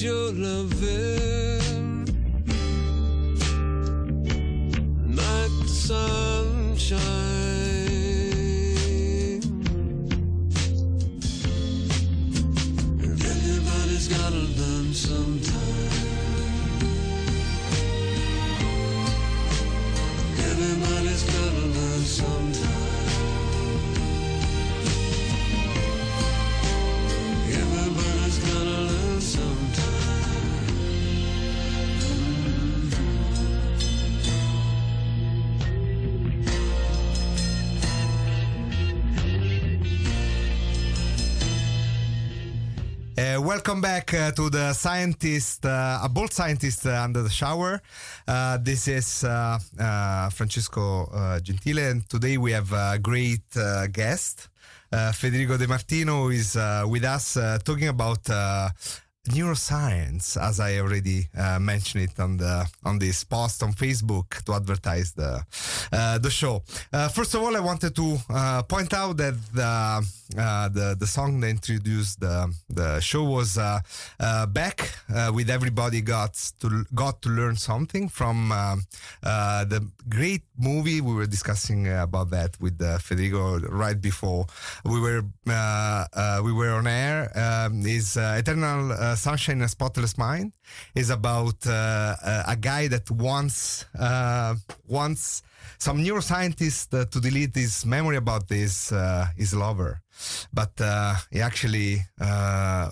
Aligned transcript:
your 0.00 0.32
loving 0.32 1.17
welcome 43.58 43.80
back 43.80 44.14
uh, 44.14 44.30
to 44.30 44.48
the 44.50 44.72
scientist, 44.72 45.66
uh, 45.66 45.98
a 46.04 46.08
bold 46.08 46.32
scientist 46.32 46.86
uh, 46.86 47.02
under 47.02 47.22
the 47.22 47.28
shower. 47.28 47.82
Uh, 48.28 48.56
this 48.62 48.86
is 48.86 49.24
uh, 49.24 49.58
uh, 49.80 50.30
Francesco 50.30 51.08
Gentile, 51.42 51.78
and 51.90 52.08
today 52.08 52.38
we 52.38 52.52
have 52.52 52.72
a 52.72 53.00
great 53.02 53.42
guest, 53.90 54.48
Federico 55.12 55.56
De 55.56 55.66
Martino, 55.66 56.22
who 56.22 56.30
is 56.30 56.56
with 56.86 57.02
us 57.02 57.36
talking 57.64 57.88
about 57.88 58.22
neuroscience, 59.26 60.40
as 60.40 60.60
I 60.60 60.78
already 60.78 61.26
mentioned 61.58 62.04
it 62.04 62.20
on 62.20 62.36
the 62.36 62.64
on 62.84 63.00
this 63.00 63.24
post 63.24 63.64
on 63.64 63.72
Facebook 63.72 64.40
to 64.44 64.54
advertise 64.54 65.14
the 65.14 65.42
the 66.22 66.30
show. 66.30 66.62
First 67.12 67.34
of 67.34 67.42
all, 67.42 67.56
I 67.56 67.60
wanted 67.60 67.96
to 67.96 68.18
point 68.68 68.94
out 68.94 69.16
that 69.16 69.34
the 69.52 70.06
uh, 70.36 70.68
the 70.68 70.94
the 70.98 71.06
song 71.06 71.40
that 71.40 71.48
introduced 71.48 72.20
the 72.20 72.52
the 72.68 73.00
show 73.00 73.24
was 73.24 73.56
uh, 73.56 73.80
uh, 74.20 74.46
back 74.46 74.92
uh, 75.14 75.32
with 75.34 75.48
everybody 75.48 76.02
got 76.02 76.34
to 76.60 76.84
got 76.94 77.22
to 77.22 77.30
learn 77.30 77.56
something 77.56 78.08
from 78.08 78.52
uh, 78.52 78.76
the 79.64 79.80
great 80.08 80.42
movie 80.58 81.00
we 81.00 81.14
were 81.14 81.26
discussing 81.26 81.88
about 81.88 82.28
that 82.30 82.60
with 82.60 82.78
Federico 83.00 83.58
right 83.60 84.00
before 84.00 84.46
we 84.84 85.00
were 85.00 85.22
we 86.42 86.52
were 86.52 86.72
on 86.72 86.86
air. 86.86 87.32
Um, 87.34 87.86
is 87.86 88.16
Eternal 88.16 89.16
Sunshine 89.16 89.58
in 89.58 89.62
a 89.62 89.68
Spotless 89.68 90.18
Mind 90.18 90.52
is 90.94 91.08
about 91.10 91.64
a 91.66 92.56
guy 92.60 92.88
that 92.88 93.10
uh, 93.98 94.54
wants 94.86 95.42
some 95.78 95.98
neuroscientist 95.98 96.94
uh, 96.94 97.04
to 97.06 97.20
delete 97.20 97.54
his 97.54 97.84
memory 97.86 98.16
about 98.16 98.48
this 98.48 98.92
uh, 98.92 99.26
his 99.36 99.54
lover, 99.54 100.00
but 100.52 100.72
uh, 100.80 101.14
he 101.30 101.40
actually 101.40 102.00
uh, 102.20 102.90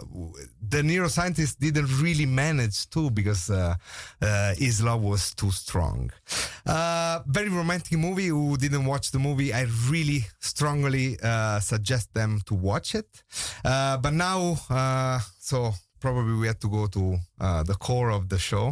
the 0.68 0.82
neuroscientist 0.82 1.58
didn't 1.58 1.90
really 2.00 2.26
manage 2.26 2.88
to 2.90 3.10
because 3.10 3.50
uh, 3.50 3.74
uh, 4.22 4.54
his 4.54 4.82
love 4.82 5.02
was 5.02 5.34
too 5.34 5.50
strong. 5.50 6.10
Very 7.26 7.48
romantic 7.48 7.98
movie. 7.98 8.28
Who 8.28 8.56
didn't 8.56 8.84
watch 8.84 9.10
the 9.10 9.18
movie? 9.18 9.52
I 9.52 9.66
really 9.88 10.26
strongly 10.40 11.16
suggest 11.60 12.14
them 12.14 12.40
to 12.46 12.54
watch 12.54 12.94
it. 12.94 13.08
But 13.62 14.12
now, 14.12 14.56
so 15.40 15.74
probably 16.06 16.34
we 16.42 16.46
have 16.46 16.60
to 16.66 16.70
go 16.78 16.86
to 16.86 17.04
uh, 17.40 17.62
the 17.70 17.74
core 17.74 18.10
of 18.18 18.28
the 18.28 18.38
show. 18.38 18.66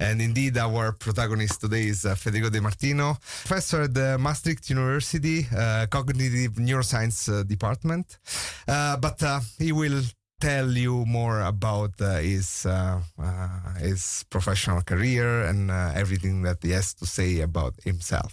And 0.00 0.16
indeed, 0.28 0.56
our 0.56 0.92
protagonist 0.92 1.60
today 1.60 1.84
is 1.94 2.00
uh, 2.06 2.14
Federico 2.14 2.48
De 2.48 2.60
Martino, 2.62 3.08
professor 3.44 3.82
at 3.82 3.92
the 3.92 4.16
Maastricht 4.18 4.70
University 4.70 5.38
uh, 5.54 5.86
Cognitive 5.96 6.52
Neuroscience 6.66 7.18
uh, 7.28 7.42
Department. 7.42 8.06
Uh, 8.66 8.96
but 8.96 9.22
uh, 9.22 9.40
he 9.58 9.70
will 9.72 10.00
tell 10.40 10.70
you 10.70 11.04
more 11.18 11.40
about 11.42 11.94
his 11.98 12.66
his 13.88 14.24
professional 14.30 14.80
career 14.82 15.28
and 15.50 15.70
everything 16.02 16.36
that 16.42 16.58
he 16.62 16.70
has 16.70 16.94
to 16.94 17.04
say 17.04 17.30
about 17.40 17.74
himself. 17.84 18.32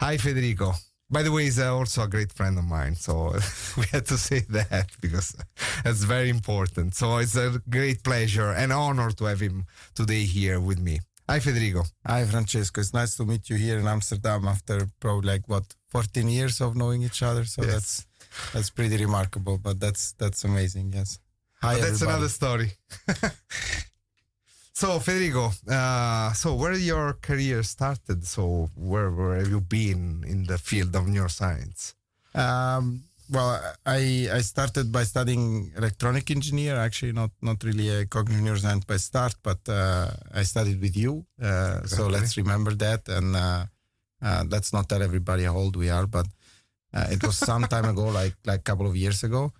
Hi, 0.00 0.16
Federico. 0.16 0.72
By 1.12 1.22
the 1.22 1.30
way, 1.30 1.44
he's 1.44 1.58
uh, 1.58 1.76
also 1.76 2.02
a 2.04 2.08
great 2.08 2.32
friend 2.32 2.58
of 2.58 2.64
mine, 2.64 2.94
so 2.94 3.14
we 3.76 3.84
had 3.92 4.06
to 4.06 4.16
say 4.16 4.40
that 4.48 4.88
because 5.00 5.36
that's 5.84 6.04
very 6.04 6.30
important. 6.30 6.94
So 6.94 7.18
it's 7.18 7.36
a 7.36 7.60
great 7.68 8.02
pleasure 8.02 8.50
and 8.52 8.72
honor 8.72 9.10
to 9.10 9.24
have 9.26 9.40
him 9.40 9.66
today 9.94 10.24
here 10.24 10.58
with 10.58 10.78
me. 10.78 11.00
Hi, 11.28 11.38
Federico. 11.40 11.82
Hi, 12.06 12.24
Francesco. 12.24 12.80
It's 12.80 12.94
nice 12.94 13.14
to 13.16 13.24
meet 13.26 13.48
you 13.50 13.56
here 13.56 13.78
in 13.78 13.86
Amsterdam 13.86 14.46
after 14.48 14.88
probably 15.00 15.28
like 15.34 15.46
what 15.48 15.64
14 15.88 16.28
years 16.28 16.60
of 16.62 16.76
knowing 16.76 17.02
each 17.02 17.22
other. 17.22 17.44
So 17.44 17.62
Yes. 17.62 17.72
that's 17.72 18.06
that's 18.52 18.70
pretty 18.70 18.96
remarkable. 18.96 19.58
But 19.58 19.80
that's 19.80 20.12
that's 20.18 20.44
amazing. 20.44 20.92
Yes. 20.94 21.18
Hi, 21.62 21.78
that's 21.78 22.02
another 22.02 22.28
story. 22.28 22.72
so, 24.72 24.98
Federico, 24.98 25.52
uh, 25.68 26.32
so 26.32 26.54
where 26.54 26.72
your 26.74 27.14
career 27.14 27.62
started? 27.62 28.26
So, 28.26 28.70
where, 28.74 29.10
where 29.10 29.36
have 29.36 29.48
you 29.48 29.60
been 29.60 30.24
in 30.26 30.44
the 30.44 30.58
field 30.58 30.94
of 30.96 31.04
neuroscience? 31.04 31.94
Um, 32.34 33.04
well, 33.30 33.60
I 33.86 34.28
I 34.32 34.40
started 34.42 34.90
by 34.92 35.04
studying 35.04 35.72
electronic 35.76 36.30
engineer. 36.30 36.76
Actually, 36.76 37.12
not 37.12 37.30
not 37.40 37.62
really 37.64 37.88
a 37.88 38.06
cognitive 38.06 38.44
neuroscience 38.44 38.86
by 38.86 38.96
start, 38.98 39.34
but 39.42 39.60
uh, 39.68 40.10
I 40.34 40.42
studied 40.42 40.80
with 40.80 40.96
you. 40.96 41.24
Uh, 41.40 41.86
So 41.86 42.08
let's 42.08 42.36
remember 42.36 42.74
that, 42.76 43.08
and 43.08 43.36
uh, 43.36 43.66
uh, 44.22 44.44
let's 44.48 44.72
not 44.72 44.88
tell 44.88 45.02
everybody 45.02 45.44
how 45.44 45.56
old 45.56 45.76
we 45.76 45.90
are, 45.90 46.06
but 46.06 46.26
uh, 46.94 47.06
it 47.10 47.22
was 47.22 47.36
some 47.38 47.64
time 47.66 47.84
ago, 47.86 48.04
like 48.20 48.36
like 48.46 48.60
a 48.60 48.62
couple 48.70 48.86
of 48.86 48.96
years 48.96 49.22
ago, 49.24 49.52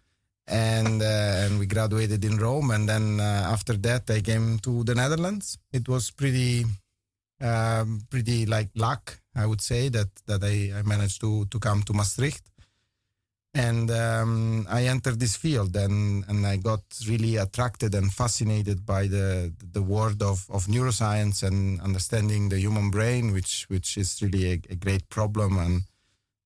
and 0.47 1.03
uh, 1.03 1.44
and 1.44 1.59
we 1.59 1.67
graduated 1.67 2.25
in 2.25 2.37
Rome, 2.37 2.71
and 2.71 2.89
then 2.89 3.21
uh, 3.21 3.50
after 3.53 3.75
that 3.75 4.11
I 4.11 4.21
came 4.21 4.59
to 4.61 4.85
the 4.85 4.94
Netherlands. 4.94 5.59
It 5.73 5.89
was 5.89 6.11
pretty 6.11 6.65
um, 7.41 8.03
pretty 8.11 8.47
like 8.47 8.71
luck, 8.75 9.21
I 9.35 9.47
would 9.47 9.61
say 9.61 9.89
that 9.91 10.09
that 10.27 10.43
I, 10.44 10.79
I 10.79 10.83
managed 10.83 11.21
to 11.21 11.47
to 11.47 11.59
come 11.59 11.83
to 11.83 11.93
Maastricht, 11.93 12.43
and 13.55 13.91
um, 13.91 14.67
I 14.69 14.87
entered 14.87 15.21
this 15.21 15.37
field 15.37 15.77
and 15.77 16.25
and 16.29 16.47
I 16.47 16.56
got 16.56 16.83
really 17.09 17.37
attracted 17.37 17.95
and 17.95 18.12
fascinated 18.12 18.87
by 18.87 19.06
the 19.06 19.53
the 19.73 19.83
world 19.83 20.23
of, 20.23 20.47
of 20.50 20.67
neuroscience 20.67 21.43
and 21.43 21.81
understanding 21.81 22.49
the 22.49 22.59
human 22.59 22.91
brain, 22.91 23.33
which 23.33 23.67
which 23.69 23.97
is 23.97 24.23
really 24.23 24.53
a, 24.53 24.61
a 24.71 24.77
great 24.77 25.09
problem. 25.09 25.59
And 25.59 25.83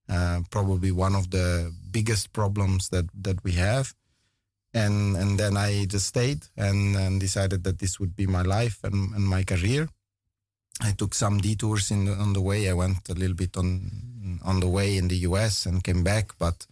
uh, 0.08 0.40
probably 0.50 0.92
one 0.92 1.14
of 1.14 1.30
the 1.30 1.72
biggest 1.90 2.32
problems 2.32 2.88
that 2.90 3.06
that 3.22 3.42
we 3.44 3.52
have. 3.52 3.94
And 4.74 5.16
and 5.16 5.38
then 5.38 5.56
I 5.56 5.86
just 5.86 6.06
stayed 6.06 6.46
and, 6.56 6.96
and 6.96 7.20
decided 7.20 7.64
that 7.64 7.78
this 7.78 7.98
would 7.98 8.14
be 8.14 8.26
my 8.26 8.42
life 8.42 8.78
and, 8.84 9.14
and 9.14 9.24
my 9.24 9.42
career. 9.44 9.88
I 10.82 10.92
took 10.92 11.14
some 11.14 11.38
detours 11.38 11.90
in 11.90 12.04
the, 12.04 12.12
on 12.12 12.34
the 12.34 12.42
way. 12.42 12.68
I 12.68 12.74
went 12.74 13.08
a 13.08 13.14
little 13.14 13.36
bit 13.36 13.56
on 13.56 14.40
on 14.44 14.60
the 14.60 14.68
way 14.68 14.96
in 14.96 15.08
the 15.08 15.16
U.S. 15.28 15.66
and 15.66 15.82
came 15.82 16.04
back, 16.04 16.32
but 16.38 16.66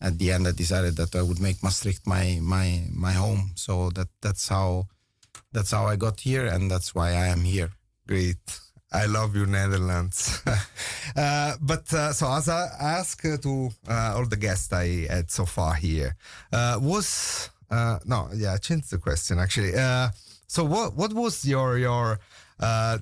at 0.00 0.18
the 0.18 0.32
end 0.32 0.48
I 0.48 0.52
decided 0.52 0.96
that 0.96 1.14
I 1.14 1.22
would 1.22 1.40
make 1.40 1.62
Maastricht 1.62 2.06
my 2.06 2.38
my 2.40 2.84
my 2.92 3.12
home. 3.12 3.52
So 3.54 3.90
that 3.90 4.08
that's 4.20 4.48
how 4.48 4.86
that's 5.52 5.70
how 5.70 5.86
I 5.86 5.96
got 5.96 6.20
here, 6.20 6.46
and 6.46 6.70
that's 6.70 6.94
why 6.94 7.10
I 7.10 7.26
am 7.28 7.44
here. 7.44 7.70
Great. 8.06 8.40
I 8.90 9.06
love 9.06 9.36
you, 9.36 9.44
Netherlands. 9.46 10.42
uh, 11.16 11.56
but 11.60 11.92
uh, 11.92 12.12
so, 12.12 12.32
as 12.32 12.48
I 12.48 12.68
ask 12.80 13.22
uh, 13.24 13.36
to 13.38 13.70
uh, 13.86 14.14
all 14.16 14.24
the 14.24 14.36
guests 14.36 14.72
I 14.72 15.06
had 15.06 15.30
so 15.30 15.44
far 15.44 15.74
here, 15.74 16.16
uh, 16.52 16.78
was 16.80 17.50
uh, 17.70 17.98
no, 18.06 18.28
yeah, 18.34 18.54
I 18.54 18.56
changed 18.56 18.90
the 18.90 18.98
question 18.98 19.38
actually. 19.38 19.72
So, 20.46 20.64
what 20.64 20.96
what 20.96 21.12
was 21.12 21.44
your 21.44 21.76
your 21.76 22.18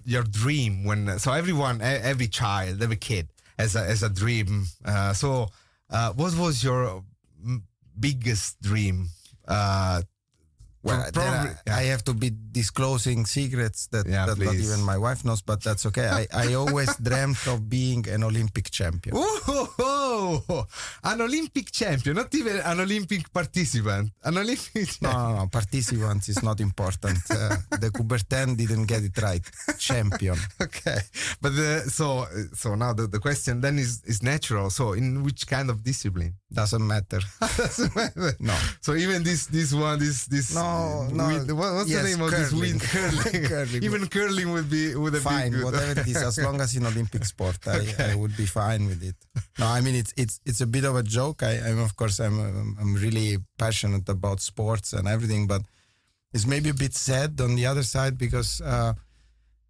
your 0.04 0.24
dream 0.24 0.84
when? 0.84 1.18
So, 1.20 1.32
everyone, 1.32 1.80
every 1.80 2.26
child, 2.26 2.82
every 2.82 2.96
kid 2.96 3.28
has 3.56 3.76
a 3.76 3.84
has 3.84 4.02
a 4.02 4.08
dream. 4.08 4.66
So, 5.14 5.50
what 5.88 6.36
was 6.36 6.64
your 6.64 7.04
mm, 7.46 7.62
biggest 7.98 8.60
dream? 8.60 9.10
Well, 10.86 11.02
then 11.12 11.12
probably- 11.12 11.72
I, 11.72 11.80
I 11.80 11.82
have 11.92 12.02
to 12.04 12.14
be 12.14 12.30
disclosing 12.52 13.26
secrets 13.26 13.86
that, 13.92 14.06
Yeah, 14.06 14.26
that 14.26 14.38
not 14.38 14.54
even 14.54 14.80
my 14.82 14.98
wife 14.98 15.24
knows, 15.24 15.42
but 15.42 15.62
that's 15.62 15.84
okay. 15.86 16.08
I, 16.08 16.26
I 16.32 16.54
always 16.54 16.94
dreamt 17.08 17.46
of 17.46 17.68
being 17.68 18.08
an 18.08 18.22
Olympic 18.24 18.70
champion. 18.70 19.14
Oh, 19.18 19.40
oh, 19.78 20.44
oh, 20.48 20.66
an 21.04 21.20
Olympic 21.20 21.70
champion, 21.70 22.16
not 22.16 22.34
even 22.34 22.56
an 22.70 22.80
Olympic 22.80 23.32
participant. 23.32 24.10
An 24.24 24.38
Olympic 24.38 24.88
No, 25.02 25.12
no, 25.12 25.36
no. 25.38 25.46
Participants 25.48 26.28
is 26.28 26.42
not 26.42 26.60
important. 26.60 27.18
Uh, 27.30 27.56
de 27.80 27.90
Coubertin 27.90 28.56
didn't 28.56 28.86
get 28.86 29.02
it 29.02 29.16
right. 29.22 29.44
Champion. 29.78 30.36
Okay, 30.66 30.98
but 31.42 31.52
the, 31.54 31.70
so 31.98 32.26
so 32.54 32.74
now 32.74 32.92
the, 32.92 33.06
the 33.06 33.18
question 33.18 33.60
then 33.60 33.78
is 33.78 34.02
is 34.12 34.22
natural. 34.22 34.70
So 34.70 34.84
in 34.94 35.22
which 35.22 35.46
kind 35.46 35.68
of 35.70 35.82
discipline? 35.90 36.34
Doesn't 36.52 36.86
matter. 36.94 37.20
Doesn't 37.40 37.94
matter. 37.94 38.32
No. 38.40 38.56
So 38.80 38.94
even 38.94 39.22
this 39.22 39.46
this 39.46 39.72
one 39.72 39.98
this 39.98 40.26
this 40.26 40.54
No, 40.54 40.62
no. 41.18 41.24
what- 41.60 41.74
what's 41.76 41.90
Yes, 41.90 42.02
the 42.02 42.08
name 42.10 42.22
of 42.26 42.30
this 42.38 42.52
wind 42.62 42.80
curling? 42.92 43.44
Curling. 43.52 43.82
even 43.88 44.02
curling 44.16 44.48
would 44.54 44.68
be 44.76 44.84
would 45.02 45.14
have 45.18 45.22
fine, 45.22 45.50
been 45.50 45.52
good. 45.60 45.64
whatever 45.66 45.92
it 46.00 46.06
is, 46.12 46.16
as 46.30 46.36
long 46.46 46.60
as 46.64 46.70
in 46.78 46.84
Olympic 46.92 47.24
sport, 47.24 47.58
I, 47.66 47.80
I 48.10 48.14
would 48.20 48.34
be 48.36 48.46
fine 48.46 48.82
with 48.90 49.02
it. 49.10 49.16
No, 49.60 49.66
I 49.76 49.80
mean 49.84 49.94
it's 50.02 50.12
it's 50.22 50.36
it's 50.48 50.60
a 50.60 50.66
bit 50.76 50.84
of 50.84 50.94
a 50.96 51.02
joke. 51.18 51.38
I, 51.42 51.52
I'm 51.68 51.78
of 51.88 51.92
course 52.00 52.16
I'm 52.26 52.36
I'm, 52.40 52.70
I'm 52.80 52.94
really 53.06 53.38
passionate 53.58 54.08
about 54.08 54.38
sports 54.40 54.88
and 54.92 55.04
everything, 55.08 55.46
but 55.46 55.62
it's 56.34 56.46
maybe 56.46 56.68
a 56.70 56.74
bit 56.84 56.94
sad 56.94 57.40
on 57.40 57.54
the 57.58 57.66
other 57.66 57.82
side 57.94 58.14
because 58.18 58.60
uh, 58.60 58.92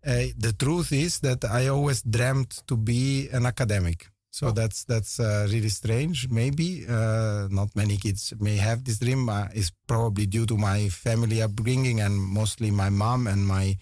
uh, 0.06 0.24
the 0.46 0.52
truth 0.58 0.90
is 0.92 1.20
that 1.20 1.44
I 1.44 1.68
always 1.68 2.02
dreamt 2.02 2.62
to 2.68 2.76
be 2.76 3.28
an 3.32 3.44
academic. 3.46 4.08
So 4.36 4.50
that's 4.50 4.84
that's 4.84 5.18
uh, 5.18 5.48
really 5.50 5.70
strange. 5.70 6.28
Maybe 6.28 6.84
uh, 6.86 7.48
not 7.50 7.74
many 7.74 7.96
kids 7.96 8.34
may 8.38 8.56
have 8.56 8.84
this 8.84 8.98
dream. 8.98 9.30
Uh, 9.30 9.48
it's 9.54 9.72
probably 9.86 10.26
due 10.26 10.44
to 10.44 10.58
my 10.58 10.90
family 10.90 11.40
upbringing 11.40 12.02
and 12.02 12.20
mostly 12.20 12.70
my 12.70 12.90
mom 12.90 13.26
and 13.26 13.46
my 13.46 13.78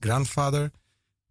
grandfather 0.00 0.70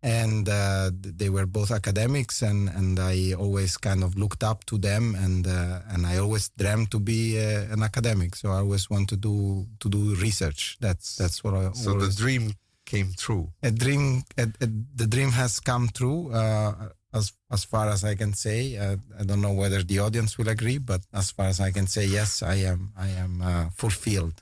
and 0.04 0.50
uh, 0.50 0.92
they 0.94 1.30
were 1.30 1.46
both 1.46 1.72
academics 1.72 2.42
and, 2.42 2.68
and 2.70 3.00
I 3.00 3.34
always 3.40 3.78
kind 3.78 4.04
of 4.04 4.18
looked 4.18 4.44
up 4.44 4.66
to 4.66 4.78
them 4.78 5.16
and 5.16 5.48
uh, 5.48 5.80
and 5.88 6.06
I 6.06 6.18
always 6.18 6.50
dreamt 6.50 6.92
to 6.92 7.00
be 7.00 7.40
uh, 7.40 7.74
an 7.74 7.82
academic 7.84 8.36
so 8.36 8.50
I 8.50 8.58
always 8.58 8.90
want 8.90 9.08
to 9.10 9.16
do 9.16 9.66
to 9.80 9.90
do 9.90 10.14
research 10.16 10.78
that's 10.82 11.16
that's 11.16 11.42
what 11.42 11.54
I 11.54 11.72
so 11.72 11.94
the 11.94 12.12
dream 12.12 12.52
came 12.86 13.14
true. 13.18 13.48
a 13.64 13.72
dream 13.72 14.24
a, 14.38 14.44
a, 14.62 14.68
the 14.96 15.08
dream 15.08 15.32
has 15.32 15.60
come 15.60 15.90
true 15.94 16.32
uh, 16.32 16.90
as 17.18 17.34
as 17.56 17.64
far 17.72 17.86
as 17.96 18.04
I 18.04 18.16
can 18.22 18.34
say 18.34 18.60
uh, 18.78 18.98
I 19.20 19.24
don't 19.28 19.42
know 19.42 19.58
whether 19.62 19.82
the 19.84 20.00
audience 20.06 20.38
will 20.38 20.50
agree 20.50 20.80
but 20.92 21.02
as 21.14 21.32
far 21.32 21.48
as 21.54 21.60
I 21.60 21.72
can 21.72 21.88
say 21.88 22.06
yes 22.06 22.30
I 22.42 22.58
am 22.72 22.80
I 23.06 23.10
am 23.24 23.34
uh, 23.42 23.66
fulfilled 23.82 24.38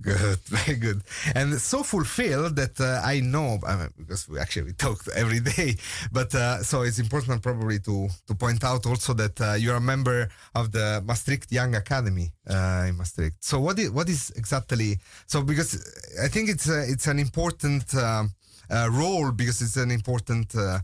Good, 0.02 0.38
very 0.48 0.78
good, 0.78 1.02
and 1.34 1.60
so 1.60 1.82
fulfilled 1.82 2.56
that 2.56 2.80
uh, 2.80 3.02
I 3.04 3.20
know 3.20 3.58
I 3.66 3.76
mean, 3.76 3.88
because 3.98 4.26
we 4.30 4.38
actually 4.38 4.72
talk 4.84 4.98
every 5.14 5.40
day. 5.40 5.76
But 6.10 6.34
uh, 6.34 6.62
so 6.62 6.82
it's 6.82 6.98
important 6.98 7.42
probably 7.42 7.80
to 7.80 8.08
to 8.26 8.34
point 8.34 8.64
out 8.64 8.86
also 8.86 9.12
that 9.14 9.38
uh, 9.40 9.54
you're 9.58 9.76
a 9.76 9.80
member 9.80 10.30
of 10.54 10.72
the 10.72 11.02
Maastricht 11.04 11.52
Young 11.52 11.74
Academy 11.74 12.32
uh, 12.48 12.86
in 12.88 12.96
Maastricht. 12.96 13.44
So 13.44 13.60
what 13.60 13.78
is 13.78 13.90
what 13.90 14.08
is 14.08 14.32
exactly 14.36 14.98
so? 15.26 15.42
Because 15.42 15.76
I 16.24 16.28
think 16.28 16.48
it's 16.48 16.68
a, 16.68 16.80
it's 16.88 17.06
an 17.06 17.18
important 17.18 17.94
um, 17.94 18.30
uh, 18.70 18.88
role 18.90 19.32
because 19.32 19.60
it's 19.60 19.76
an 19.76 19.90
important. 19.90 20.54
Uh, 20.54 20.78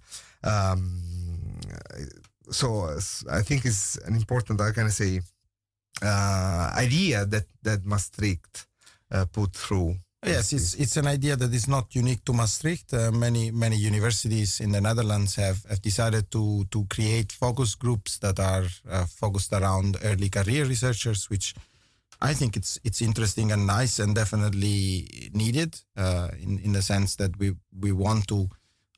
um, 0.45 1.03
so 2.51 2.89
I 3.31 3.43
think 3.43 3.65
it's 3.65 3.97
an 4.07 4.15
important. 4.15 4.61
How 4.61 4.73
can 4.73 4.87
I 4.87 4.91
say? 4.91 5.21
Uh, 6.03 6.71
idea 6.77 7.25
that 7.25 7.47
that 7.63 7.85
Maastricht 7.85 8.67
uh, 9.11 9.25
put 9.33 9.53
through. 9.55 9.97
Yes, 10.25 10.53
it's 10.53 10.75
it's 10.75 10.97
an 10.97 11.07
idea 11.07 11.37
that 11.37 11.55
is 11.55 11.69
not 11.69 11.95
unique 11.95 12.25
to 12.25 12.33
Maastricht. 12.33 12.93
Uh, 12.93 13.11
many 13.13 13.51
many 13.51 13.77
universities 13.77 14.61
in 14.61 14.73
the 14.73 14.81
Netherlands 14.81 15.37
have, 15.37 15.65
have 15.69 15.81
decided 15.81 16.31
to 16.31 16.65
to 16.71 16.85
create 16.87 17.33
focus 17.33 17.75
groups 17.77 18.19
that 18.19 18.39
are 18.41 18.67
uh, 18.91 19.07
focused 19.07 19.53
around 19.53 19.97
early 20.03 20.29
career 20.29 20.65
researchers, 20.67 21.31
which 21.31 21.55
I 22.21 22.35
think 22.35 22.57
it's 22.57 22.79
it's 22.83 23.01
interesting 23.01 23.53
and 23.53 23.67
nice 23.67 23.99
and 23.99 24.15
definitely 24.15 25.31
needed 25.33 25.81
uh, 25.97 26.29
in 26.43 26.59
in 26.59 26.73
the 26.73 26.83
sense 26.83 27.17
that 27.17 27.39
we 27.39 27.55
we 27.79 27.93
want 27.93 28.27
to 28.29 28.49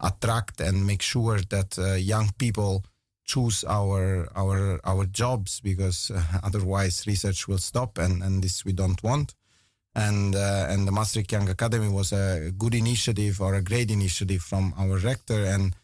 attract 0.01 0.61
and 0.61 0.87
make 0.87 1.03
sure 1.03 1.41
that 1.51 1.79
uh, 1.79 1.95
young 1.95 2.31
people 2.39 2.85
choose 3.25 3.63
our 3.69 4.29
our 4.35 4.81
our 4.85 5.05
jobs 5.05 5.61
because 5.61 6.11
uh, 6.11 6.23
otherwise 6.43 7.07
research 7.07 7.47
will 7.47 7.59
stop 7.59 7.99
and 7.99 8.23
and 8.23 8.43
this 8.43 8.65
we 8.65 8.73
don't 8.73 9.03
want. 9.03 9.35
And 9.95 10.35
uh, 10.35 10.67
and 10.69 10.87
the 10.87 10.93
Maastricht 10.93 11.33
Young 11.33 11.49
Academy 11.49 11.89
was 11.89 12.13
a 12.13 12.53
good 12.57 12.75
initiative 12.75 13.41
or 13.41 13.55
a 13.55 13.63
great 13.63 13.91
initiative 13.91 14.43
from 14.43 14.73
our 14.79 14.97
rector. 14.99 15.45
And 15.45 15.75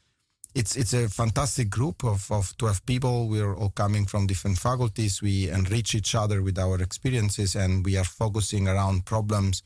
it's 0.55 0.77
it's 0.77 0.95
a 0.95 1.09
fantastic 1.09 1.69
group 1.69 2.05
of, 2.05 2.31
of 2.31 2.57
12 2.57 2.87
people. 2.87 3.29
We're 3.29 3.55
all 3.55 3.71
coming 3.71 4.07
from 4.07 4.27
different 4.27 4.59
faculties. 4.59 5.21
We 5.21 5.51
enrich 5.51 5.95
each 5.95 6.15
other 6.15 6.43
with 6.43 6.59
our 6.59 6.81
experiences 6.81 7.57
and 7.57 7.85
we 7.85 7.97
are 7.97 8.05
focusing 8.05 8.69
around 8.69 9.05
problems 9.05 9.63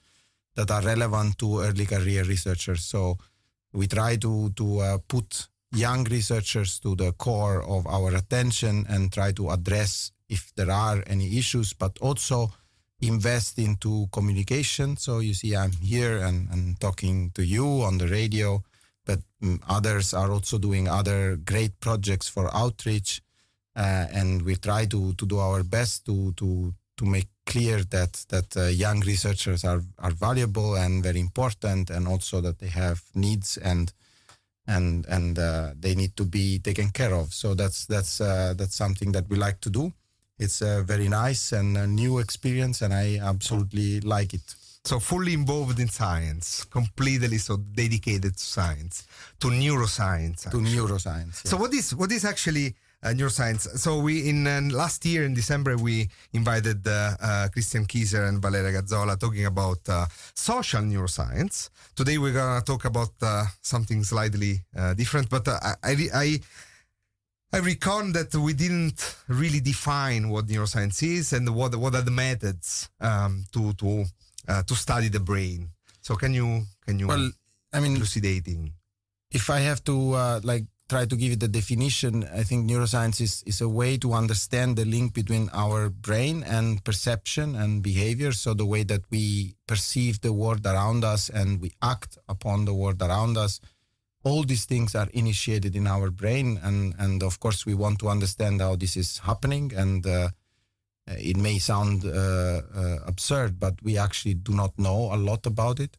that 0.56 0.70
are 0.70 0.82
relevant 0.82 1.38
to 1.38 1.60
early 1.60 1.86
career 1.86 2.24
researchers. 2.24 2.84
So 2.84 3.18
we 3.72 3.86
try 3.86 4.16
to 4.16 4.50
to 4.50 4.80
uh, 4.80 4.98
put 5.08 5.48
young 5.72 6.04
researchers 6.04 6.78
to 6.80 6.94
the 6.94 7.12
core 7.12 7.62
of 7.62 7.86
our 7.86 8.14
attention 8.14 8.86
and 8.88 9.12
try 9.12 9.32
to 9.32 9.50
address 9.50 10.12
if 10.28 10.52
there 10.56 10.70
are 10.70 11.02
any 11.06 11.38
issues 11.38 11.72
but 11.72 11.98
also 12.00 12.50
invest 13.00 13.58
into 13.58 14.08
communication. 14.12 14.96
So 14.96 15.20
you 15.20 15.34
see, 15.34 15.54
I'm 15.54 15.72
here 15.72 16.18
and, 16.18 16.48
and 16.50 16.80
talking 16.80 17.30
to 17.34 17.44
you 17.44 17.64
on 17.82 17.98
the 17.98 18.08
radio, 18.08 18.62
but 19.04 19.20
mm, 19.42 19.60
others 19.68 20.12
are 20.14 20.30
also 20.30 20.58
doing 20.58 20.88
other 20.88 21.36
great 21.36 21.78
projects 21.80 22.28
for 22.28 22.54
outreach. 22.54 23.22
Uh, 23.76 24.06
and 24.12 24.42
we 24.42 24.56
try 24.56 24.86
to, 24.86 25.12
to 25.14 25.26
do 25.26 25.38
our 25.38 25.62
best 25.62 26.04
to, 26.06 26.32
to, 26.32 26.74
to 26.96 27.04
make 27.04 27.28
clear 27.52 27.78
that, 27.96 28.12
that 28.28 28.56
uh, 28.56 28.66
young 28.84 29.00
researchers 29.00 29.64
are, 29.64 29.82
are 29.98 30.14
valuable 30.28 30.76
and 30.76 31.02
very 31.02 31.20
important, 31.20 31.90
and 31.90 32.06
also 32.06 32.40
that 32.40 32.58
they 32.58 32.68
have 32.68 33.00
needs 33.14 33.56
and 33.56 33.92
and 34.68 35.06
and 35.06 35.38
uh, 35.38 35.72
they 35.80 35.94
need 35.94 36.14
to 36.14 36.24
be 36.24 36.58
taken 36.58 36.90
care 36.90 37.14
of. 37.14 37.32
So 37.32 37.54
that's 37.54 37.86
that's 37.86 38.20
uh, 38.20 38.54
that's 38.58 38.76
something 38.76 39.12
that 39.12 39.26
we 39.30 39.36
like 39.36 39.58
to 39.60 39.70
do. 39.70 39.92
It's 40.38 40.60
a 40.62 40.82
very 40.82 41.08
nice 41.08 41.52
and 41.58 41.74
new 41.96 42.18
experience, 42.18 42.84
and 42.84 42.92
I 42.94 43.18
absolutely 43.32 44.00
like 44.00 44.34
it. 44.34 44.54
So 44.84 45.00
fully 45.00 45.32
involved 45.32 45.80
in 45.80 45.88
science, 45.88 46.64
completely 46.64 47.38
so 47.38 47.56
dedicated 47.56 48.36
to 48.36 48.44
science, 48.58 49.06
to 49.40 49.48
neuroscience. 49.48 50.50
To 50.50 50.58
neuroscience. 50.58 51.46
So 51.46 51.56
what 51.56 51.72
is 51.74 51.94
what 51.94 52.12
is 52.12 52.24
actually 52.24 52.74
uh, 53.02 53.08
neuroscience. 53.10 53.68
So 53.78 53.98
we 54.00 54.28
in 54.28 54.46
uh, 54.46 54.60
last 54.72 55.04
year 55.04 55.24
in 55.24 55.34
December 55.34 55.76
we 55.76 56.08
invited 56.32 56.86
uh, 56.86 57.14
uh, 57.20 57.48
Christian 57.52 57.86
Keysers 57.86 58.28
and 58.28 58.42
Valeria 58.42 58.72
Gazzola 58.82 59.18
talking 59.18 59.46
about 59.46 59.78
uh, 59.88 60.06
social 60.34 60.82
neuroscience. 60.82 61.70
Today 61.94 62.18
we're 62.18 62.32
gonna 62.32 62.60
talk 62.62 62.84
about 62.84 63.10
uh, 63.22 63.44
something 63.62 64.02
slightly 64.04 64.62
uh, 64.76 64.94
different, 64.94 65.28
but 65.30 65.46
uh, 65.48 65.58
I, 65.62 65.72
I 65.82 65.94
I 66.14 66.40
I 67.52 67.58
recall 67.58 68.04
that 68.12 68.34
we 68.34 68.52
didn't 68.52 69.16
really 69.28 69.60
define 69.60 70.28
what 70.28 70.46
neuroscience 70.48 71.02
is 71.02 71.32
and 71.32 71.48
what 71.54 71.74
what 71.76 71.94
are 71.94 72.02
the 72.02 72.10
methods 72.10 72.90
um, 73.00 73.44
to 73.52 73.72
to 73.74 74.04
uh, 74.48 74.62
to 74.64 74.74
study 74.74 75.08
the 75.08 75.20
brain. 75.20 75.70
So 76.02 76.14
can 76.16 76.34
you 76.34 76.64
can 76.86 76.98
you 76.98 77.06
Well, 77.06 77.30
I 77.72 77.80
mean, 77.80 77.96
elucidating? 77.96 78.72
if 79.30 79.50
I 79.50 79.60
have 79.60 79.84
to 79.84 80.12
uh, 80.14 80.40
like 80.42 80.64
try 80.88 81.04
to 81.04 81.16
give 81.16 81.32
it 81.32 81.42
a 81.42 81.48
definition, 81.48 82.24
I 82.34 82.42
think 82.42 82.68
neuroscience 82.68 83.20
is, 83.20 83.42
is 83.46 83.60
a 83.60 83.68
way 83.68 83.98
to 83.98 84.14
understand 84.14 84.76
the 84.76 84.84
link 84.84 85.12
between 85.12 85.50
our 85.52 85.90
brain 85.90 86.42
and 86.42 86.82
perception 86.82 87.54
and 87.54 87.82
behavior. 87.82 88.32
So 88.32 88.54
the 88.54 88.64
way 88.64 88.84
that 88.84 89.02
we 89.10 89.54
perceive 89.66 90.20
the 90.20 90.32
world 90.32 90.66
around 90.66 91.04
us 91.04 91.28
and 91.28 91.60
we 91.60 91.72
act 91.82 92.18
upon 92.28 92.64
the 92.64 92.74
world 92.74 93.02
around 93.02 93.36
us. 93.36 93.60
All 94.24 94.42
these 94.42 94.64
things 94.64 94.94
are 94.94 95.08
initiated 95.12 95.76
in 95.76 95.86
our 95.86 96.10
brain, 96.10 96.58
and 96.62 96.92
and 96.98 97.22
of 97.22 97.38
course 97.38 97.64
we 97.64 97.74
want 97.74 98.00
to 98.00 98.08
understand 98.08 98.60
how 98.60 98.74
this 98.74 98.96
is 98.96 99.18
happening. 99.18 99.72
And 99.74 100.04
uh, 100.04 100.30
it 101.06 101.36
may 101.36 101.58
sound 101.58 102.04
uh, 102.04 102.62
uh, 102.74 102.98
absurd, 103.06 103.60
but 103.60 103.80
we 103.82 103.96
actually 103.96 104.34
do 104.34 104.52
not 104.52 104.76
know 104.76 105.14
a 105.14 105.16
lot 105.16 105.46
about 105.46 105.78
it. 105.78 105.96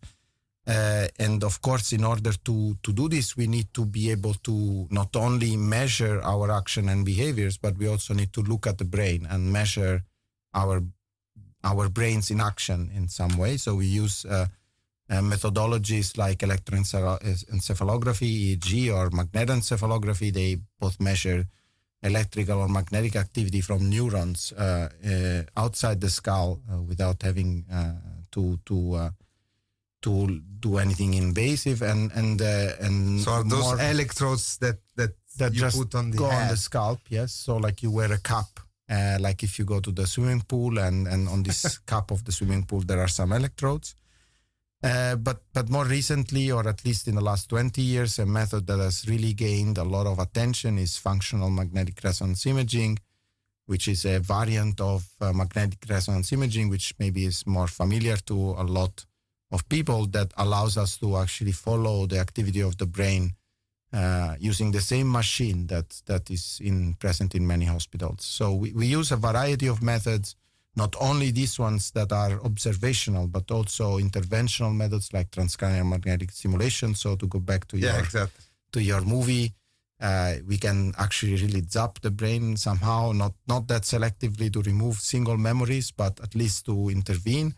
Uh, 0.69 1.07
and 1.17 1.43
of 1.43 1.61
course, 1.61 1.93
in 1.93 2.03
order 2.03 2.31
to, 2.31 2.77
to 2.83 2.93
do 2.93 3.09
this, 3.09 3.35
we 3.35 3.47
need 3.47 3.73
to 3.73 3.85
be 3.85 4.11
able 4.11 4.35
to 4.35 4.87
not 4.91 5.15
only 5.15 5.57
measure 5.57 6.21
our 6.21 6.51
action 6.51 6.89
and 6.89 7.03
behaviors, 7.03 7.57
but 7.57 7.75
we 7.77 7.87
also 7.87 8.13
need 8.13 8.31
to 8.31 8.41
look 8.41 8.67
at 8.67 8.77
the 8.77 8.85
brain 8.85 9.25
and 9.29 9.51
measure 9.51 10.03
our 10.53 10.83
our 11.63 11.89
brains 11.89 12.29
in 12.31 12.39
action 12.39 12.89
in 12.95 13.09
some 13.09 13.37
way. 13.37 13.57
So 13.57 13.75
we 13.75 13.87
use 13.87 14.23
uh, 14.25 14.45
uh, 15.09 15.21
methodologies 15.21 16.17
like 16.17 16.39
electroencephalography, 16.39 18.57
EEG, 18.57 18.95
or 18.95 19.09
magnetoencephalography. 19.09 20.31
They 20.31 20.59
both 20.79 21.01
measure 21.01 21.45
electrical 22.03 22.59
or 22.59 22.69
magnetic 22.69 23.15
activity 23.15 23.61
from 23.61 23.89
neurons 23.89 24.53
uh, 24.53 24.89
uh, 25.05 25.41
outside 25.57 25.99
the 25.99 26.09
skull 26.09 26.61
uh, 26.71 26.81
without 26.81 27.23
having 27.23 27.65
to 28.31 28.57
to 28.65 29.11
to 30.01 30.41
do 30.59 30.77
anything 30.77 31.13
invasive 31.13 31.81
and 31.81 32.11
and 32.13 32.41
uh, 32.41 32.85
and 32.85 33.21
So 33.21 33.31
are 33.31 33.43
those 33.43 33.63
more- 33.63 33.81
electrodes 33.81 34.57
that 34.57 34.79
that 34.95 35.11
that 35.37 35.53
you 35.53 35.59
just 35.61 35.77
put 35.77 35.95
on 35.95 36.11
the 36.11 36.17
go 36.17 36.25
on 36.25 36.47
the 36.49 36.57
scalp. 36.57 36.99
Yes, 37.09 37.31
so 37.33 37.57
like 37.57 37.81
you 37.83 37.91
wear 37.91 38.11
a 38.13 38.19
cap, 38.19 38.59
uh, 38.89 39.17
like 39.19 39.43
if 39.43 39.57
you 39.59 39.65
go 39.65 39.79
to 39.79 39.91
the 39.91 40.05
swimming 40.07 40.41
pool, 40.41 40.79
and 40.79 41.07
and 41.07 41.27
on 41.29 41.43
this 41.43 41.77
cap 41.91 42.11
of 42.11 42.23
the 42.23 42.31
swimming 42.31 42.63
pool 42.65 42.81
there 42.81 42.99
are 42.99 43.07
some 43.09 43.31
electrodes. 43.35 43.95
Uh, 44.81 45.15
but 45.17 45.43
but 45.53 45.69
more 45.69 45.85
recently, 45.85 46.51
or 46.51 46.65
at 46.67 46.85
least 46.85 47.07
in 47.07 47.15
the 47.15 47.21
last 47.21 47.49
20 47.49 47.81
years, 47.81 48.17
a 48.19 48.25
method 48.25 48.65
that 48.67 48.79
has 48.79 49.05
really 49.09 49.33
gained 49.33 49.77
a 49.77 49.83
lot 49.83 50.07
of 50.07 50.19
attention 50.19 50.77
is 50.77 50.95
functional 50.97 51.49
magnetic 51.49 51.99
resonance 52.01 52.45
imaging, 52.45 52.97
which 53.65 53.89
is 53.89 54.05
a 54.05 54.19
variant 54.19 54.79
of 54.79 55.05
uh, 55.19 55.33
magnetic 55.33 55.83
resonance 55.89 56.31
imaging, 56.31 56.69
which 56.69 56.93
maybe 56.97 57.25
is 57.25 57.45
more 57.45 57.67
familiar 57.67 58.15
to 58.15 58.33
a 58.57 58.63
lot 58.63 59.05
of 59.51 59.67
people 59.69 60.05
that 60.07 60.31
allows 60.37 60.77
us 60.77 60.97
to 60.97 61.17
actually 61.17 61.51
follow 61.51 62.05
the 62.05 62.19
activity 62.19 62.61
of 62.61 62.77
the 62.77 62.85
brain 62.85 63.33
uh, 63.91 64.35
using 64.39 64.71
the 64.71 64.81
same 64.81 65.11
machine 65.11 65.67
that 65.67 66.01
that 66.05 66.29
is 66.29 66.59
in 66.63 66.93
present 66.95 67.33
in 67.33 67.47
many 67.47 67.65
hospitals. 67.65 68.23
So 68.23 68.53
we, 68.53 68.71
we 68.73 68.85
use 68.85 69.11
a 69.11 69.17
variety 69.17 69.67
of 69.67 69.81
methods, 69.81 70.35
not 70.75 70.95
only 71.01 71.31
these 71.31 71.57
ones 71.57 71.91
that 71.91 72.11
are 72.11 72.39
observational, 72.43 73.27
but 73.27 73.49
also 73.49 73.97
interventional 73.97 74.75
methods 74.75 75.11
like 75.11 75.31
transcranial 75.31 75.89
magnetic 75.89 76.31
stimulation. 76.31 76.93
So 76.93 77.15
to 77.15 77.27
go 77.27 77.39
back 77.39 77.67
to 77.69 77.77
yeah, 77.77 77.93
your 77.93 78.03
exactly. 78.03 78.45
to 78.73 78.81
your 78.83 79.01
movie, 79.01 79.53
uh, 79.99 80.35
we 80.47 80.57
can 80.57 80.93
actually 80.99 81.35
really 81.37 81.63
zap 81.67 81.99
the 82.01 82.11
brain 82.11 82.57
somehow, 82.57 83.11
not 83.11 83.33
not 83.47 83.67
that 83.69 83.81
selectively 83.83 84.53
to 84.53 84.61
remove 84.61 84.99
single 84.99 85.37
memories, 85.37 85.89
but 85.89 86.19
at 86.19 86.35
least 86.35 86.65
to 86.67 86.89
intervene. 86.89 87.55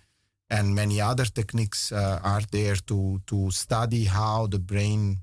And 0.52 0.76
many 0.76 1.00
other 1.00 1.26
techniques 1.40 1.92
uh, 1.92 2.20
are 2.24 2.44
there 2.52 2.76
to 2.90 3.22
to 3.32 3.52
study 3.52 4.04
how 4.06 4.48
the 4.48 4.60
brain 4.60 5.20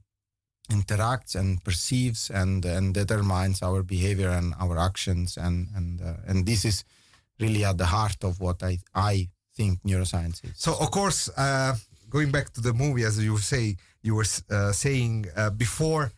interacts 0.71 1.35
and 1.35 1.63
perceives 1.65 2.31
and 2.31 2.65
and 2.65 2.95
determines 2.95 3.63
our 3.63 3.83
behavior 3.83 4.31
and 4.31 4.55
our 4.59 4.79
actions. 4.79 5.37
And 5.37 5.69
and 5.77 6.01
uh, 6.01 6.31
and 6.31 6.47
this 6.47 6.65
is 6.65 6.85
really 7.39 7.65
at 7.65 7.77
the 7.77 7.87
heart 7.87 8.25
of 8.25 8.41
what 8.41 8.63
I 8.63 8.79
I 8.95 9.29
think 9.55 9.83
neuroscience 9.83 10.39
is. 10.45 10.55
So 10.57 10.71
of 10.81 10.91
course, 10.91 11.31
uh, 11.37 11.77
going 12.09 12.31
back 12.31 12.47
to 12.55 12.61
the 12.61 12.73
movie, 12.73 13.05
as 13.05 13.23
you 13.23 13.39
say, 13.39 13.77
you 14.03 14.15
were 14.15 14.31
uh, 14.51 14.73
saying 14.73 15.27
uh, 15.37 15.51
before 15.51 16.13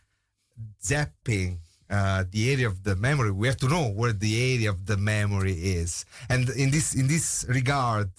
zapping 0.81 1.59
uh, 1.89 2.23
the 2.31 2.51
area 2.53 2.67
of 2.67 2.83
the 2.83 2.95
memory, 2.95 3.31
we 3.31 3.47
have 3.47 3.57
to 3.57 3.67
know 3.67 3.89
where 3.89 4.13
the 4.13 4.53
area 4.53 4.69
of 4.69 4.85
the 4.85 4.97
memory 4.97 5.53
is. 5.53 6.05
And 6.29 6.49
in 6.63 6.71
this 6.71 6.95
in 6.95 7.07
this 7.07 7.45
regard, 7.49 8.11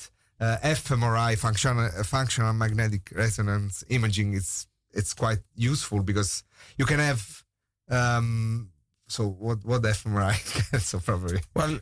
uh, 0.43 0.59
fMRI, 0.65 1.39
functional 1.39 1.89
functional 2.03 2.53
magnetic 2.53 3.13
resonance 3.15 3.85
imaging, 3.89 4.35
is 4.35 4.67
it's 4.93 5.15
quite 5.15 5.39
useful 5.55 6.03
because 6.03 6.43
you 6.77 6.85
can 6.85 6.99
have. 6.99 7.45
Um, 7.89 8.71
so 9.09 9.29
what 9.29 9.65
what 9.65 9.83
fMRI? 9.83 10.37
so 10.91 10.99
probably 10.99 11.41
Well, 11.55 11.79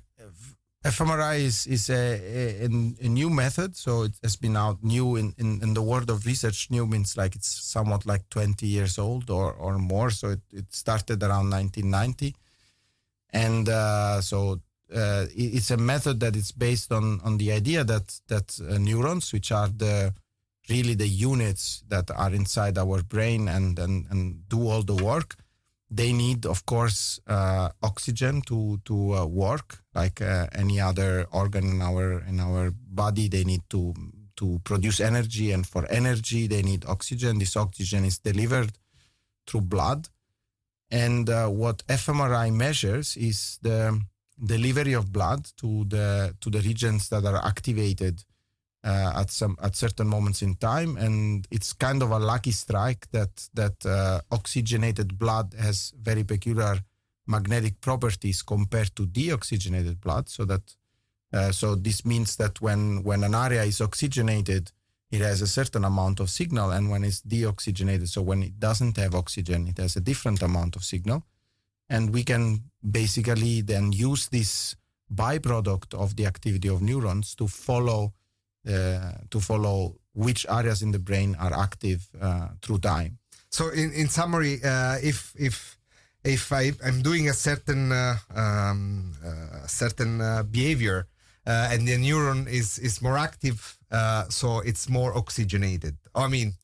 fMRI 0.85 1.41
is 1.41 1.67
is 1.67 1.89
a, 1.89 2.65
a, 2.65 2.67
a 2.67 3.09
new 3.09 3.31
method, 3.31 3.77
so 3.77 4.03
it 4.03 4.13
has 4.23 4.37
been 4.37 4.57
out 4.57 4.83
new 4.83 5.17
in, 5.17 5.35
in, 5.39 5.63
in 5.63 5.75
the 5.75 5.83
world 5.83 6.11
of 6.11 6.27
research. 6.27 6.71
New 6.71 6.87
means 6.87 7.17
like 7.17 7.35
it's 7.37 7.49
somewhat 7.49 8.05
like 8.05 8.29
20 8.29 8.67
years 8.67 8.99
old 8.99 9.31
or, 9.31 9.53
or 9.53 9.79
more. 9.79 10.11
So 10.11 10.31
it, 10.31 10.41
it 10.53 10.75
started 10.75 11.23
around 11.23 11.51
1990, 11.51 12.35
and 13.33 13.69
uh, 13.69 14.21
so 14.21 14.61
uh, 14.95 15.27
it's 15.35 15.71
a 15.71 15.77
method 15.77 16.21
that 16.21 16.37
is 16.37 16.53
based 16.53 16.93
on 16.93 17.21
on 17.25 17.39
the 17.39 17.53
idea 17.53 17.85
that 17.85 18.21
that 18.29 18.59
uh, 18.61 18.79
neurons, 18.79 19.33
which 19.33 19.53
are 19.53 19.69
the 19.69 20.13
really 20.69 20.95
the 20.95 21.09
units 21.09 21.83
that 21.89 22.11
are 22.11 22.33
inside 22.33 22.79
our 22.79 23.03
brain 23.03 23.49
and 23.49 23.79
and, 23.79 24.07
and 24.11 24.49
do 24.49 24.69
all 24.69 24.83
the 24.83 25.03
work, 25.05 25.37
they 25.91 26.13
need, 26.13 26.47
of 26.47 26.65
course, 26.67 27.21
uh, 27.27 27.69
oxygen 27.83 28.43
to 28.43 28.81
to 28.85 29.15
uh, 29.15 29.27
work 29.27 29.83
like 29.95 30.23
uh, 30.23 30.47
any 30.53 30.81
other 30.81 31.27
organ 31.33 31.65
in 31.65 31.83
our 31.83 32.21
in 32.29 32.41
our 32.41 32.71
body. 32.71 33.29
They 33.29 33.45
need 33.45 33.63
to 33.71 33.95
to 34.37 34.61
produce 34.65 35.01
energy, 35.01 35.53
and 35.53 35.67
for 35.67 35.87
energy, 35.91 36.47
they 36.47 36.63
need 36.63 36.85
oxygen. 36.87 37.39
This 37.39 37.57
oxygen 37.57 38.05
is 38.05 38.19
delivered 38.19 38.79
through 39.47 39.63
blood, 39.63 40.09
and 40.91 41.29
uh, 41.29 41.49
what 41.49 41.87
fMRI 41.89 42.53
measures 42.53 43.17
is 43.17 43.59
the 43.63 44.01
delivery 44.45 44.95
of 44.95 45.13
blood 45.13 45.49
to 45.57 45.85
the 45.85 46.35
to 46.41 46.51
the 46.51 46.61
regions 46.61 47.09
that 47.09 47.25
are 47.25 47.45
activated 47.45 48.25
uh, 48.85 49.13
at 49.17 49.31
some 49.31 49.57
at 49.63 49.77
certain 49.77 50.09
moments 50.09 50.43
in 50.43 50.55
time, 50.57 50.97
and 50.97 51.47
it's 51.51 51.73
kind 51.73 52.03
of 52.03 52.11
a 52.11 52.19
lucky 52.19 52.53
strike 52.53 53.07
that 53.13 53.49
that 53.55 53.85
uh, 53.85 54.21
oxygenated 54.31 55.19
blood 55.19 55.55
has 55.59 55.93
very 56.01 56.25
peculiar 56.25 56.79
magnetic 57.27 57.81
properties 57.81 58.43
compared 58.43 58.95
to 58.97 59.07
deoxygenated 59.07 60.01
blood. 60.01 60.29
So 60.29 60.45
that 60.47 60.77
uh, 61.33 61.53
so 61.53 61.75
this 61.75 62.05
means 62.05 62.37
that 62.37 62.61
when 62.61 63.03
when 63.03 63.25
an 63.25 63.35
area 63.35 63.65
is 63.65 63.81
oxygenated, 63.81 64.73
it 65.11 65.21
has 65.21 65.43
a 65.43 65.47
certain 65.47 65.85
amount 65.85 66.21
of 66.21 66.31
signal, 66.31 66.71
and 66.71 66.91
when 66.91 67.05
it's 67.05 67.21
deoxygenated, 67.23 68.09
so 68.09 68.23
when 68.23 68.43
it 68.43 68.59
doesn't 68.59 68.97
have 68.97 69.15
oxygen, 69.15 69.69
it 69.69 69.79
has 69.79 69.97
a 69.97 70.01
different 70.01 70.43
amount 70.43 70.77
of 70.77 70.85
signal, 70.85 71.25
and 71.91 72.15
we 72.15 72.23
can 72.23 72.71
basically 72.83 73.63
then 73.63 73.93
use 73.93 74.29
this 74.29 74.77
byproduct 75.15 75.95
of 75.95 76.15
the 76.17 76.25
activity 76.27 76.69
of 76.69 76.81
neurons 76.81 77.35
to 77.35 77.47
follow 77.47 78.13
uh, 78.69 79.13
to 79.31 79.41
follow 79.41 79.97
which 80.13 80.47
areas 80.49 80.83
in 80.83 80.93
the 80.93 80.99
brain 80.99 81.37
are 81.39 81.55
active 81.55 82.09
uh, 82.21 82.49
through 82.63 82.79
time. 82.79 83.19
So 83.51 83.69
in, 83.71 83.93
in 83.93 84.09
summary, 84.09 84.61
uh, 84.65 84.97
if 85.03 85.35
if 85.37 85.79
if 86.25 86.53
I, 86.53 86.73
I'm 86.85 87.03
doing 87.03 87.29
a 87.29 87.35
certain 87.35 87.93
uh, 87.93 88.17
um, 88.35 89.13
uh, 89.25 89.67
certain 89.67 90.21
uh, 90.21 90.43
behavior 90.43 91.07
uh, 91.47 91.73
and 91.73 91.89
the 91.89 91.97
neuron 91.97 92.47
is 92.47 92.79
is 92.79 93.01
more 93.03 93.19
active, 93.19 93.79
uh, 93.91 94.25
so 94.29 94.61
it's 94.61 94.89
more 94.89 95.17
oxygenated. 95.17 95.97
I 96.15 96.29
mean, 96.29 96.55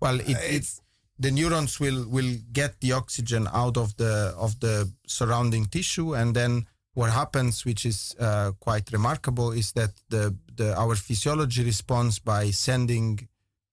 Well, 0.00 0.20
it, 0.20 0.36
it's 0.42 0.80
the 1.18 1.30
neurons 1.30 1.80
will 1.80 2.08
will 2.08 2.36
get 2.52 2.80
the 2.80 2.92
oxygen 2.92 3.48
out 3.52 3.76
of 3.76 3.96
the 3.96 4.34
of 4.36 4.60
the 4.60 4.90
surrounding 5.06 5.66
tissue, 5.66 6.14
and 6.14 6.34
then 6.34 6.66
what 6.94 7.10
happens, 7.10 7.64
which 7.64 7.84
is 7.84 8.14
uh, 8.18 8.52
quite 8.58 8.90
remarkable, 8.92 9.52
is 9.52 9.72
that 9.72 9.92
the 10.08 10.34
the 10.56 10.74
our 10.76 10.96
physiology 10.96 11.64
responds 11.64 12.18
by 12.18 12.50
sending 12.50 13.28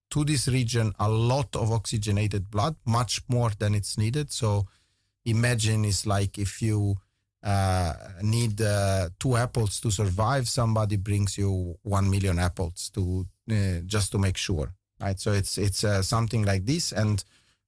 to 0.09 0.23
this 0.23 0.47
region 0.47 0.93
a 0.99 1.09
lot 1.09 1.55
of 1.55 1.71
oxygenated 1.71 2.51
blood, 2.51 2.75
much 2.85 3.21
more 3.27 3.51
than 3.57 3.73
it's 3.73 3.97
needed. 3.97 4.31
So 4.31 4.67
imagine 5.25 5.85
it's 5.85 6.05
like 6.05 6.37
if 6.37 6.61
you 6.61 6.97
uh, 7.43 7.93
need 8.21 8.61
uh, 8.61 9.09
two 9.19 9.35
apples 9.35 9.79
to 9.81 9.89
survive, 9.91 10.47
somebody 10.47 10.97
brings 10.97 11.37
you 11.37 11.77
one 11.81 12.09
million 12.09 12.39
apples 12.39 12.89
to 12.93 13.25
uh, 13.51 13.79
just 13.85 14.11
to 14.11 14.17
make 14.17 14.37
sure, 14.37 14.73
right? 14.99 15.19
So 15.19 15.31
it's 15.31 15.57
it's 15.57 15.83
uh, 15.83 16.01
something 16.01 16.43
like 16.43 16.65
this, 16.65 16.91
and 16.91 17.23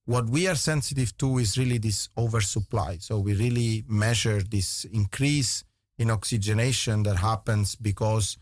what 0.05 0.29
we 0.29 0.47
are 0.47 0.55
sensitive 0.55 1.17
to 1.17 1.39
is 1.39 1.57
really 1.57 1.77
this 1.79 2.09
oversupply. 2.17 2.97
So 2.99 3.19
we 3.19 3.33
really 3.33 3.83
measure 3.87 4.41
this 4.41 4.85
increase 4.85 5.63
in 5.97 6.11
oxygenation 6.11 7.03
that 7.03 7.17
happens 7.17 7.75
because 7.75 8.37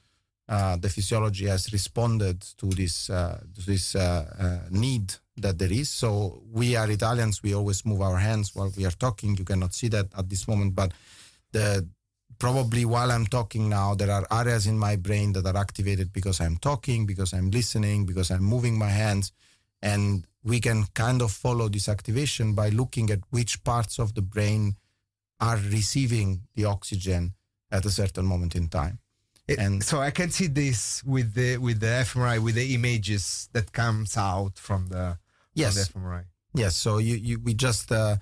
uh, 0.50 0.76
the 0.76 0.90
physiology 0.90 1.48
has 1.48 1.72
responded 1.72 2.42
to 2.58 2.68
this 2.68 3.10
uh, 3.10 3.40
to 3.56 3.66
this 3.66 3.96
uh, 3.96 4.26
uh, 4.38 4.68
need 4.70 5.14
that 5.38 5.58
there 5.58 5.72
is. 5.72 5.90
So 5.90 6.44
we 6.52 6.76
are 6.76 6.90
Italians. 6.92 7.42
We 7.42 7.56
always 7.56 7.86
move 7.86 8.02
our 8.02 8.18
hands 8.18 8.54
while 8.54 8.72
we 8.76 8.86
are 8.86 8.92
talking. 8.92 9.38
You 9.38 9.46
cannot 9.46 9.74
see 9.74 9.88
that 9.90 10.08
at 10.18 10.30
this 10.30 10.48
moment, 10.48 10.76
but 10.76 10.92
the 11.54 11.88
probably 12.48 12.84
while 12.84 13.10
I'm 13.16 13.26
talking 13.38 13.70
now, 13.70 13.96
there 13.96 14.12
are 14.12 14.26
areas 14.40 14.68
in 14.68 14.78
my 14.78 14.96
brain 14.98 15.32
that 15.34 15.46
are 15.46 15.56
activated 15.66 16.08
because 16.12 16.38
I'm 16.42 16.58
talking, 16.58 17.06
because 17.06 17.32
I'm 17.34 17.50
listening, 17.52 18.06
because 18.06 18.30
I'm 18.34 18.44
moving 18.44 18.76
my 18.78 18.90
hands, 19.04 19.32
and 19.82 20.26
we 20.44 20.60
can 20.60 20.80
kind 20.94 21.22
of 21.22 21.32
follow 21.32 21.70
this 21.70 21.88
activation 21.88 22.54
by 22.54 22.68
looking 22.82 23.10
at 23.16 23.22
which 23.36 23.54
parts 23.64 23.96
of 23.98 24.08
the 24.18 24.22
brain 24.22 24.76
are 25.40 25.58
receiving 25.78 26.30
the 26.58 26.66
oxygen 26.66 27.34
at 27.72 27.86
a 27.86 27.90
certain 28.02 28.26
moment 28.26 28.54
in 28.56 28.68
time. 28.68 28.96
It- 29.48 29.60
And- 29.60 29.82
so 29.84 29.96
I 30.02 30.12
can 30.12 30.30
see 30.38 30.48
this 30.64 31.02
with 31.14 31.30
the 31.40 31.50
with 31.66 31.78
the 31.86 31.94
fMRI 32.08 32.38
with 32.46 32.56
the 32.56 32.68
images 32.78 33.24
that 33.56 33.68
comes 33.82 34.12
out 34.18 34.54
from 34.68 34.82
the 34.94 35.06
Yes. 35.62 35.74
from 35.74 35.82
the 35.84 35.90
fMRI. 36.10 36.24
Yes, 36.62 36.74
so 36.86 36.92
you, 37.08 37.16
you 37.28 37.36
we 37.48 37.54
just 37.68 37.86
uh, 37.92 38.16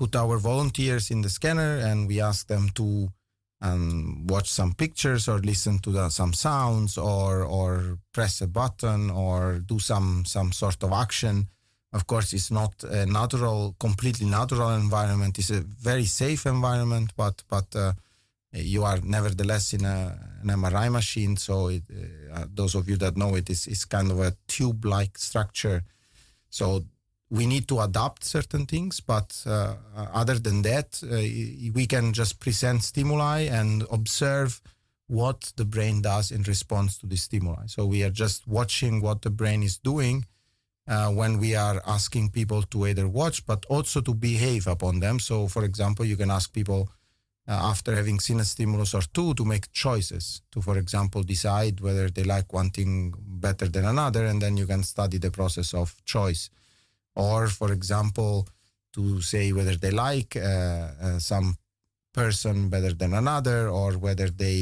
put 0.00 0.10
our 0.22 0.36
volunteers 0.50 1.04
in 1.14 1.20
the 1.22 1.30
scanner 1.38 1.72
and 1.88 1.98
we 2.10 2.16
ask 2.30 2.40
them 2.52 2.64
to 2.80 2.86
um, 3.62 4.26
watch 4.26 4.48
some 4.48 4.72
pictures 4.72 5.28
or 5.28 5.38
listen 5.38 5.78
to 5.80 5.90
the, 5.90 6.08
some 6.08 6.32
sounds 6.32 6.96
or 6.96 7.42
or 7.44 7.98
press 8.12 8.40
a 8.40 8.46
button 8.46 9.10
or 9.10 9.58
do 9.58 9.78
some 9.78 10.24
some 10.24 10.52
sort 10.52 10.82
of 10.82 10.92
action. 10.92 11.48
Of 11.92 12.06
course, 12.06 12.32
it's 12.32 12.50
not 12.50 12.84
a 12.84 13.04
natural, 13.04 13.74
completely 13.80 14.26
natural 14.26 14.70
environment. 14.70 15.38
It's 15.38 15.50
a 15.50 15.60
very 15.60 16.04
safe 16.04 16.46
environment, 16.46 17.12
but 17.16 17.42
but 17.48 17.74
uh, 17.74 17.92
you 18.52 18.84
are 18.84 19.00
nevertheless 19.02 19.74
in 19.74 19.84
a, 19.84 20.18
an 20.42 20.48
MRI 20.48 20.90
machine. 20.90 21.36
So 21.36 21.68
it, 21.68 21.82
uh, 22.32 22.46
those 22.54 22.74
of 22.74 22.88
you 22.88 22.96
that 22.96 23.16
know 23.16 23.34
it 23.34 23.50
is 23.50 23.66
is 23.66 23.84
kind 23.84 24.10
of 24.10 24.20
a 24.20 24.36
tube-like 24.46 25.18
structure. 25.18 25.82
So 26.48 26.84
we 27.30 27.46
need 27.46 27.68
to 27.68 27.80
adapt 27.80 28.24
certain 28.24 28.66
things, 28.66 29.00
but 29.00 29.42
uh, 29.46 29.76
other 30.12 30.38
than 30.38 30.62
that, 30.62 31.00
uh, 31.04 31.16
we 31.72 31.86
can 31.86 32.12
just 32.12 32.40
present 32.40 32.82
stimuli 32.82 33.42
and 33.42 33.84
observe 33.90 34.60
what 35.06 35.52
the 35.56 35.64
brain 35.64 36.02
does 36.02 36.30
in 36.32 36.42
response 36.42 36.98
to 36.98 37.06
the 37.06 37.16
stimuli. 37.16 37.66
So 37.66 37.86
we 37.86 38.02
are 38.02 38.10
just 38.10 38.46
watching 38.48 39.00
what 39.00 39.22
the 39.22 39.30
brain 39.30 39.62
is 39.62 39.78
doing 39.78 40.26
uh, 40.88 41.10
when 41.10 41.38
we 41.38 41.54
are 41.54 41.80
asking 41.86 42.30
people 42.30 42.62
to 42.62 42.86
either 42.86 43.06
watch, 43.06 43.46
but 43.46 43.64
also 43.68 44.00
to 44.00 44.14
behave 44.14 44.66
upon 44.66 44.98
them. 44.98 45.20
So, 45.20 45.46
for 45.46 45.64
example, 45.64 46.04
you 46.04 46.16
can 46.16 46.30
ask 46.32 46.52
people 46.52 46.90
uh, 47.46 47.52
after 47.52 47.94
having 47.94 48.18
seen 48.18 48.40
a 48.40 48.44
stimulus 48.44 48.92
or 48.92 49.02
two 49.02 49.34
to 49.34 49.44
make 49.44 49.72
choices 49.72 50.42
to, 50.50 50.60
for 50.60 50.78
example, 50.78 51.22
decide 51.22 51.80
whether 51.80 52.08
they 52.08 52.24
like 52.24 52.52
one 52.52 52.70
thing 52.70 53.14
better 53.18 53.68
than 53.68 53.84
another, 53.84 54.26
and 54.26 54.42
then 54.42 54.56
you 54.56 54.66
can 54.66 54.82
study 54.82 55.18
the 55.18 55.30
process 55.30 55.74
of 55.74 55.94
choice 56.04 56.50
or 57.20 57.48
for 57.48 57.70
example 57.78 58.48
to 58.96 59.20
say 59.20 59.52
whether 59.52 59.76
they 59.76 59.92
like 60.08 60.32
uh, 60.36 60.40
uh, 60.40 61.18
some 61.18 61.48
person 62.12 62.68
better 62.68 62.92
than 62.92 63.12
another 63.14 63.68
or 63.68 63.90
whether 64.04 64.28
they 64.42 64.60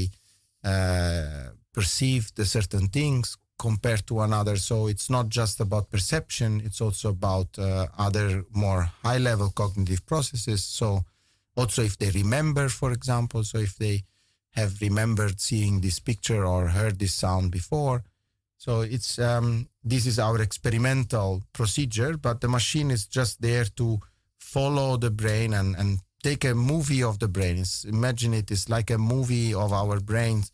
uh, 0.65 1.51
perceive 1.73 2.25
the 2.35 2.45
certain 2.45 2.87
things 2.89 3.37
compared 3.59 4.07
to 4.07 4.21
another. 4.21 4.57
So 4.57 4.87
it's 4.93 5.09
not 5.17 5.27
just 5.29 5.61
about 5.61 5.91
perception 5.91 6.51
it's 6.67 6.81
also 6.81 7.09
about 7.19 7.51
uh, 7.59 7.87
other 8.07 8.45
more 8.65 8.83
high 9.05 9.19
level 9.19 9.51
cognitive 9.51 10.05
processes. 10.05 10.63
So 10.65 11.05
also 11.57 11.83
if 11.83 11.95
they 11.99 12.11
remember 12.11 12.69
for 12.69 12.91
example 12.93 13.43
so 13.45 13.59
if 13.59 13.77
they 13.77 13.97
have 14.59 14.73
remembered 14.81 15.41
seeing 15.41 15.81
this 15.81 15.99
picture 16.01 16.45
or 16.45 16.69
heard 16.69 16.99
this 16.99 17.15
sound 17.15 17.51
before 17.51 18.03
so 18.59 18.81
it's 18.81 19.19
um, 19.21 19.69
this 19.85 20.05
is 20.05 20.19
our 20.19 20.43
experimental 20.43 21.43
procedure, 21.53 22.17
but 22.17 22.41
the 22.41 22.49
machine 22.49 22.91
is 22.91 23.07
just 23.07 23.41
there 23.41 23.65
to 23.77 24.01
follow 24.39 24.97
the 24.97 25.11
brain 25.11 25.55
and, 25.55 25.77
and 25.77 26.01
take 26.23 26.45
a 26.45 26.55
movie 26.55 27.03
of 27.03 27.21
the 27.21 27.29
brain. 27.29 27.59
It's, 27.59 27.85
imagine 27.85 28.35
it 28.35 28.51
is 28.51 28.69
like 28.69 28.91
a 28.91 28.99
movie 28.99 29.55
of 29.55 29.73
our 29.73 30.01
brains 30.01 30.51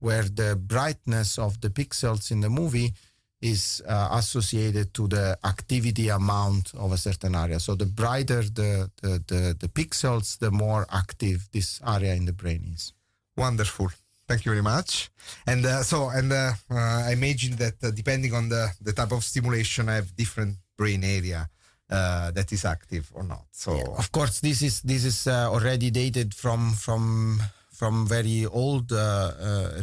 where 0.00 0.24
the 0.24 0.54
brightness 0.54 1.38
of 1.38 1.60
the 1.62 1.70
pixels 1.70 2.30
in 2.30 2.40
the 2.40 2.50
movie 2.50 2.92
is 3.40 3.82
uh, 3.88 4.08
associated 4.12 4.92
to 4.92 5.08
the 5.08 5.38
activity 5.44 6.10
amount 6.10 6.74
of 6.74 6.92
a 6.92 6.98
certain 6.98 7.34
area. 7.34 7.58
So 7.58 7.74
the 7.74 7.86
brighter 7.86 8.42
the, 8.42 8.90
the, 9.00 9.22
the, 9.26 9.56
the 9.58 9.68
pixels, 9.68 10.38
the 10.38 10.50
more 10.50 10.86
active 10.92 11.48
this 11.52 11.80
area 11.86 12.14
in 12.14 12.26
the 12.26 12.32
brain 12.32 12.72
is. 12.74 12.92
Wonderful. 13.34 13.90
Thank 14.28 14.44
you 14.44 14.50
very 14.50 14.62
much. 14.62 15.10
And 15.46 15.64
uh, 15.64 15.82
so, 15.82 16.08
and 16.08 16.32
uh, 16.32 16.52
uh, 16.70 16.74
I 16.74 17.12
imagine 17.12 17.56
that 17.56 17.74
uh, 17.82 17.90
depending 17.92 18.34
on 18.34 18.48
the, 18.48 18.70
the 18.80 18.92
type 18.92 19.12
of 19.12 19.22
stimulation, 19.22 19.88
I 19.88 19.94
have 19.94 20.16
different 20.16 20.56
brain 20.76 21.04
area 21.04 21.48
uh, 21.88 22.32
that 22.32 22.52
is 22.52 22.64
active 22.64 23.10
or 23.14 23.22
not. 23.22 23.44
So, 23.52 23.94
of 23.96 24.10
course 24.10 24.40
this 24.40 24.62
is 24.62 24.82
this 24.82 25.04
is 25.04 25.28
uh, 25.28 25.48
already 25.52 25.90
dated 25.90 26.34
from 26.34 26.72
from 26.72 27.40
from 27.70 28.06
very 28.06 28.46
old 28.46 28.90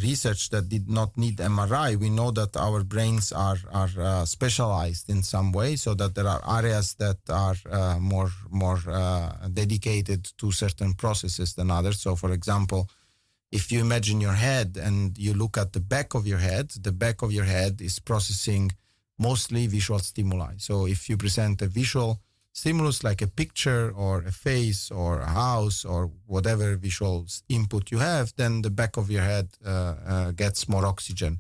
research 0.02 0.50
that 0.50 0.68
did 0.68 0.90
not 0.90 1.16
need 1.16 1.38
MRI. 1.38 1.96
We 1.96 2.10
know 2.10 2.32
that 2.32 2.58
our 2.58 2.84
brains 2.84 3.32
are 3.32 3.60
are 3.72 4.26
specialized 4.26 5.10
in 5.10 5.24
some 5.24 5.52
way, 5.54 5.78
so 5.78 5.94
that 5.94 6.16
there 6.16 6.28
are 6.28 6.42
areas 6.60 6.96
that 6.96 7.20
are 7.30 7.56
more 8.00 8.32
more 8.50 8.82
dedicated 9.54 10.28
to 10.40 10.52
certain 10.52 10.94
processes 10.96 11.54
than 11.54 11.72
others. 11.72 12.02
So, 12.02 12.16
for 12.16 12.32
example, 12.34 12.90
if 13.54 13.72
you 13.72 13.80
imagine 13.80 14.20
your 14.20 14.38
head 14.48 14.70
and 14.88 15.16
you 15.26 15.32
look 15.34 15.56
at 15.60 15.74
the 15.74 15.80
back 15.96 16.16
of 16.16 16.26
your 16.26 16.40
head, 16.40 16.68
the 16.88 16.92
back 16.92 17.22
of 17.22 17.32
your 17.32 17.46
head 17.46 17.82
is 17.82 18.00
processing 18.00 18.72
mostly 19.20 19.68
visual 19.68 20.00
stimuli. 20.00 20.54
So 20.58 20.88
if 20.88 21.08
you 21.08 21.18
present 21.18 21.62
a 21.62 21.68
visual 21.68 22.20
stimulus 22.52 23.04
like 23.04 23.22
a 23.22 23.28
picture 23.28 23.92
or 23.96 24.24
a 24.24 24.32
face 24.32 24.90
or 24.90 25.22
a 25.22 25.30
house 25.44 25.86
or 25.86 26.10
whatever 26.26 26.76
visual 26.76 27.28
input 27.48 27.92
you 27.92 28.00
have, 28.00 28.34
then 28.38 28.64
the 28.64 28.72
back 28.72 28.98
of 28.98 29.12
your 29.12 29.22
head 29.22 29.50
uh, 29.64 29.96
uh, 30.14 30.32
gets 30.32 30.68
more 30.68 30.86
oxygen. 30.86 31.40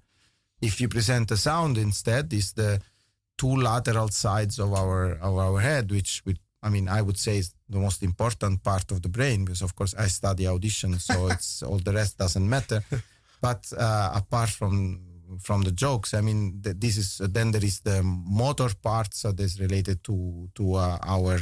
If 0.61 0.79
you 0.79 0.87
present 0.87 1.31
a 1.31 1.37
sound 1.37 1.77
instead, 1.77 2.31
is 2.31 2.53
the 2.53 2.79
two 3.39 3.55
lateral 3.55 4.09
sides 4.09 4.59
of 4.59 4.71
our 4.71 5.13
of 5.27 5.33
our 5.37 5.59
head, 5.59 5.91
which 5.91 6.21
which 6.25 6.37
I 6.63 6.69
mean 6.69 6.87
I 6.87 7.01
would 7.01 7.17
say 7.17 7.37
is 7.37 7.53
the 7.69 7.79
most 7.79 8.01
important 8.03 8.63
part 8.63 8.91
of 8.91 9.01
the 9.01 9.09
brain 9.09 9.45
because 9.45 9.61
of 9.61 9.75
course 9.75 9.93
I 9.97 10.07
study 10.07 10.47
audition, 10.47 10.99
so 10.99 11.27
it's 11.33 11.61
all 11.63 11.79
the 11.79 11.93
rest 11.93 12.17
doesn't 12.17 12.49
matter. 12.49 12.83
But 13.41 13.71
uh, 13.77 14.11
apart 14.15 14.49
from 14.49 15.01
from 15.39 15.63
the 15.63 15.71
jokes, 15.71 16.13
I 16.13 16.21
mean 16.21 16.61
th- 16.63 16.77
this 16.79 16.97
is 16.97 17.09
then 17.17 17.51
there 17.51 17.65
is 17.65 17.81
the 17.81 18.01
motor 18.03 18.69
part, 18.81 19.13
so 19.13 19.33
related 19.59 20.03
to 20.03 20.49
to 20.55 20.75
uh, 20.75 20.97
our 21.03 21.39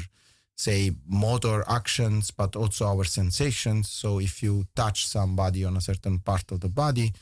say 0.56 0.92
motor 1.08 1.64
actions, 1.68 2.32
but 2.32 2.56
also 2.56 2.86
our 2.86 3.04
sensations. 3.04 3.90
So 3.90 4.20
if 4.20 4.44
you 4.44 4.66
touch 4.76 5.08
somebody 5.08 5.66
on 5.66 5.78
a 5.78 5.82
certain 5.82 6.20
part 6.20 6.52
of 6.52 6.60
the 6.60 6.70
body, 6.70 7.14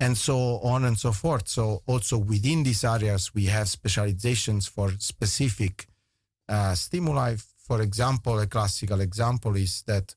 and 0.00 0.16
so 0.16 0.36
on 0.62 0.84
and 0.84 0.98
so 0.98 1.12
forth. 1.12 1.48
So 1.48 1.82
also 1.86 2.18
within 2.18 2.62
these 2.62 2.84
areas, 2.84 3.34
we 3.34 3.46
have 3.46 3.68
specializations 3.68 4.66
for 4.66 4.92
specific 4.98 5.86
uh, 6.48 6.74
stimuli. 6.74 7.36
For 7.66 7.80
example, 7.80 8.38
a 8.40 8.46
classical 8.46 9.00
example 9.00 9.56
is 9.56 9.82
that 9.86 10.14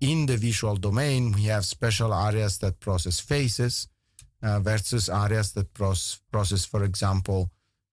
in 0.00 0.26
the 0.26 0.36
visual 0.36 0.76
domain, 0.76 1.32
we 1.32 1.44
have 1.44 1.64
special 1.64 2.12
areas 2.12 2.58
that 2.58 2.80
process 2.80 3.20
faces 3.20 3.88
uh, 4.42 4.60
versus 4.60 5.08
areas 5.08 5.52
that 5.52 5.72
pros- 5.72 6.20
process, 6.30 6.64
for 6.64 6.84
example, 6.84 7.50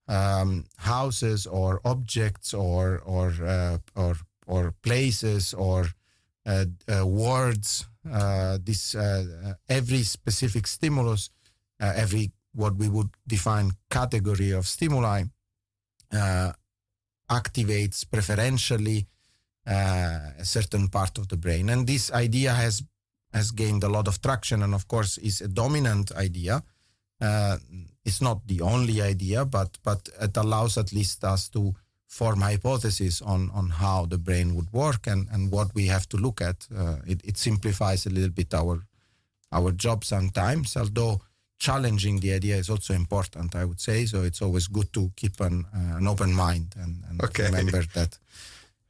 um, 0.08 0.66
houses 0.78 1.48
or 1.48 1.80
objects 1.86 2.54
or 2.54 3.00
or 3.06 3.34
uh, 3.46 3.78
or 3.96 4.16
or 4.46 4.74
places 4.82 5.54
or 5.54 5.88
uh, 6.46 6.66
uh, 6.88 7.06
words. 7.08 7.88
Uh, 8.12 8.58
this 8.62 8.96
uh, 8.96 9.24
uh, 9.46 9.54
every 9.70 10.04
specific 10.04 10.68
stimulus, 10.68 11.30
every 11.80 12.32
what 12.54 12.76
we 12.76 12.90
would 12.90 13.10
define 13.26 13.72
category 13.90 14.52
of 14.52 14.68
stimuli, 14.68 15.24
activates 17.34 18.06
preferentially 18.10 19.08
uh, 19.66 20.20
a 20.40 20.46
certain 20.46 20.88
part 20.90 21.18
of 21.18 21.28
the 21.28 21.38
brain, 21.38 21.70
and 21.70 21.88
this 21.88 22.12
idea 22.12 22.54
has 22.54 22.84
has 23.34 23.52
gained 23.52 23.84
a 23.84 23.90
lot 23.90 24.08
of 24.08 24.22
traction, 24.22 24.62
and 24.64 24.74
of 24.74 24.88
course 24.88 25.18
is 25.18 25.42
a 25.42 25.48
dominant 25.48 26.12
idea. 26.12 26.64
Uh, 27.20 27.58
it's 28.06 28.22
not 28.22 28.48
the 28.48 28.62
only 28.62 29.02
idea, 29.02 29.46
but 29.46 29.78
but 29.84 30.10
it 30.22 30.38
allows 30.38 30.78
at 30.78 30.92
least 30.92 31.24
us 31.24 31.50
to 31.50 31.74
form 32.14 32.42
hypotheses 32.42 33.22
on, 33.22 33.50
on 33.54 33.70
how 33.70 34.06
the 34.06 34.20
brain 34.20 34.54
would 34.54 34.72
work 34.72 35.08
and, 35.08 35.28
and 35.32 35.52
what 35.52 35.74
we 35.74 35.88
have 35.88 36.08
to 36.08 36.18
look 36.18 36.42
at. 36.42 36.68
Uh, 36.76 36.98
it, 37.08 37.20
it 37.24 37.38
simplifies 37.38 38.06
a 38.06 38.10
little 38.10 38.30
bit 38.30 38.54
our 38.54 38.86
our 39.52 39.72
job 39.72 40.04
sometimes, 40.04 40.76
although 40.76 41.22
challenging 41.60 42.20
the 42.20 42.34
idea 42.34 42.56
is 42.58 42.70
also 42.70 42.94
important, 42.94 43.56
I 43.56 43.66
would 43.66 43.80
say. 43.80 44.06
So 44.06 44.24
it's 44.24 44.42
always 44.42 44.68
good 44.68 44.92
to 44.94 45.12
keep 45.16 45.40
an, 45.40 45.66
uh, 45.74 45.98
an 45.98 46.08
open 46.08 46.34
mind 46.34 46.76
and, 46.78 47.04
and 47.10 47.24
Okay. 47.24 47.46
remember 47.46 47.84
that, 47.94 48.18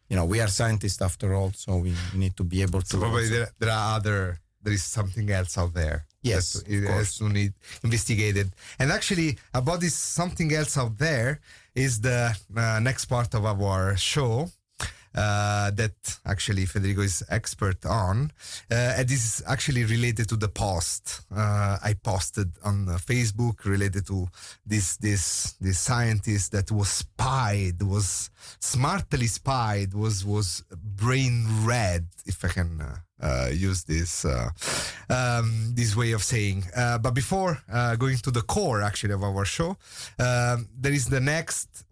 you 0.10 0.16
know, 0.16 0.26
we 0.26 0.40
are 0.42 0.48
scientists 0.48 1.02
after 1.02 1.34
all, 1.34 1.52
so 1.54 1.78
we, 1.78 1.94
we 2.14 2.20
need 2.20 2.36
to 2.38 2.44
be 2.44 2.62
able 2.62 2.82
to. 2.82 2.88
So 2.88 3.00
probably 3.00 3.30
there, 3.30 3.50
there 3.60 3.72
are 3.72 3.96
other, 3.98 4.40
there 4.62 4.74
is 4.74 4.84
something 4.84 5.30
else 5.30 5.58
out 5.58 5.74
there. 5.74 6.06
Yes, 6.22 6.54
that 6.54 6.70
it 6.70 6.88
has 6.88 7.18
to 7.18 7.28
need 7.28 7.54
investigated. 7.84 8.54
And 8.80 8.92
actually, 8.92 9.38
about 9.54 9.82
this 9.82 9.94
something 9.94 10.54
else 10.54 10.78
out 10.78 10.98
there 10.98 11.42
is 11.76 12.00
the 12.00 12.34
uh, 12.56 12.80
next 12.80 13.06
part 13.06 13.36
of 13.36 13.44
our 13.46 13.98
show. 13.98 14.50
Uh, 15.16 15.70
that 15.72 15.94
actually 16.26 16.66
Federico 16.66 17.02
is 17.02 17.22
expert 17.30 17.86
on, 17.86 18.32
uh, 18.72 18.96
and 18.98 19.08
this 19.08 19.24
is 19.24 19.44
actually 19.46 19.84
related 19.86 20.28
to 20.28 20.36
the 20.36 20.48
post 20.48 21.22
uh, 21.36 21.78
I 21.84 21.94
posted 21.94 22.52
on 22.64 22.90
uh, 22.90 22.94
Facebook 22.94 23.66
related 23.66 24.08
to 24.08 24.28
this 24.66 24.98
this 24.98 25.54
this 25.62 25.80
scientist 25.80 26.52
that 26.52 26.72
was 26.72 26.90
spied, 26.90 27.82
was 27.82 28.30
smartly 28.60 29.28
spied, 29.28 29.94
was 29.94 30.26
was 30.26 30.64
brain 30.72 31.46
read, 31.62 32.08
if 32.26 32.44
I 32.44 32.48
can 32.48 32.82
uh, 32.82 32.98
uh, 33.22 33.50
use 33.52 33.84
this 33.84 34.26
um, 34.26 35.74
this 35.76 35.96
way 35.96 36.14
of 36.14 36.24
saying. 36.24 36.66
But 36.76 37.12
before 37.12 37.62
going 37.98 38.18
to 38.18 38.32
the 38.32 38.42
core 38.42 38.82
actually 38.82 39.14
of 39.14 39.24
our 39.24 39.46
show, 39.46 39.78
um, 40.20 40.68
there 40.76 40.94
is 40.94 41.06
the 41.08 41.20
next 41.20 41.86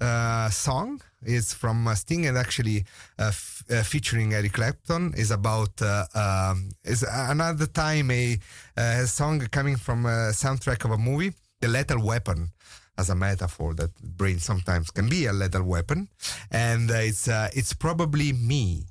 song. 0.52 1.02
It's 1.24 1.54
from 1.54 1.88
Sting 1.96 2.26
and 2.28 2.38
actually 2.38 2.86
uh, 3.20 3.28
f- 3.28 3.64
uh, 3.70 3.84
featuring 3.84 4.34
Eric 4.34 4.54
Clapton. 4.54 5.14
is 5.16 5.32
about 5.32 5.82
uh, 5.82 6.06
um, 6.16 6.72
is 6.84 7.04
another 7.04 7.68
time 7.68 8.12
a, 8.12 8.38
uh 8.78 9.06
song 9.06 9.40
coming 9.52 9.76
from 9.76 10.06
a 10.06 10.32
soundtrack 10.34 10.86
of 10.86 10.92
a 10.92 10.98
movie, 10.98 11.34
The 11.62 11.68
Lethal 11.68 12.04
Weapon 12.04 12.52
as 12.98 13.10
a 13.10 13.16
metaphor 13.16 13.74
that 13.74 13.92
brain 14.02 14.40
sometimes 14.40 14.92
can 14.92 15.10
be 15.10 15.26
a 15.26 15.34
lethal 15.34 15.64
weapon, 15.64 16.10
and 16.52 16.92
uh, 16.92 16.96
it's 16.96 17.28
uh, 17.28 17.50
it's 17.54 17.74
probably 17.74 18.34
me. 18.34 18.86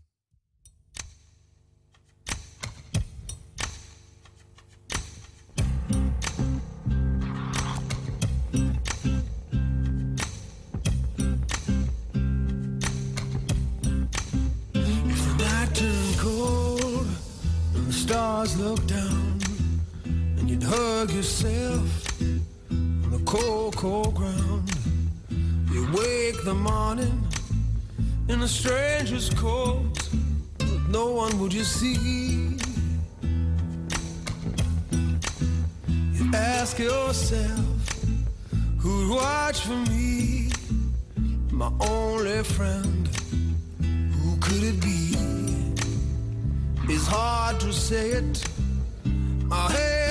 Looked 18.61 18.88
down, 18.88 19.40
and 20.05 20.51
you'd 20.51 20.62
hug 20.62 21.11
yourself 21.12 22.20
on 22.70 23.11
the 23.11 23.23
cold, 23.25 23.75
cold 23.75 24.14
ground, 24.14 24.70
you 25.73 25.88
wake 25.94 26.44
the 26.44 26.53
morning 26.53 27.27
in 28.29 28.42
a 28.42 28.49
stranger's 28.49 29.31
coat, 29.31 30.09
but 30.59 30.88
no 30.90 31.11
one 31.11 31.38
would 31.38 31.55
you 31.55 31.64
see. 31.64 32.59
You 36.12 36.31
ask 36.35 36.79
yourself, 36.79 37.94
who'd 38.79 39.11
watch 39.11 39.61
for 39.61 39.81
me, 39.90 40.51
my 41.51 41.73
only 41.81 42.42
friend? 42.42 43.09
Who 43.81 44.37
could 44.37 44.62
it 44.62 44.83
be? 44.83 45.16
It's 46.92 47.07
hard 47.07 47.61
to 47.61 47.73
say 47.73 48.11
it. 48.11 48.49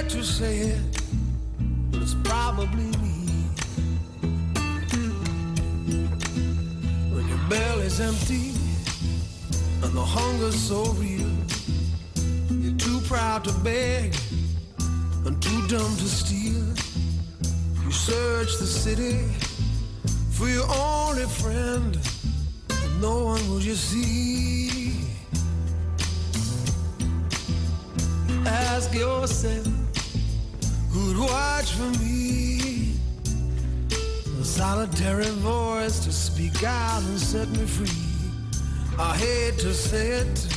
To 0.09 0.23
say 0.23 0.57
it, 0.59 1.01
but 1.91 2.01
it's 2.01 2.15
probably 2.23 2.85
me. 2.97 3.27
When 7.13 7.27
your 7.27 7.37
belly's 7.49 7.99
empty 7.99 8.51
and 9.83 9.93
the 9.93 10.03
hunger's 10.03 10.59
so 10.59 10.83
real, 10.93 11.31
you're 12.49 12.77
too 12.77 12.99
proud 13.07 13.43
to 13.45 13.53
beg 13.59 14.15
and 15.25 15.41
too 15.41 15.67
dumb 15.67 15.95
to 15.97 16.07
steal. 16.07 16.65
You 17.83 17.91
search 17.91 18.57
the 18.57 18.67
city 18.67 19.25
for 20.31 20.47
your 20.49 20.67
only 20.69 21.25
friend 21.25 21.97
no 23.01 23.23
one 23.23 23.49
will 23.49 23.61
you 23.61 23.75
see. 23.75 24.91
Ask 28.45 28.93
yourself, 28.93 29.67
who'd 31.09 31.29
watch 31.29 31.73
for 31.73 31.89
me? 32.03 32.93
A 34.39 34.43
solitary 34.43 35.29
voice 35.41 35.99
to 36.05 36.11
speak 36.11 36.63
out 36.63 37.01
and 37.03 37.19
set 37.19 37.47
me 37.49 37.65
free. 37.65 37.89
I 38.99 39.15
hate 39.17 39.57
to 39.59 39.73
say 39.73 40.09
it, 40.21 40.47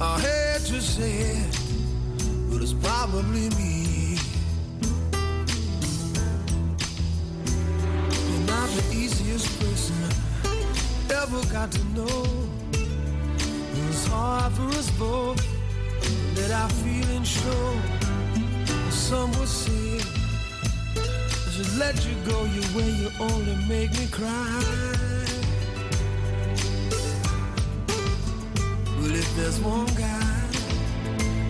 I 0.00 0.20
hate 0.20 0.66
to 0.66 0.80
say 0.80 1.12
it, 1.40 1.58
but 2.50 2.62
it's 2.62 2.74
probably 2.74 3.48
me. 3.60 4.18
You're 8.28 8.46
not 8.46 8.68
the 8.78 8.84
easiest 8.92 9.48
person 9.60 9.96
I 10.44 11.22
ever 11.22 11.40
got 11.52 11.72
to 11.72 11.84
know. 11.96 12.26
It's 13.88 14.06
hard 14.06 14.52
for 14.52 14.68
us 14.78 14.90
both 14.98 15.40
that 16.34 16.50
our 16.50 16.68
feelings 16.70 17.28
show. 17.28 17.97
Some 19.08 19.32
would 19.38 19.48
say, 19.48 20.00
I 20.94 21.50
should 21.50 21.78
let 21.78 21.96
you 22.06 22.14
go 22.28 22.44
your 22.44 22.68
way, 22.76 22.90
you 22.90 23.10
only 23.18 23.56
make 23.66 23.90
me 23.98 24.06
cry. 24.08 24.62
Well, 28.98 29.14
if 29.14 29.34
there's 29.34 29.58
one 29.60 29.86
guy, 29.96 30.50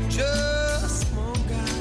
just 0.09 1.07
one 1.17 1.43
guy, 1.49 1.81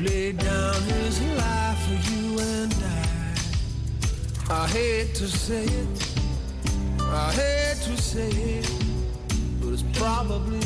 laid 0.00 0.38
down 0.38 0.80
his 0.94 1.20
life 1.36 1.78
for 1.84 1.98
you 2.10 2.38
and 2.40 2.74
I. 4.48 4.62
I 4.62 4.66
hate 4.68 5.14
to 5.16 5.28
say 5.28 5.64
it, 5.64 5.88
I 7.00 7.32
hate 7.32 7.82
to 7.82 7.98
say 8.00 8.30
it, 8.30 8.70
but 9.60 9.74
it's 9.74 9.84
probably 9.98 10.60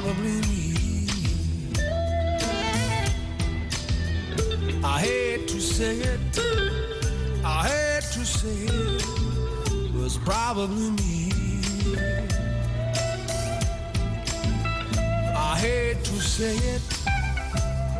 probably 0.00 0.40
me. 0.48 1.06
I 4.82 4.98
hate 4.98 5.46
to 5.46 5.60
say 5.60 5.98
it, 5.98 6.20
I 7.44 7.68
hate 7.68 8.02
to 8.14 8.24
say 8.26 8.56
it, 8.74 9.94
was 9.94 10.18
probably 10.18 10.90
me. 10.90 11.30
I 15.36 15.56
hate 15.64 16.02
to 16.02 16.16
say 16.20 16.56
it, 16.74 16.82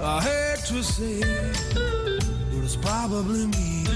I 0.02 0.20
hate 0.20 0.64
to 0.66 0.82
say 0.82 1.20
it, 1.20 1.56
but 1.74 2.64
it's 2.64 2.74
probably 2.74 3.46
me. 3.46 3.86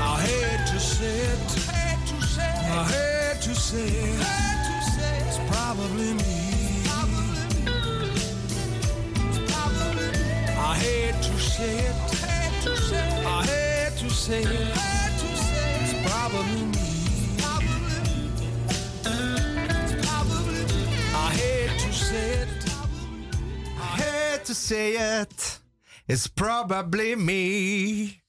I 0.00 0.14
hate 0.26 0.66
to 0.72 0.80
say 0.80 1.18
it, 1.32 1.68
I 1.68 1.74
hate 1.78 2.06
to 2.08 2.26
say 2.26 3.06
it. 3.06 3.11
It's 3.74 5.38
probably 5.50 6.12
me. 6.12 6.84
I 10.58 10.76
hate 10.78 11.22
to 11.22 11.38
say 11.38 11.78
it. 11.78 11.96
I 13.26 13.42
hate 13.46 13.96
to 13.98 14.10
say 14.10 14.42
it. 14.42 14.76
It's 15.80 15.94
probably 16.10 16.64
me. 16.66 16.88
I 21.14 21.30
hate 21.32 21.78
to 21.80 21.92
say 21.94 22.30
it. 22.42 22.48
I 23.78 23.96
hate 23.96 24.44
to 24.44 24.54
say 24.54 24.96
it. 24.96 25.58
It's 26.08 26.26
probably 26.26 27.16
me. 27.16 28.21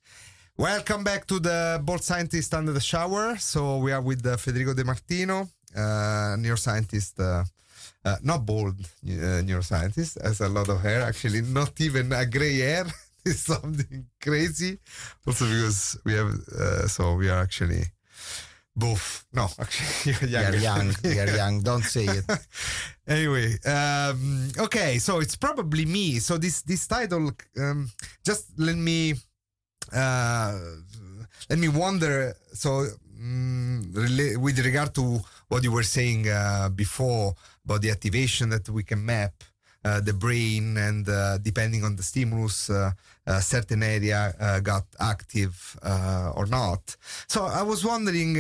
Welcome 0.58 1.04
back 1.04 1.26
to 1.28 1.40
the 1.40 1.82
Bold 1.84 2.04
Scientist 2.04 2.54
Under 2.54 2.72
the 2.74 2.80
Shower. 2.80 3.36
So 3.38 3.78
we 3.78 3.92
are 3.92 4.02
with 4.02 4.26
uh, 4.26 4.38
Federico 4.38 4.74
De 4.74 4.84
Martino, 4.84 5.50
uh, 5.76 6.36
neuroscientist, 6.38 7.20
uh, 7.20 7.44
uh, 8.06 8.18
not 8.22 8.46
bald 8.46 8.80
uh, 8.80 9.42
neuroscientist, 9.42 10.22
has 10.22 10.42
a 10.42 10.50
lot 10.50 10.70
of 10.70 10.82
hair, 10.82 11.02
actually, 11.02 11.42
not 11.42 11.80
even 11.82 12.12
a 12.14 12.26
gray 12.28 12.60
hair. 12.60 12.86
it's 13.26 13.40
something 13.40 14.06
crazy. 14.22 14.78
Also 15.26 15.46
because 15.46 15.98
we 16.06 16.14
have, 16.14 16.32
uh, 16.60 16.88
so 16.88 17.16
we 17.16 17.30
are 17.30 17.42
actually 17.42 17.86
both. 18.76 19.26
No, 19.34 19.48
actually, 19.60 20.14
you're 20.30 20.30
We 20.30 20.36
are 20.46 20.56
young. 20.56 20.88
me. 20.90 20.96
We 21.04 21.20
are 21.20 21.36
young. 21.36 21.62
Don't 21.62 21.84
say 21.84 22.06
it. 22.06 22.26
anyway 23.06 23.54
um 23.66 24.48
okay 24.58 24.98
so 24.98 25.20
it's 25.20 25.36
probably 25.36 25.84
me 25.84 26.20
so 26.20 26.38
this 26.38 26.62
this 26.62 26.88
title 26.88 27.32
um 27.60 27.92
just 28.24 28.46
let 28.58 28.78
me 28.78 29.14
uh 29.92 30.58
let 31.50 31.60
me 31.60 31.68
wonder 31.68 32.36
so 32.54 32.88
mm, 33.20 34.40
with 34.40 34.60
regard 34.60 34.94
to 34.96 35.20
what 35.48 35.64
you 35.64 35.72
were 35.72 35.84
saying 35.84 36.30
uh, 36.30 36.70
before 36.70 37.36
about 37.66 37.82
the 37.82 37.92
activation 37.92 38.50
that 38.50 38.68
we 38.70 38.84
can 38.84 39.06
map 39.06 39.34
uh, 39.86 40.00
the 40.00 40.14
brain 40.14 40.78
and 40.78 41.10
uh, 41.10 41.38
depending 41.40 41.84
on 41.84 41.96
the 41.96 42.04
stimulus 42.04 42.70
uh, 42.70 42.92
a 43.26 43.42
certain 43.42 43.84
area 43.84 44.34
uh, 44.40 44.60
got 44.62 44.86
active 45.00 45.78
or 46.36 46.46
not. 46.46 46.96
So 47.28 47.46
i 47.46 47.62
was 47.62 47.84
wondering 47.84 48.36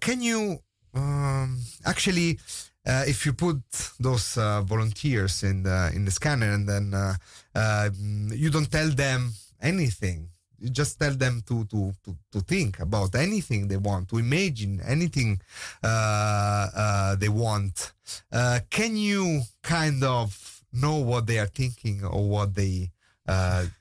can 0.00 0.22
you 0.22 0.58
um, 0.94 1.60
actually 1.84 2.38
uh, 2.86 3.04
if 3.06 3.26
you 3.26 3.32
put 3.34 3.60
those 4.00 4.38
uh, 4.38 4.62
volunteers 4.62 5.42
in 5.42 5.62
the 5.62 5.90
in 5.94 6.04
the 6.04 6.10
scanner 6.10 6.52
and 6.52 6.68
then 6.68 6.94
uh, 6.94 7.90
you 8.32 8.50
don't 8.50 8.70
tell 8.70 8.88
them 8.88 9.32
anything 9.60 10.28
you 10.58 10.70
just 10.70 10.98
tell 10.98 11.14
them 11.14 11.42
to 11.46 11.64
to 11.66 11.92
to, 12.04 12.16
to 12.32 12.40
think 12.40 12.80
about 12.80 13.14
anything 13.14 13.68
they 13.68 13.76
want 13.76 14.08
to 14.08 14.18
imagine 14.18 14.80
anything 14.86 15.40
uh, 15.82 16.66
uh, 16.74 17.16
they 17.16 17.28
want. 17.28 17.92
Uh, 18.32 18.60
can 18.70 18.96
you 18.96 19.42
kind 19.62 20.02
of 20.02 20.62
know 20.72 20.96
what 20.96 21.26
they 21.26 21.38
are 21.38 21.46
thinking 21.46 22.04
or 22.04 22.28
what 22.28 22.54
they 22.54 22.90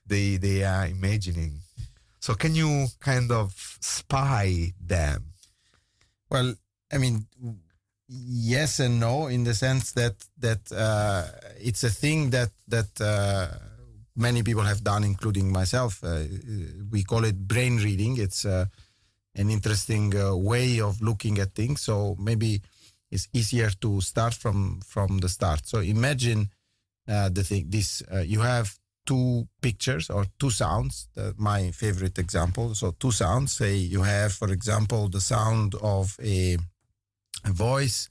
they 0.08 0.38
they 0.38 0.63
are 0.63 0.88
imagining? 0.88 1.60
So 2.20 2.36
can 2.36 2.56
you 2.56 2.88
kind 3.00 3.32
of 3.32 3.54
spy 3.80 4.74
them? 4.86 5.34
Well, 6.30 6.56
I 6.92 6.98
mean, 6.98 7.26
yes 8.10 8.80
and 8.80 9.00
no, 9.00 9.28
in 9.28 9.44
the 9.44 9.54
sense 9.54 9.92
that 9.94 10.16
that 10.40 10.72
uh, 10.72 11.24
it's 11.60 11.84
a 11.84 11.90
thing 11.90 12.32
that 12.32 12.52
that 12.68 12.90
uh, 13.02 13.48
many 14.17 14.43
people 14.43 14.63
have 14.63 14.84
done, 14.84 15.03
including 15.03 15.51
myself. 15.51 16.03
Uh, 16.03 16.23
we 16.91 17.03
call 17.03 17.23
it 17.23 17.47
brain 17.47 17.77
reading. 17.77 18.17
It's 18.17 18.43
uh, 18.45 18.65
an 19.36 19.49
interesting 19.49 20.15
uh, 20.17 20.36
way 20.36 20.82
of 20.82 21.01
looking 21.01 21.38
at 21.39 21.53
things. 21.53 21.82
So 21.82 22.15
maybe 22.19 22.62
it's 23.12 23.30
easier 23.32 23.69
to 23.82 24.01
start 24.01 24.34
from 24.34 24.82
from 24.86 25.19
the 25.19 25.30
start. 25.30 25.65
So 25.65 25.80
imagine 25.80 26.49
uh, 27.08 27.30
the 27.30 27.43
thing. 27.43 27.65
This 27.69 28.03
uh, 28.12 28.19
you 28.19 28.41
have 28.41 28.77
two 29.06 29.47
pictures 29.62 30.10
or 30.10 30.25
two 30.39 30.49
sounds. 30.49 31.08
Uh, 31.15 31.32
my 31.38 31.71
favorite 31.71 32.17
example. 32.17 32.75
So 32.75 32.91
two 32.99 33.12
sounds. 33.12 33.53
Say 33.53 33.75
you 33.75 34.03
have, 34.03 34.34
for 34.34 34.51
example, 34.51 35.08
the 35.08 35.21
sound 35.21 35.75
of 35.82 36.17
a, 36.21 36.58
a 37.45 37.51
voice 37.51 38.10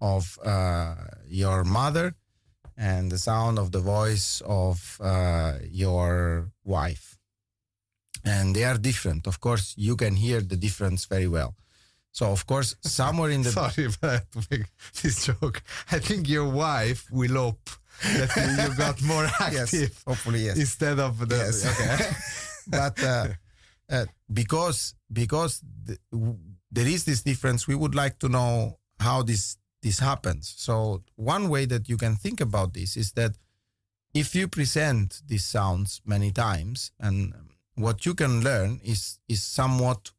of 0.00 0.38
uh, 0.44 0.94
your 1.26 1.64
mother 1.64 2.14
and 2.78 3.10
the 3.10 3.18
sound 3.18 3.58
of 3.58 3.72
the 3.72 3.80
voice 3.80 4.40
of 4.46 4.98
uh, 5.02 5.54
your 5.68 6.48
wife. 6.64 7.18
And 8.24 8.54
they 8.54 8.64
are 8.64 8.78
different. 8.78 9.26
Of 9.26 9.40
course, 9.40 9.74
you 9.76 9.96
can 9.96 10.14
hear 10.14 10.40
the 10.40 10.56
difference 10.56 11.04
very 11.04 11.26
well. 11.26 11.56
So, 12.12 12.30
of 12.30 12.46
course, 12.46 12.76
somewhere 12.80 13.30
in 13.30 13.42
the 13.42 13.50
Sorry 13.50 13.86
if 13.86 13.98
I 14.02 14.12
have 14.12 14.30
to 14.30 14.46
make 14.50 14.66
this 15.02 15.26
joke. 15.26 15.62
I 15.90 15.98
think 15.98 16.28
your 16.28 16.48
wife 16.48 17.10
will 17.10 17.36
hope 17.36 17.68
that 18.02 18.68
you 18.68 18.76
got 18.76 19.02
more 19.12 19.26
active. 19.40 19.72
yes, 19.72 20.02
hopefully 20.06 20.44
yes. 20.46 20.56
instead 20.56 21.00
of 21.00 21.28
the. 21.28 21.36
Yes. 21.36 21.66
Okay. 21.66 21.98
but 22.78 23.02
uh, 23.02 23.28
uh, 23.90 24.06
because 24.32 24.94
because 25.12 25.62
there 26.70 26.86
is 26.86 27.04
this 27.04 27.22
difference, 27.22 27.66
we 27.66 27.74
would 27.74 27.94
like 27.94 28.18
to 28.20 28.28
know 28.28 28.78
how 29.00 29.22
this 29.22 29.56
this 29.82 29.98
happens. 30.00 30.54
So 30.56 31.02
one 31.16 31.48
way 31.48 31.66
that 31.66 31.88
you 31.88 31.96
can 31.96 32.16
think 32.16 32.40
about 32.40 32.74
this 32.74 32.96
is 32.96 33.12
that 33.12 33.36
if 34.14 34.34
you 34.34 34.48
present 34.48 35.22
these 35.26 35.44
sounds 35.44 36.00
many 36.04 36.32
times, 36.32 36.92
and 36.98 37.34
what 37.74 38.04
you 38.06 38.14
can 38.14 38.42
learn 38.42 38.80
is 38.82 39.18
is 39.28 39.42
somewhat 39.42 40.10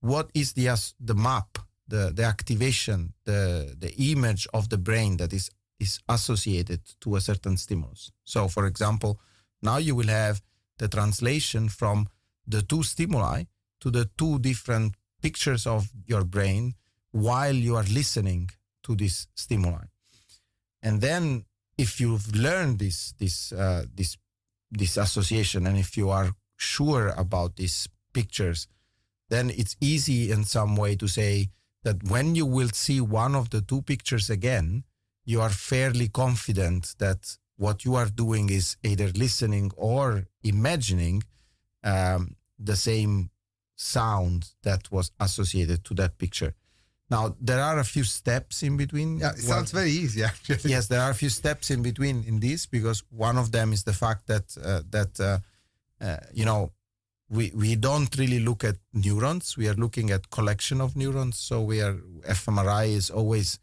what 0.00 0.30
is 0.34 0.52
the 0.52 0.68
the 1.00 1.14
map, 1.14 1.58
the 1.88 2.12
the 2.14 2.24
activation, 2.24 3.14
the 3.24 3.74
the 3.78 3.94
image 4.12 4.46
of 4.52 4.68
the 4.68 4.78
brain 4.78 5.16
that 5.16 5.32
is 5.32 5.50
is 5.78 6.00
associated 6.08 6.80
to 7.00 7.16
a 7.16 7.20
certain 7.20 7.56
stimulus. 7.56 8.12
So, 8.24 8.48
for 8.48 8.66
example, 8.66 9.18
now 9.62 9.78
you 9.78 9.94
will 9.94 10.08
have 10.08 10.42
the 10.78 10.88
translation 10.88 11.68
from 11.68 12.08
the 12.46 12.62
two 12.62 12.82
stimuli 12.82 13.44
to 13.80 13.90
the 13.90 14.08
two 14.16 14.38
different 14.38 14.94
pictures 15.22 15.66
of 15.66 15.90
your 16.06 16.24
brain 16.24 16.74
while 17.12 17.54
you 17.54 17.76
are 17.76 17.84
listening 17.84 18.50
to 18.84 18.94
this 18.94 19.26
stimuli. 19.34 19.84
And 20.82 21.00
then, 21.00 21.44
if 21.76 22.00
you've 22.00 22.34
learned 22.34 22.78
this 22.78 23.14
this 23.18 23.52
uh, 23.52 23.84
this 23.94 24.16
this 24.70 24.96
association, 24.96 25.66
and 25.66 25.76
if 25.78 25.96
you 25.96 26.10
are 26.10 26.30
sure 26.56 27.08
about 27.16 27.56
these 27.56 27.88
pictures, 28.12 28.68
then 29.28 29.50
it's 29.50 29.76
easy 29.80 30.30
in 30.30 30.44
some 30.44 30.76
way 30.76 30.96
to 30.96 31.08
say 31.08 31.48
that 31.82 32.02
when 32.04 32.34
you 32.34 32.46
will 32.46 32.70
see 32.70 33.00
one 33.00 33.34
of 33.34 33.50
the 33.50 33.60
two 33.60 33.82
pictures 33.82 34.30
again, 34.30 34.84
you 35.24 35.40
are 35.40 35.50
fairly 35.50 36.08
confident 36.08 36.94
that 36.98 37.36
what 37.56 37.84
you 37.84 37.94
are 37.94 38.08
doing 38.08 38.50
is 38.50 38.76
either 38.82 39.08
listening 39.08 39.70
or 39.76 40.26
imagining 40.42 41.22
um, 41.82 42.36
the 42.58 42.76
same 42.76 43.30
sound 43.76 44.50
that 44.62 44.90
was 44.90 45.10
associated 45.20 45.84
to 45.84 45.94
that 45.94 46.18
picture. 46.18 46.54
Now, 47.10 47.36
there 47.40 47.60
are 47.60 47.78
a 47.78 47.84
few 47.84 48.04
steps 48.04 48.62
in 48.62 48.76
between. 48.76 49.18
Yeah, 49.18 49.32
it 49.32 49.38
sounds 49.38 49.70
very 49.70 49.90
easy 49.90 50.24
actually. 50.24 50.70
yes, 50.70 50.88
there 50.88 51.00
are 51.00 51.10
a 51.10 51.14
few 51.14 51.28
steps 51.28 51.70
in 51.70 51.82
between 51.82 52.24
in 52.24 52.40
this 52.40 52.66
because 52.66 53.02
one 53.10 53.36
of 53.36 53.52
them 53.52 53.72
is 53.72 53.84
the 53.84 53.92
fact 53.92 54.26
that 54.26 54.56
uh, 54.62 54.82
that 54.90 55.20
uh, 55.20 55.38
uh, 56.04 56.16
you 56.32 56.44
know 56.44 56.72
we 57.28 57.52
we 57.54 57.76
don't 57.76 58.16
really 58.16 58.40
look 58.40 58.64
at 58.64 58.76
neurons. 58.92 59.56
We 59.56 59.68
are 59.68 59.74
looking 59.74 60.10
at 60.10 60.30
collection 60.30 60.80
of 60.80 60.96
neurons. 60.96 61.38
So 61.38 61.60
we 61.60 61.82
are 61.82 61.94
fMRI 62.26 62.88
is 62.88 63.10
always 63.10 63.58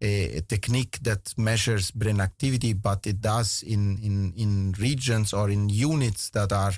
a, 0.00 0.38
a 0.38 0.40
technique 0.40 0.98
that 1.02 1.34
measures 1.36 1.90
brain 1.90 2.20
activity, 2.20 2.72
but 2.72 3.06
it 3.06 3.20
does 3.20 3.62
in 3.62 3.98
in 3.98 4.32
in 4.34 4.74
regions 4.78 5.32
or 5.32 5.50
in 5.50 5.68
units 5.68 6.30
that 6.30 6.52
are 6.52 6.74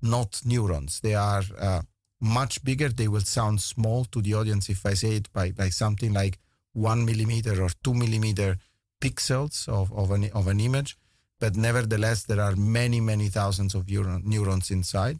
not 0.00 0.42
neurons. 0.44 1.00
They 1.00 1.14
are 1.14 1.44
uh, 1.58 1.82
much 2.22 2.62
bigger. 2.62 2.88
They 2.88 3.08
will 3.08 3.26
sound 3.38 3.60
small 3.60 4.04
to 4.06 4.22
the 4.22 4.34
audience 4.34 4.68
if 4.70 4.86
I 4.86 4.94
say 4.94 5.16
it 5.16 5.26
by 5.32 5.50
by 5.50 5.70
something 5.70 6.12
like 6.22 6.38
one 6.72 7.04
millimeter 7.04 7.62
or 7.62 7.70
two 7.84 7.94
millimeter 7.94 8.56
pixels 9.00 9.68
of, 9.68 9.92
of, 9.92 10.10
an, 10.10 10.30
of 10.32 10.46
an 10.46 10.60
image. 10.60 10.96
But 11.40 11.56
nevertheless, 11.56 12.22
there 12.24 12.40
are 12.40 12.54
many, 12.56 13.00
many 13.00 13.28
thousands 13.28 13.74
of 13.74 13.86
neuron, 13.86 14.24
neurons 14.24 14.70
inside. 14.70 15.18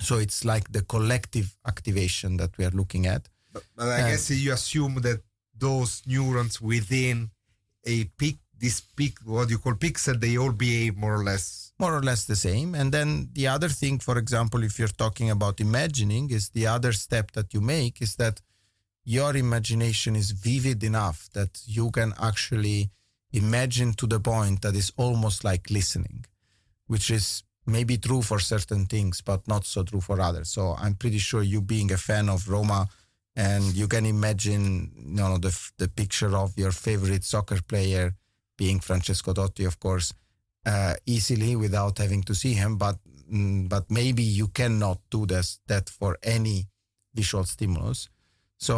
So 0.00 0.18
it's 0.18 0.44
like 0.44 0.70
the 0.70 0.82
collective 0.82 1.56
activation 1.66 2.36
that 2.36 2.56
we 2.58 2.64
are 2.64 2.70
looking 2.70 3.06
at. 3.06 3.28
But, 3.52 3.64
but 3.76 3.88
I 3.88 4.02
Uh, 4.02 4.08
guess 4.10 4.30
you 4.30 4.52
assume 4.52 4.94
that 5.02 5.20
those 5.58 6.02
neurons 6.06 6.60
within 6.60 7.30
a 7.84 8.04
pic, 8.16 8.36
this 8.62 8.80
pic, 8.80 9.14
what 9.24 9.50
you 9.50 9.58
call 9.58 9.74
pixel, 9.74 10.18
they 10.18 10.38
all 10.38 10.52
behave 10.52 10.96
more 10.96 11.16
or 11.16 11.24
less. 11.24 11.72
More 11.78 11.96
or 11.96 12.02
less 12.02 12.24
the 12.26 12.36
same. 12.36 12.76
And 12.76 12.92
then 12.92 13.28
the 13.32 13.48
other 13.48 13.68
thing, 13.68 13.98
for 13.98 14.16
example, 14.16 14.62
if 14.62 14.78
you're 14.78 14.96
talking 15.04 15.30
about 15.30 15.60
imagining, 15.60 16.30
is 16.30 16.50
the 16.50 16.68
other 16.68 16.92
step 16.92 17.32
that 17.32 17.52
you 17.52 17.60
make 17.60 18.00
is 18.00 18.14
that 18.16 18.40
your 19.04 19.36
imagination 19.36 20.14
is 20.14 20.30
vivid 20.30 20.84
enough 20.84 21.28
that 21.34 21.60
you 21.66 21.90
can 21.90 22.14
actually 22.20 22.90
imagine 23.32 23.94
to 23.94 24.06
the 24.06 24.20
point 24.20 24.62
that 24.62 24.76
is 24.76 24.92
almost 24.96 25.42
like 25.42 25.68
listening, 25.70 26.24
which 26.86 27.10
is 27.10 27.42
maybe 27.66 27.96
true 27.96 28.22
for 28.22 28.38
certain 28.38 28.86
things, 28.86 29.20
but 29.20 29.48
not 29.48 29.64
so 29.64 29.82
true 29.82 30.00
for 30.00 30.20
others. 30.20 30.50
So 30.50 30.76
I'm 30.78 30.94
pretty 30.94 31.18
sure 31.18 31.42
you 31.42 31.60
being 31.60 31.90
a 31.90 31.96
fan 31.96 32.28
of 32.28 32.48
Roma 32.48 32.88
and 33.34 33.64
you 33.74 33.88
can 33.88 34.06
imagine 34.06 34.92
you 34.94 35.16
know 35.16 35.38
the, 35.38 35.58
the 35.78 35.88
picture 35.88 36.36
of 36.36 36.56
your 36.56 36.70
favorite 36.70 37.24
soccer 37.24 37.60
player 37.66 38.14
being 38.62 38.80
Francesco 38.80 39.32
Totti, 39.32 39.66
of 39.66 39.76
course, 39.78 40.08
uh, 40.72 40.94
easily 41.06 41.56
without 41.56 41.98
having 41.98 42.22
to 42.22 42.34
see 42.34 42.54
him. 42.62 42.76
But 42.76 42.96
mm, 43.32 43.68
but 43.68 43.84
maybe 43.90 44.22
you 44.22 44.48
cannot 44.48 44.98
do 45.10 45.26
this 45.26 45.60
that 45.66 45.90
for 45.98 46.16
any 46.22 46.68
visual 47.14 47.44
stimulus. 47.44 48.08
So 48.58 48.74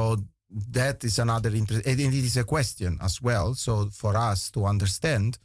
that 0.71 1.05
is 1.05 1.19
another 1.19 1.51
interest. 1.55 1.87
And 1.87 2.01
it 2.01 2.15
is 2.15 2.37
a 2.37 2.45
question 2.45 2.99
as 3.03 3.21
well. 3.21 3.55
So 3.55 3.73
for 4.03 4.17
us 4.17 4.51
to 4.53 4.65
understand 4.65 5.39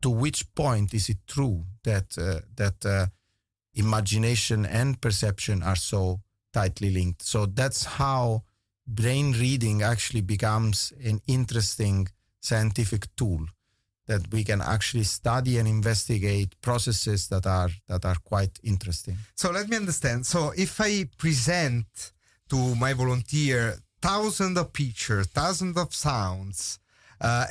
to 0.00 0.10
which 0.10 0.40
point 0.54 0.94
is 0.94 1.08
it 1.08 1.20
true 1.26 1.64
that 1.82 2.08
uh, 2.18 2.40
that 2.60 2.78
uh, 2.86 3.06
imagination 3.74 4.66
and 4.66 5.00
perception 5.00 5.62
are 5.62 5.80
so 5.92 6.20
tightly 6.52 6.90
linked. 6.90 7.22
So 7.22 7.46
that's 7.46 7.84
how 8.00 8.44
brain 8.86 9.32
reading 9.32 9.82
actually 9.82 10.22
becomes 10.22 10.92
an 11.10 11.20
interesting 11.26 12.08
scientific 12.40 13.02
tool 13.16 13.46
that 14.06 14.30
we 14.32 14.44
can 14.44 14.60
actually 14.60 15.04
study 15.04 15.58
and 15.58 15.66
investigate 15.68 16.60
processes 16.60 17.28
that 17.28 17.46
are 17.46 17.70
that 17.88 18.04
are 18.04 18.16
quite 18.24 18.58
interesting. 18.62 19.16
So 19.34 19.50
let 19.50 19.68
me 19.68 19.76
understand. 19.76 20.26
So 20.26 20.52
if 20.56 20.80
I 20.80 21.08
present 21.18 21.86
to 22.50 22.74
my 22.76 22.92
volunteer 22.92 23.76
thousands 24.00 24.58
of 24.58 24.72
pictures, 24.72 25.26
thousands 25.28 25.76
of 25.78 25.94
sounds, 25.94 26.78
uh, 27.20 27.46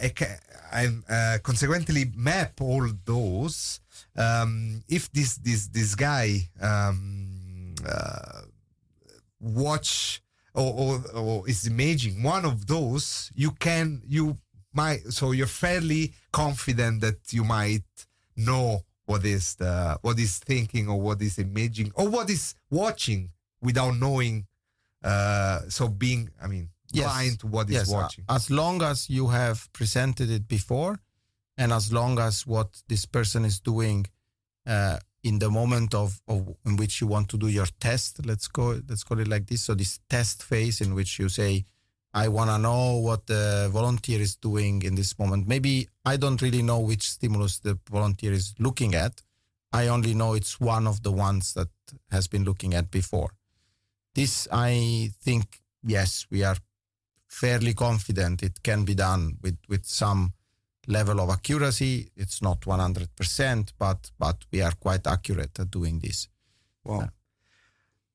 and 0.71 1.03
uh, 1.09 1.37
consequently 1.43 2.11
map 2.15 2.61
all 2.61 2.87
those. 3.05 3.79
Um, 4.15 4.83
if 4.87 5.11
this 5.11 5.37
this 5.37 5.67
this 5.67 5.95
guy 5.95 6.49
um, 6.61 7.73
uh, 7.87 8.41
watch 9.39 10.21
or, 10.53 10.73
or, 10.73 11.17
or 11.17 11.49
is 11.49 11.65
imaging 11.67 12.21
one 12.21 12.45
of 12.45 12.67
those, 12.67 13.31
you 13.35 13.51
can 13.51 14.01
you 14.07 14.37
might 14.73 15.01
so 15.11 15.31
you're 15.31 15.47
fairly 15.47 16.13
confident 16.31 17.01
that 17.01 17.31
you 17.31 17.43
might 17.43 17.83
know 18.35 18.81
what 19.05 19.25
is 19.25 19.55
the 19.55 19.97
what 20.01 20.19
is 20.19 20.39
thinking 20.39 20.87
or 20.87 20.99
what 20.99 21.21
is 21.21 21.37
imaging 21.39 21.91
or 21.95 22.07
what 22.09 22.29
is 22.29 22.55
watching 22.69 23.29
without 23.61 23.95
knowing 23.95 24.45
uh 25.03 25.59
so 25.69 25.87
being 25.87 26.29
i 26.41 26.47
mean 26.47 26.69
yes. 26.91 27.05
blind 27.05 27.39
to 27.39 27.47
what 27.47 27.69
yes. 27.69 27.83
is 27.83 27.89
watching 27.89 28.23
as 28.29 28.49
long 28.49 28.81
as 28.81 29.09
you 29.09 29.27
have 29.27 29.71
presented 29.73 30.29
it 30.29 30.47
before 30.47 30.99
and 31.57 31.71
as 31.71 31.93
long 31.93 32.19
as 32.19 32.47
what 32.47 32.81
this 32.87 33.05
person 33.05 33.45
is 33.45 33.59
doing 33.59 34.05
uh, 34.65 34.97
in 35.23 35.39
the 35.39 35.49
moment 35.49 35.93
of, 35.93 36.21
of 36.27 36.55
in 36.65 36.75
which 36.77 36.99
you 36.99 37.07
want 37.07 37.29
to 37.29 37.37
do 37.37 37.47
your 37.47 37.67
test 37.79 38.25
let's 38.25 38.47
go 38.47 38.79
let's 38.87 39.03
call 39.03 39.19
it 39.19 39.27
like 39.27 39.45
this 39.47 39.63
so 39.63 39.73
this 39.73 39.99
test 40.09 40.43
phase 40.43 40.81
in 40.81 40.95
which 40.95 41.19
you 41.19 41.29
say 41.29 41.65
i 42.13 42.27
want 42.27 42.49
to 42.49 42.57
know 42.57 42.95
what 42.97 43.27
the 43.27 43.69
volunteer 43.71 44.19
is 44.19 44.35
doing 44.35 44.81
in 44.83 44.95
this 44.95 45.17
moment 45.19 45.47
maybe 45.47 45.87
i 46.05 46.17
don't 46.17 46.41
really 46.41 46.61
know 46.61 46.79
which 46.79 47.03
stimulus 47.09 47.59
the 47.59 47.77
volunteer 47.89 48.31
is 48.31 48.53
looking 48.59 48.95
at 48.95 49.21
i 49.71 49.87
only 49.87 50.13
know 50.13 50.33
it's 50.33 50.59
one 50.59 50.87
of 50.87 51.01
the 51.03 51.11
ones 51.11 51.53
that 51.53 51.69
has 52.11 52.27
been 52.27 52.43
looking 52.43 52.73
at 52.73 52.91
before 52.91 53.31
this 54.15 54.47
i 54.51 55.09
think 55.21 55.61
yes 55.83 56.25
we 56.29 56.43
are 56.43 56.57
fairly 57.27 57.73
confident 57.73 58.43
it 58.43 58.61
can 58.63 58.85
be 58.85 58.93
done 58.93 59.37
with 59.41 59.57
with 59.67 59.85
some 59.85 60.33
level 60.87 61.19
of 61.19 61.29
accuracy. 61.29 62.09
It's 62.15 62.41
not 62.41 62.61
100%, 62.61 63.73
but 63.77 64.11
but 64.19 64.45
we 64.51 64.61
are 64.61 64.73
quite 64.73 65.07
accurate 65.07 65.59
at 65.59 65.71
doing 65.71 65.99
this. 65.99 66.27
Wow. 66.83 67.01
Uh, 67.01 67.07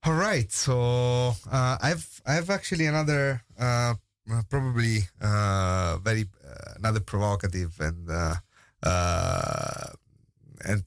All 0.05 0.15
right. 0.15 0.51
So 0.53 1.35
uh, 1.51 1.77
I've 1.81 2.23
I've 2.25 2.51
actually 2.51 2.87
another 2.87 3.43
uh, 3.59 3.95
probably 4.49 4.99
uh, 5.21 5.99
very 5.99 6.27
uh, 6.47 6.75
another 6.77 7.01
provocative 7.01 7.79
and 7.81 8.09
uh, 8.11 8.35
and 10.65 10.85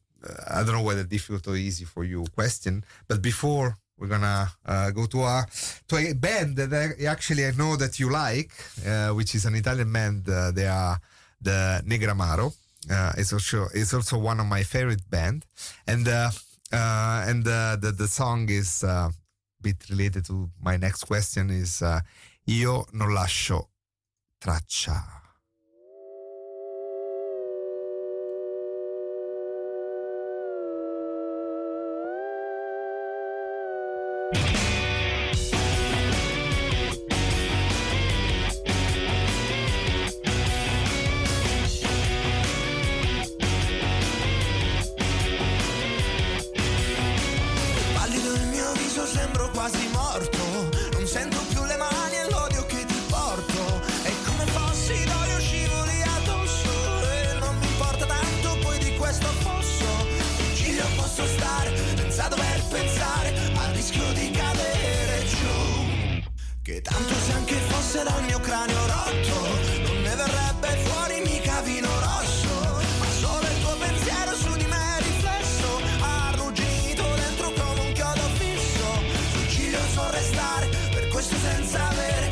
I 0.49 0.63
don't 0.63 0.75
know 0.75 0.83
whether 0.83 1.03
difficult 1.03 1.47
or 1.47 1.55
easy 1.55 1.83
for 1.85 2.03
you 2.03 2.25
question. 2.35 2.85
But 3.07 3.21
before 3.21 3.77
we're 3.97 4.07
gonna 4.07 4.49
go 4.93 5.05
to 5.07 5.23
a 5.23 5.45
to 5.89 5.97
a 5.97 6.13
band 6.13 6.55
that 6.57 6.73
I, 6.73 7.05
actually 7.05 7.45
I 7.45 7.51
know 7.51 7.75
that 7.75 7.99
you 7.99 8.09
like, 8.09 8.53
which 9.13 9.35
is 9.35 9.45
an 9.45 9.55
Italian 9.55 9.91
band. 9.91 10.25
they 10.25 10.67
are 10.67 10.99
the 11.41 11.83
Negramaro. 11.85 12.53
Uh, 12.89 13.11
it's 13.17 13.33
also 13.33 13.67
it's 13.73 13.93
also 13.93 14.17
one 14.17 14.39
of 14.39 14.47
my 14.47 14.63
favorite 14.63 15.07
band, 15.09 15.45
and 15.85 16.07
uh, 16.71 17.25
and 17.27 17.47
uh, 17.47 17.75
the 17.75 17.91
the 17.91 18.07
song 18.07 18.49
is 18.49 18.83
uh, 18.83 19.09
a 19.09 19.13
bit 19.61 19.89
related 19.89 20.25
to 20.25 20.49
my 20.61 20.77
next 20.77 21.05
question. 21.05 21.49
Is 21.49 21.81
uh, 21.81 21.99
Io 22.47 22.85
non 22.93 23.13
lascio 23.13 23.69
traccia. 24.39 25.20
restare, 80.21 80.69
per 80.93 81.07
questo 81.07 81.35
senza 81.35 81.87
avere 81.89 82.30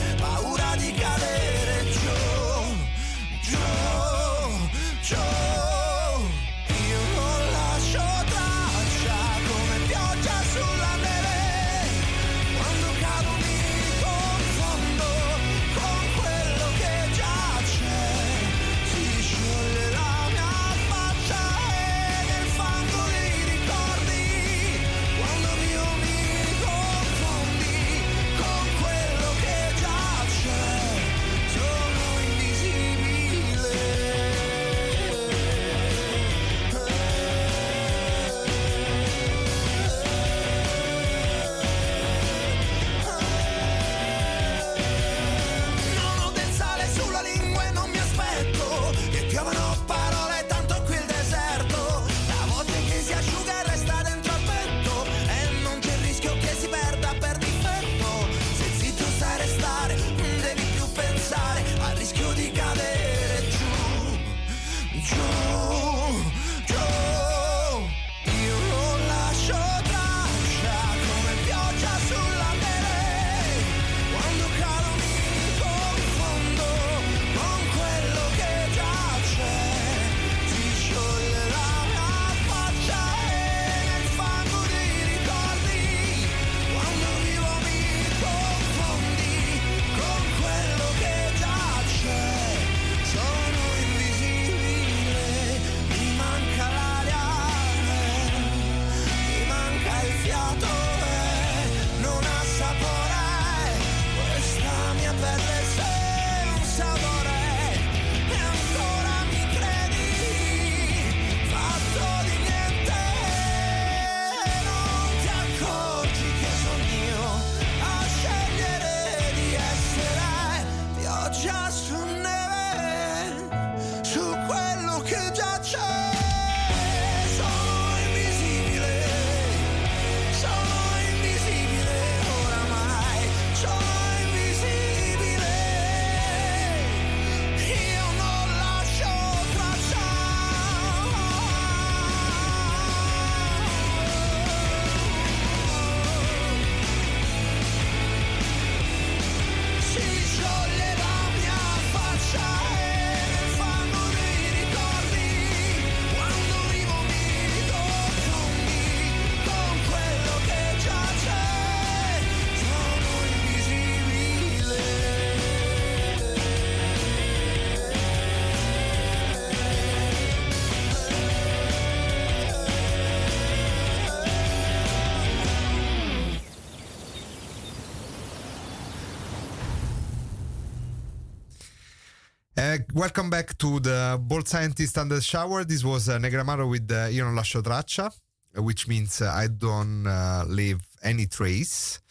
welcome 183.00 183.30
back 183.30 183.58
to 183.58 183.80
the 183.80 184.20
Bold 184.22 184.45
Scientist 184.45 184.97
Under 184.97 185.16
the 185.16 185.22
Shower. 185.22 185.64
This 185.64 185.86
was 185.86 186.10
uh, 186.10 186.18
Negramaro 186.18 186.70
with 186.70 186.91
uh, 186.91 187.08
Io 187.10 187.24
non 187.24 187.34
lascio 187.34 187.62
traccia, 187.62 188.12
which 188.58 188.89
means 188.89 189.22
uh, 189.22 189.32
I 189.34 189.47
don't 189.47 190.06
uh, 190.06 190.43
leave 190.50 190.82
any 191.02 191.26
trace, 191.26 192.02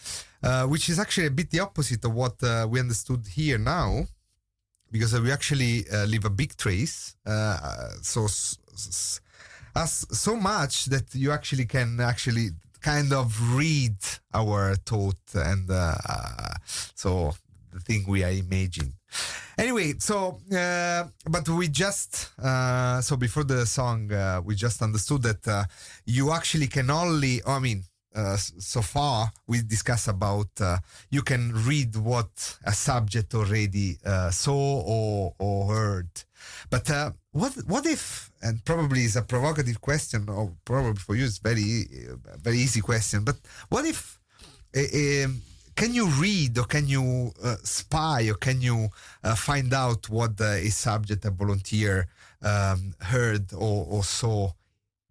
uh, 0.42 0.64
which 0.64 0.88
is 0.88 0.98
actually 0.98 1.26
a 1.26 1.30
bit 1.30 1.50
the 1.50 1.60
opposite 1.60 2.02
of 2.06 2.14
what 2.14 2.42
uh, 2.42 2.66
we 2.70 2.80
understood 2.80 3.26
here 3.26 3.58
now, 3.58 4.06
because 4.90 5.12
uh, 5.12 5.20
we 5.20 5.30
actually 5.30 5.84
leave 6.06 6.24
a 6.24 6.30
big 6.30 6.56
trace. 6.56 7.14
so, 8.00 8.26
so 8.26 10.36
much 10.36 10.86
that 10.86 11.14
you 11.14 11.32
actually 11.32 11.66
can 11.66 12.00
actually 12.00 12.48
kind 12.80 13.12
of 13.12 13.54
read 13.54 13.98
our 14.32 14.74
thought 14.86 15.20
and 15.34 15.68
so 16.94 17.34
the 17.74 17.80
thing 17.80 18.06
we 18.08 18.24
are 18.24 18.30
imagining. 18.30 18.97
Anyway, 19.58 19.92
so 19.98 20.38
uh, 20.56 21.04
but 21.28 21.48
we 21.48 21.66
just 21.66 22.30
uh, 22.40 23.00
so 23.00 23.16
before 23.16 23.42
the 23.42 23.66
song 23.66 24.12
uh, 24.12 24.40
we 24.44 24.54
just 24.54 24.80
understood 24.82 25.22
that 25.22 25.48
uh, 25.48 25.64
you 26.06 26.32
actually 26.32 26.68
can 26.68 26.88
only. 26.90 27.42
I 27.44 27.58
mean, 27.58 27.82
uh, 28.14 28.36
so 28.36 28.82
far 28.82 29.32
we 29.48 29.62
discuss 29.62 30.06
about 30.06 30.48
uh, 30.60 30.78
you 31.10 31.22
can 31.22 31.52
read 31.66 31.96
what 31.96 32.56
a 32.64 32.72
subject 32.72 33.34
already 33.34 33.98
saw 34.30 34.80
or 34.86 35.34
or 35.40 35.74
heard, 35.74 36.08
but 36.70 36.88
what 37.32 37.52
what 37.66 37.84
if 37.84 38.30
and 38.40 38.64
probably 38.64 39.02
is 39.02 39.16
a 39.16 39.22
provocative 39.22 39.80
question 39.80 40.28
or 40.28 40.52
probably 40.64 40.94
for 40.94 41.16
you 41.16 41.24
it's 41.24 41.38
very 41.38 41.84
very 42.40 42.58
easy 42.58 42.80
question, 42.80 43.24
but 43.24 43.36
what 43.70 43.84
if 43.84 44.20
can 45.78 45.94
you 45.94 46.06
read 46.06 46.58
or 46.58 46.64
can 46.64 46.88
you 46.88 47.32
uh, 47.42 47.56
spy 47.62 48.28
or 48.28 48.34
can 48.34 48.60
you 48.60 48.88
uh, 49.22 49.36
find 49.36 49.72
out 49.72 50.08
what 50.08 50.36
the, 50.36 50.52
a 50.66 50.70
subject, 50.70 51.24
a 51.24 51.30
volunteer 51.30 52.08
um, 52.42 52.94
heard 53.00 53.52
or, 53.52 53.86
or, 53.88 54.02
saw, 54.02 54.50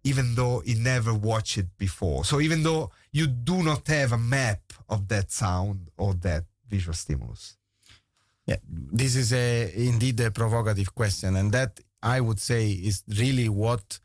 even 0.04 0.34
though 0.34 0.60
he 0.60 0.74
never 0.74 1.14
watched 1.14 1.56
it 1.56 1.70
before? 1.78 2.22
So 2.26 2.38
even 2.38 2.62
though 2.62 2.90
you 3.12 3.26
do 3.26 3.62
not 3.62 3.86
have 3.86 4.12
a 4.12 4.18
map 4.18 4.60
of 4.90 5.08
that 5.08 5.32
sound 5.32 5.88
or 5.96 6.12
that 6.26 6.44
visual 6.68 6.94
stimulus. 6.94 7.56
Yeah, 8.46 8.56
this 8.68 9.16
is 9.16 9.32
a 9.32 9.72
indeed 9.74 10.20
a 10.20 10.30
provocative 10.30 10.94
question, 10.94 11.36
and 11.36 11.52
that 11.52 11.80
I 12.02 12.20
would 12.20 12.40
say 12.40 12.70
is 12.70 13.02
really 13.06 13.48
what 13.48 13.98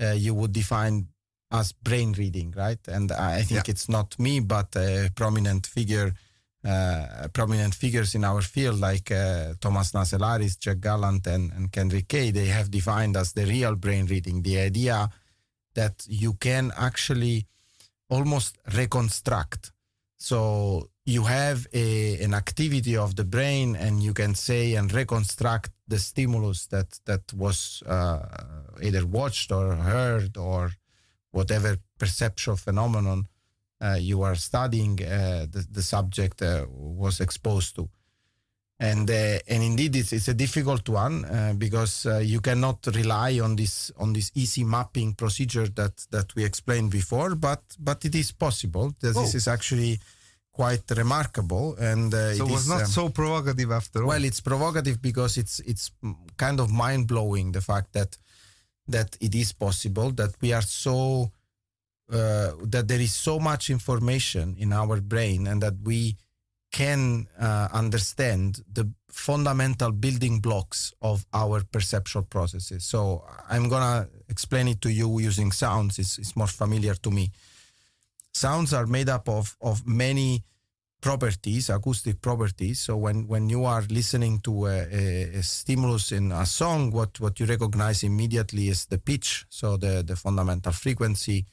uh, 0.00 0.12
you 0.12 0.32
would 0.34 0.52
define 0.52 1.08
as 1.50 1.72
brain 1.72 2.12
reading, 2.12 2.54
right? 2.56 2.78
And 2.88 3.10
I 3.12 3.42
think 3.42 3.66
yeah. 3.66 3.72
it's 3.72 3.88
not 3.88 4.18
me, 4.18 4.40
but 4.40 4.74
a 4.76 5.10
prominent 5.14 5.66
figure, 5.66 6.12
uh, 6.64 7.28
prominent 7.32 7.74
figures 7.74 8.14
in 8.14 8.24
our 8.24 8.40
field 8.40 8.78
like 8.78 9.10
uh, 9.10 9.54
Thomas 9.60 9.92
Naselaris, 9.92 10.58
Jack 10.58 10.80
Gallant, 10.80 11.26
and, 11.26 11.52
and 11.52 11.72
Kendrick 11.72 12.08
Kay, 12.08 12.30
they 12.30 12.46
have 12.46 12.70
defined 12.70 13.16
as 13.16 13.32
the 13.32 13.46
real 13.46 13.74
brain 13.74 14.06
reading, 14.06 14.42
the 14.42 14.58
idea 14.58 15.10
that 15.74 16.04
you 16.08 16.34
can 16.34 16.72
actually 16.76 17.46
almost 18.08 18.58
reconstruct. 18.74 19.72
So 20.18 20.90
you 21.06 21.24
have 21.24 21.66
a, 21.72 22.22
an 22.22 22.34
activity 22.34 22.96
of 22.96 23.16
the 23.16 23.24
brain 23.24 23.74
and 23.74 24.02
you 24.02 24.12
can 24.12 24.34
say 24.34 24.74
and 24.74 24.92
reconstruct 24.92 25.70
the 25.88 25.98
stimulus 25.98 26.66
that, 26.66 27.00
that 27.06 27.32
was 27.32 27.82
uh, 27.86 28.20
either 28.82 29.06
watched 29.06 29.50
or 29.50 29.74
heard 29.74 30.36
or 30.36 30.72
whatever 31.30 31.76
perceptual 31.98 32.56
phenomenon 32.56 33.26
uh, 33.80 33.96
you 33.98 34.22
are 34.22 34.34
studying, 34.34 35.02
uh, 35.02 35.46
the, 35.50 35.66
the 35.70 35.82
subject 35.82 36.42
uh, 36.42 36.66
was 36.68 37.20
exposed 37.20 37.76
to. 37.76 37.88
And, 38.78 39.10
uh, 39.10 39.38
and 39.46 39.62
indeed, 39.62 39.94
it's, 39.96 40.12
it's 40.12 40.28
a 40.28 40.34
difficult 40.34 40.88
one 40.88 41.24
uh, 41.26 41.52
because 41.56 42.06
uh, 42.06 42.18
you 42.18 42.40
cannot 42.40 42.86
rely 42.94 43.38
on 43.38 43.54
this 43.54 43.92
on 43.98 44.14
this 44.14 44.32
easy 44.34 44.64
mapping 44.64 45.12
procedure 45.12 45.68
that, 45.68 46.06
that 46.10 46.34
we 46.34 46.44
explained 46.44 46.90
before, 46.90 47.34
but 47.34 47.62
but 47.78 48.02
it 48.06 48.14
is 48.14 48.32
possible. 48.32 48.94
This 48.98 49.18
oh. 49.18 49.24
is 49.24 49.46
actually 49.46 50.00
quite 50.52 50.90
remarkable 50.96 51.76
and 51.78 52.12
uh, 52.12 52.34
so 52.34 52.44
it 52.44 52.50
was 52.50 52.68
not 52.68 52.80
um, 52.80 52.86
so 52.86 53.08
provocative 53.08 53.70
after 53.70 54.02
all 54.02 54.08
well 54.08 54.24
it's 54.24 54.40
provocative 54.40 55.00
because 55.00 55.38
it's 55.38 55.60
it's 55.60 55.92
kind 56.36 56.58
of 56.58 56.70
mind-blowing 56.70 57.52
the 57.52 57.60
fact 57.60 57.92
that 57.92 58.18
that 58.88 59.16
it 59.20 59.34
is 59.34 59.52
possible, 59.52 60.10
that 60.12 60.34
we 60.40 60.52
are 60.52 60.62
so, 60.62 61.30
uh, 62.12 62.52
that 62.62 62.88
there 62.88 63.00
is 63.00 63.14
so 63.14 63.38
much 63.38 63.70
information 63.70 64.56
in 64.58 64.72
our 64.72 65.00
brain 65.00 65.46
and 65.46 65.62
that 65.62 65.74
we 65.84 66.16
can 66.72 67.26
uh, 67.38 67.68
understand 67.72 68.62
the 68.72 68.88
fundamental 69.08 69.90
building 69.90 70.40
blocks 70.40 70.92
of 71.02 71.26
our 71.32 71.62
perceptual 71.64 72.22
processes. 72.22 72.84
So 72.84 73.24
I'm 73.48 73.68
to 73.82 74.08
explain 74.28 74.68
it 74.68 74.80
to 74.82 74.92
you 74.92 75.18
using 75.18 75.50
sounds. 75.52 75.98
It's, 75.98 76.18
it's 76.18 76.36
more 76.36 76.46
familiar 76.46 76.94
to 76.94 77.10
me. 77.10 77.32
Sounds 78.32 78.72
are 78.72 78.86
made 78.86 79.08
up 79.08 79.28
of, 79.28 79.56
of 79.60 79.84
many 79.86 80.44
properties, 81.00 81.70
acoustic 81.70 82.20
properties. 82.20 82.80
So 82.80 82.96
when, 82.96 83.26
when 83.26 83.48
you 83.48 83.64
are 83.64 83.82
listening 83.88 84.40
to 84.40 84.66
a, 84.66 84.86
a, 84.92 85.22
a, 85.38 85.42
stimulus 85.42 86.12
in 86.12 86.32
a 86.32 86.46
song, 86.46 86.90
what, 86.90 87.18
what 87.20 87.40
you 87.40 87.46
recognize 87.46 88.02
immediately 88.02 88.68
is 88.68 88.86
the 88.86 88.98
pitch, 88.98 89.46
so 89.48 89.76
the, 89.76 90.02
the 90.06 90.16
fundamental 90.16 90.72
frequency. 90.72 91.46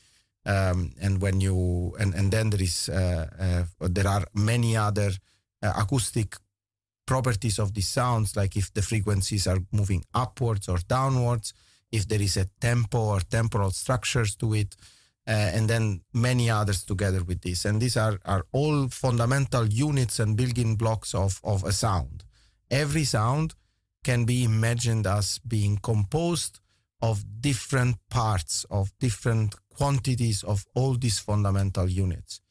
Um, 0.45 0.93
and 1.01 1.21
when 1.21 1.41
you 1.41 1.93
and, 1.99 2.13
and 2.13 2.31
then 2.31 2.51
there 2.51 2.61
is 2.61 2.87
uh, 2.87 3.27
uh, 3.37 3.87
there 3.89 4.07
are 4.07 4.23
many 4.33 4.77
other 4.77 5.11
uh, 5.61 5.73
acoustic 5.77 6.37
properties 7.05 7.59
of 7.59 7.73
the 7.73 7.81
sounds, 7.81 8.37
like 8.37 8.55
if 8.55 8.73
the 8.73 8.81
frequencies 8.81 9.45
are 9.45 9.59
moving 9.71 10.05
upwards 10.13 10.69
or 10.69 10.77
downwards, 10.87 11.53
if 11.91 12.07
there 12.07 12.21
is 12.21 12.37
a 12.37 12.45
tempo 12.61 12.99
or 12.99 13.19
temporal 13.19 13.71
structures 13.71 14.35
to 14.35 14.53
it, 14.53 14.75
uh, 15.27 15.51
and 15.53 15.69
then 15.69 16.01
many 16.13 16.49
others 16.49 16.85
together 16.85 17.23
with 17.23 17.41
this. 17.41 17.65
And 17.65 17.81
these 17.81 17.97
are, 17.97 18.19
are 18.25 18.45
all 18.53 18.87
fundamental 18.87 19.67
units 19.67 20.19
and 20.19 20.37
building 20.37 20.75
blocks 20.75 21.13
of, 21.13 21.41
of 21.43 21.63
a 21.65 21.73
sound. 21.73 22.23
Every 22.71 23.03
sound 23.03 23.53
can 24.03 24.23
be 24.23 24.43
imagined 24.43 25.05
as 25.05 25.39
being 25.39 25.77
composed 25.77 26.59
of 27.01 27.41
different 27.41 27.97
parts, 28.09 28.65
of 28.69 28.97
different 28.99 29.55
quantities 29.69 30.43
of 30.43 30.65
all 30.73 30.93
these 30.93 31.19
fundamental 31.19 31.89
units. 31.89 32.41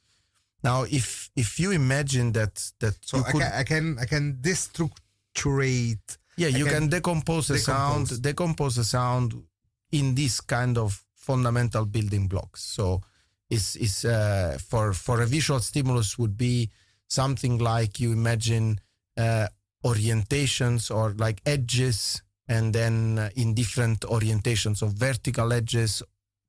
Now, 0.62 0.84
if 0.84 1.30
if 1.36 1.58
you 1.58 1.70
imagine 1.70 2.32
that 2.32 2.72
that 2.80 2.94
so 3.00 3.18
I, 3.18 3.30
could, 3.30 3.40
can, 3.40 3.52
I 3.52 3.62
can 3.62 3.98
I 3.98 4.04
can 4.04 4.34
destructurate. 4.40 6.18
Yeah, 6.36 6.48
you 6.48 6.64
can, 6.64 6.74
can, 6.74 6.88
decompose 6.88 7.48
a 7.50 7.58
sound, 7.58 8.20
decompose 8.20 8.76
a 8.76 8.84
sound 8.84 9.42
in 9.90 10.14
this 10.14 10.40
kind 10.42 10.76
of 10.76 11.05
fundamental 11.28 11.84
building 11.86 12.28
blocks. 12.28 12.62
So, 12.62 13.02
is 13.50 13.76
is 13.76 14.04
uh, 14.04 14.58
for 14.68 14.92
for 14.92 15.20
a 15.20 15.26
visual 15.26 15.60
stimulus 15.60 16.18
would 16.18 16.36
be 16.36 16.70
something 17.08 17.58
like 17.58 18.00
you 18.00 18.12
imagine 18.12 18.80
uh, 19.16 19.48
orientations 19.84 20.90
or 20.90 21.14
like 21.24 21.40
edges, 21.46 22.22
and 22.48 22.72
then 22.72 23.18
uh, 23.18 23.30
in 23.36 23.54
different 23.54 24.00
orientations 24.00 24.82
of 24.82 24.90
vertical 24.92 25.52
edges, 25.52 26.02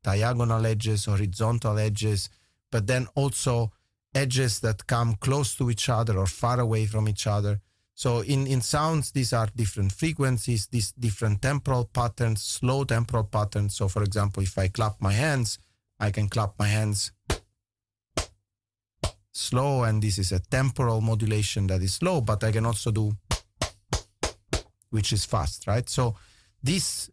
diagonal 0.03 0.65
edges, 0.65 1.05
horizontal 1.05 1.77
edges, 1.77 2.29
but 2.71 2.87
then 2.87 3.07
also 3.15 3.71
edges 4.13 4.59
that 4.61 4.87
come 4.87 5.15
close 5.15 5.55
to 5.55 5.69
each 5.69 5.89
other 5.89 6.17
or 6.17 6.27
far 6.27 6.59
away 6.59 6.85
from 6.85 7.07
each 7.07 7.27
other. 7.27 7.61
So 7.97 8.21
in, 8.21 8.45
in 8.45 8.61
sounds, 8.61 9.11
these 9.11 9.33
are 9.33 9.47
different 9.55 9.91
frequencies, 9.91 10.67
these 10.67 10.91
different 10.91 11.41
temporal 11.41 11.85
patterns, 11.85 12.43
slow 12.43 12.83
temporal 12.83 13.23
patterns. 13.23 13.75
So 13.75 13.87
for 13.87 14.03
example, 14.03 14.43
if 14.43 14.55
I 14.55 14.67
clap 14.67 15.01
my 15.01 15.13
hands, 15.13 15.57
I 15.99 16.11
can 16.11 16.29
clap 16.29 16.59
my 16.59 16.67
hands 16.67 17.11
slow, 19.31 19.83
and 19.83 20.03
this 20.03 20.19
is 20.19 20.31
a 20.31 20.39
temporal 20.39 21.01
modulation 21.01 21.65
that 21.67 21.81
is 21.81 21.95
slow, 21.95 22.21
but 22.21 22.43
I 22.43 22.51
can 22.51 22.67
also 22.67 22.91
do 22.91 23.17
which 24.91 25.11
is 25.11 25.25
fast, 25.25 25.65
right? 25.65 25.89
So 25.89 26.15
these 26.61 27.09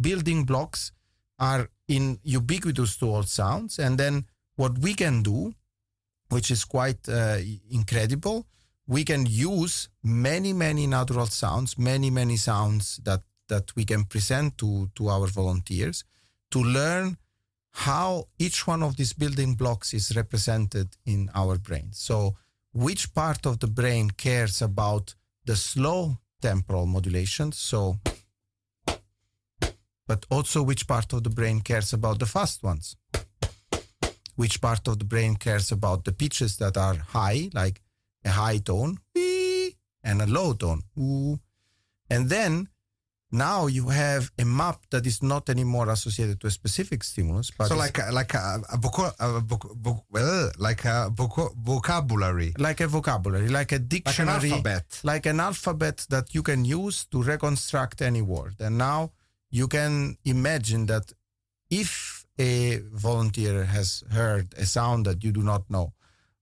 building 0.00 0.42
blocks 0.42 0.90
are 1.38 1.70
in 1.86 2.18
ubiquitous 2.24 2.96
to 2.96 3.06
all 3.06 3.22
sounds. 3.22 3.78
And 3.78 3.98
then 3.98 4.26
what 4.56 4.78
we 4.78 4.94
can 4.94 5.22
do 5.22 5.54
which 6.28 6.50
is 6.50 6.64
quite 6.64 7.08
uh, 7.08 7.38
incredible. 7.70 8.46
We 8.86 9.04
can 9.04 9.26
use 9.26 9.88
many, 10.02 10.52
many 10.52 10.86
natural 10.86 11.26
sounds, 11.26 11.78
many, 11.78 12.10
many 12.10 12.36
sounds 12.36 12.98
that, 13.04 13.22
that 13.48 13.74
we 13.76 13.84
can 13.84 14.04
present 14.04 14.58
to, 14.58 14.90
to 14.96 15.08
our 15.08 15.26
volunteers 15.26 16.04
to 16.50 16.62
learn 16.62 17.16
how 17.72 18.28
each 18.38 18.66
one 18.66 18.82
of 18.82 18.96
these 18.96 19.12
building 19.12 19.54
blocks 19.54 19.94
is 19.94 20.14
represented 20.14 20.96
in 21.06 21.30
our 21.34 21.56
brain. 21.56 21.88
So, 21.92 22.36
which 22.74 23.14
part 23.14 23.46
of 23.46 23.60
the 23.60 23.66
brain 23.66 24.10
cares 24.10 24.60
about 24.60 25.14
the 25.44 25.56
slow 25.56 26.18
temporal 26.40 26.86
modulation? 26.86 27.52
So, 27.52 27.98
but 30.06 30.26
also 30.30 30.62
which 30.62 30.86
part 30.86 31.12
of 31.12 31.22
the 31.22 31.30
brain 31.30 31.60
cares 31.60 31.92
about 31.92 32.18
the 32.18 32.26
fast 32.26 32.62
ones? 32.62 32.96
which 34.36 34.60
part 34.60 34.88
of 34.88 34.98
the 34.98 35.04
brain 35.04 35.36
cares 35.36 35.70
about 35.70 36.04
the 36.04 36.12
pitches 36.12 36.56
that 36.56 36.76
are 36.76 36.94
high, 36.94 37.50
like 37.52 37.81
a 38.24 38.30
high 38.30 38.58
tone, 38.58 38.98
wee, 39.14 39.76
and 40.02 40.22
a 40.22 40.26
low 40.26 40.52
tone, 40.54 40.82
And 42.10 42.28
then 42.28 42.68
now 43.30 43.66
you 43.66 43.88
have 43.88 44.30
a 44.38 44.44
map 44.44 44.84
that 44.90 45.06
is 45.06 45.22
not 45.22 45.48
anymore 45.48 45.88
associated 45.88 46.38
to 46.40 46.46
a 46.48 46.50
specific 46.50 47.02
stimulus, 47.02 47.50
but 47.50 47.68
so 47.68 47.76
like 47.76 47.98
a, 47.98 48.12
like 48.12 48.34
a, 48.34 48.60
a, 48.70 48.76
voco- 48.76 49.14
a 49.18 49.40
voc- 49.40 50.02
uh, 50.14 50.50
like 50.58 50.84
a 50.84 51.10
voc- 51.10 51.54
vocabulary, 51.56 52.52
like 52.58 52.80
a 52.80 52.86
vocabulary, 52.88 53.48
like 53.48 53.72
a 53.72 53.78
dictionary, 53.78 54.28
like 54.28 54.42
an 54.44 54.52
alphabet, 54.52 55.00
like 55.02 55.26
an 55.26 55.40
alphabet 55.40 56.06
that 56.10 56.34
you 56.34 56.42
can 56.42 56.64
use 56.66 57.06
to 57.06 57.22
reconstruct 57.22 58.02
any 58.02 58.20
word. 58.20 58.56
And 58.60 58.76
now 58.76 59.12
you 59.50 59.66
can 59.66 60.18
imagine 60.24 60.86
that 60.86 61.12
if 61.70 62.26
a 62.38 62.80
volunteer 62.92 63.64
has 63.64 64.04
heard 64.10 64.52
a 64.58 64.66
sound 64.66 65.06
that 65.06 65.22
you 65.24 65.32
do 65.32 65.42
not 65.42 65.70
know. 65.70 65.92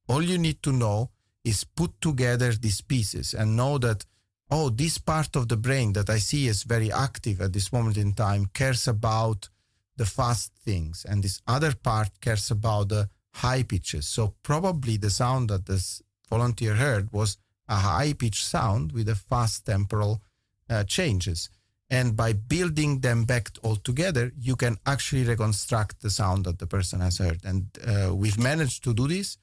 All 0.09 0.22
you 0.22 0.39
need 0.39 0.61
to 0.64 0.72
know 0.72 1.11
is 1.45 1.64
put 1.64 2.01
together 2.01 2.53
these 2.53 2.80
pieces 2.80 3.34
and 3.34 3.57
know 3.57 3.78
that, 3.78 4.05
oh, 4.51 4.68
this 4.68 4.99
part 4.99 5.36
of 5.36 5.49
the 5.49 5.57
brain 5.57 5.93
that 5.95 6.11
I 6.11 6.18
see 6.18 6.47
is 6.49 6.64
very 6.64 6.93
active 6.93 7.41
at 7.41 7.53
this 7.53 7.72
moment 7.72 7.97
in 7.97 8.12
time 8.12 8.51
cares 8.53 8.86
about 8.88 9.49
the 9.97 10.07
fast 10.07 10.53
things, 10.64 11.05
and 11.07 11.22
this 11.22 11.43
other 11.47 11.74
part 11.74 12.20
cares 12.20 12.51
about 12.51 12.88
the 12.88 13.09
high 13.34 13.62
pitches. 13.62 14.07
So 14.07 14.34
probably 14.43 14.97
the 14.97 15.11
sound 15.11 15.51
that 15.51 15.66
this 15.66 16.03
volunteer 16.28 16.74
heard 16.74 17.12
was 17.12 17.36
a 17.68 17.76
high 17.76 18.12
pitch 18.14 18.45
sound 18.45 18.93
with 18.93 19.09
a 19.09 19.14
fast 19.14 19.66
temporal 19.66 20.22
uh, 20.68 20.84
changes. 20.84 21.51
And 21.91 22.16
by 22.16 22.32
building 22.32 23.01
them 23.01 23.24
back 23.24 23.51
all 23.62 23.76
together, 23.76 24.32
you 24.38 24.57
can 24.57 24.78
actually 24.86 25.24
reconstruct 25.24 26.01
the 26.01 26.11
sound 26.11 26.45
that 26.45 26.59
the 26.59 26.66
person 26.66 27.01
has 27.01 27.18
heard. 27.18 27.41
And 27.45 27.66
uh, 27.86 28.14
we've 28.14 28.38
managed 28.38 28.84
to 28.84 28.95
do 28.95 29.09
this 29.09 29.38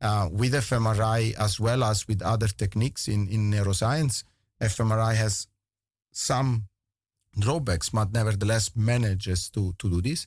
uh, 0.00 0.28
with 0.30 0.52
fMRI 0.52 1.34
as 1.38 1.58
well 1.58 1.84
as 1.84 2.06
with 2.08 2.22
other 2.22 2.48
techniques 2.48 3.08
in, 3.08 3.28
in 3.28 3.50
neuroscience. 3.50 4.24
fMRI 4.60 5.14
has 5.14 5.46
some 6.12 6.64
drawbacks, 7.38 7.90
but 7.90 8.12
nevertheless 8.12 8.70
manages 8.74 9.50
to, 9.50 9.74
to 9.78 9.90
do 9.90 10.00
this. 10.00 10.26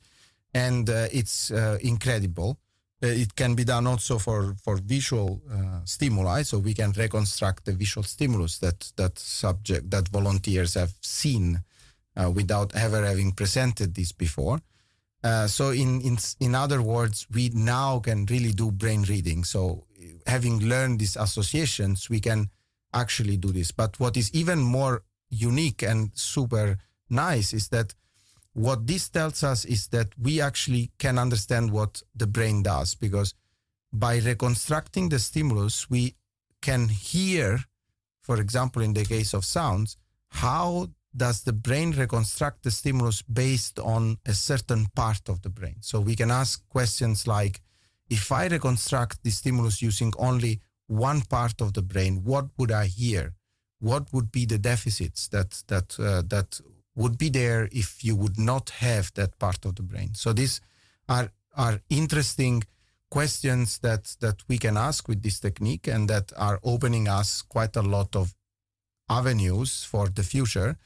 And 0.54 0.90
uh, 0.90 1.08
it's 1.12 1.52
uh, 1.52 1.78
incredible. 1.82 2.60
Uh, 3.02 3.08
it 3.08 3.36
can 3.36 3.56
be 3.56 3.64
done 3.64 3.88
also 3.88 4.18
for, 4.18 4.56
for 4.62 4.78
visual 4.78 5.42
uh, 5.52 5.80
stimuli, 5.86 6.44
so 6.44 6.60
we 6.60 6.74
can 6.74 6.92
reconstruct 6.92 7.66
the 7.66 7.74
visual 7.74 8.04
stimulus 8.04 8.58
that 8.58 8.92
that 8.98 9.18
subject 9.18 9.90
that 9.90 10.10
volunteers 10.10 10.74
have 10.74 10.92
seen 11.02 11.62
uh, 12.18 12.30
without 12.30 12.76
ever 12.76 13.06
having 13.06 13.32
presented 13.32 13.96
this 13.96 14.12
before. 14.12 14.60
Uh, 15.24 15.48
so 15.48 15.72
in, 15.72 16.02
in 16.02 16.18
in 16.40 16.56
other 16.56 16.82
words, 16.82 17.28
we 17.34 17.50
now 17.54 18.00
can 18.00 18.26
really 18.28 18.52
do 18.52 18.72
brain 18.72 19.04
reading. 19.04 19.44
So 19.44 19.86
having 20.26 20.60
learned 20.60 21.00
these 21.00 21.18
associations, 21.18 22.10
we 22.10 22.20
can 22.20 22.50
actually 22.94 23.38
do 23.38 23.52
this. 23.52 23.72
But 23.72 24.00
what 24.00 24.16
is 24.16 24.34
even 24.34 24.60
more 24.60 25.04
unique 25.30 25.84
and 25.84 26.12
super 26.14 26.78
nice 27.10 27.54
is 27.54 27.70
that 27.70 27.94
what 28.54 28.88
this 28.88 29.10
tells 29.10 29.44
us 29.44 29.66
is 29.66 29.88
that 29.90 30.08
we 30.18 30.42
actually 30.42 30.92
can 30.98 31.18
understand 31.18 31.72
what 31.72 32.02
the 32.16 32.28
brain 32.28 32.64
does 32.64 32.96
because 32.96 33.34
by 33.92 34.18
reconstructing 34.18 35.10
the 35.10 35.20
stimulus, 35.20 35.90
we 35.90 36.16
can 36.62 36.90
hear, 36.90 37.60
for 38.22 38.40
example, 38.40 38.82
in 38.82 38.94
the 38.94 39.06
case 39.06 39.34
of 39.34 39.46
sounds, 39.46 39.98
how 40.30 40.90
does 41.16 41.44
the 41.44 41.54
brain 41.54 41.92
reconstruct 41.92 42.64
the 42.64 42.72
stimulus 42.72 43.22
based 43.22 43.80
on 43.80 44.18
a 44.26 44.34
certain 44.34 44.88
part 44.96 45.28
of 45.28 45.42
the 45.42 45.50
brain? 45.50 45.78
So 45.82 46.00
we 46.00 46.16
can 46.16 46.32
ask 46.32 46.68
questions 46.70 47.28
like, 47.28 47.62
if 48.10 48.32
I 48.32 48.48
reconstruct 48.48 49.24
the 49.24 49.32
stimulus 49.32 49.82
using 49.82 50.14
only 50.18 50.62
one 50.88 51.22
part 51.22 51.62
of 51.62 51.74
the 51.74 51.82
brain, 51.82 52.24
what 52.24 52.48
would 52.58 52.72
I 52.72 52.86
hear? 52.86 53.34
What 53.80 54.12
would 54.14 54.32
be 54.32 54.46
the 54.46 54.58
deficits 54.58 55.28
that 55.30 55.64
that 55.68 56.00
uh, 56.00 56.24
that 56.28 56.60
would 57.00 57.18
be 57.18 57.30
there 57.30 57.70
if 57.72 58.04
you 58.04 58.16
would 58.16 58.38
not 58.38 58.70
have 58.82 59.14
that 59.14 59.40
part 59.40 59.66
of 59.66 59.76
the 59.76 59.84
brain. 59.84 60.14
So 60.14 60.34
these 60.34 60.60
are 61.08 61.32
are 61.56 61.82
interesting 61.90 62.64
questions 63.10 63.80
that 63.80 64.04
that 64.20 64.38
we 64.50 64.58
can 64.58 64.76
ask 64.78 65.08
with 65.08 65.22
this 65.24 65.40
technique 65.40 65.88
and 65.88 66.10
that 66.10 66.32
are 66.36 66.60
opening 66.64 67.08
us 67.08 67.42
quite 67.42 67.76
a 67.76 67.82
lot 67.82 68.16
of 68.16 68.36
avenues 69.10 69.84
for 69.84 70.10
the 70.10 70.24
future 70.24 70.78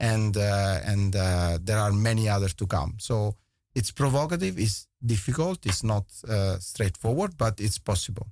and 0.00 0.36
uh, 0.36 0.80
and 0.84 1.16
uh, 1.16 1.58
there 1.60 1.78
are 1.78 1.92
many 1.92 2.28
others 2.28 2.54
to 2.54 2.66
come 2.66 2.94
so 2.98 3.34
it's 3.74 3.90
provocative 3.90 4.58
it's 4.58 4.86
difficult 5.04 5.64
it's 5.66 5.84
not 5.84 6.04
uh, 6.28 6.58
straightforward 6.58 7.36
but 7.36 7.60
it's 7.60 7.78
possible 7.78 8.26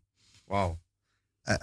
wow 0.49 0.79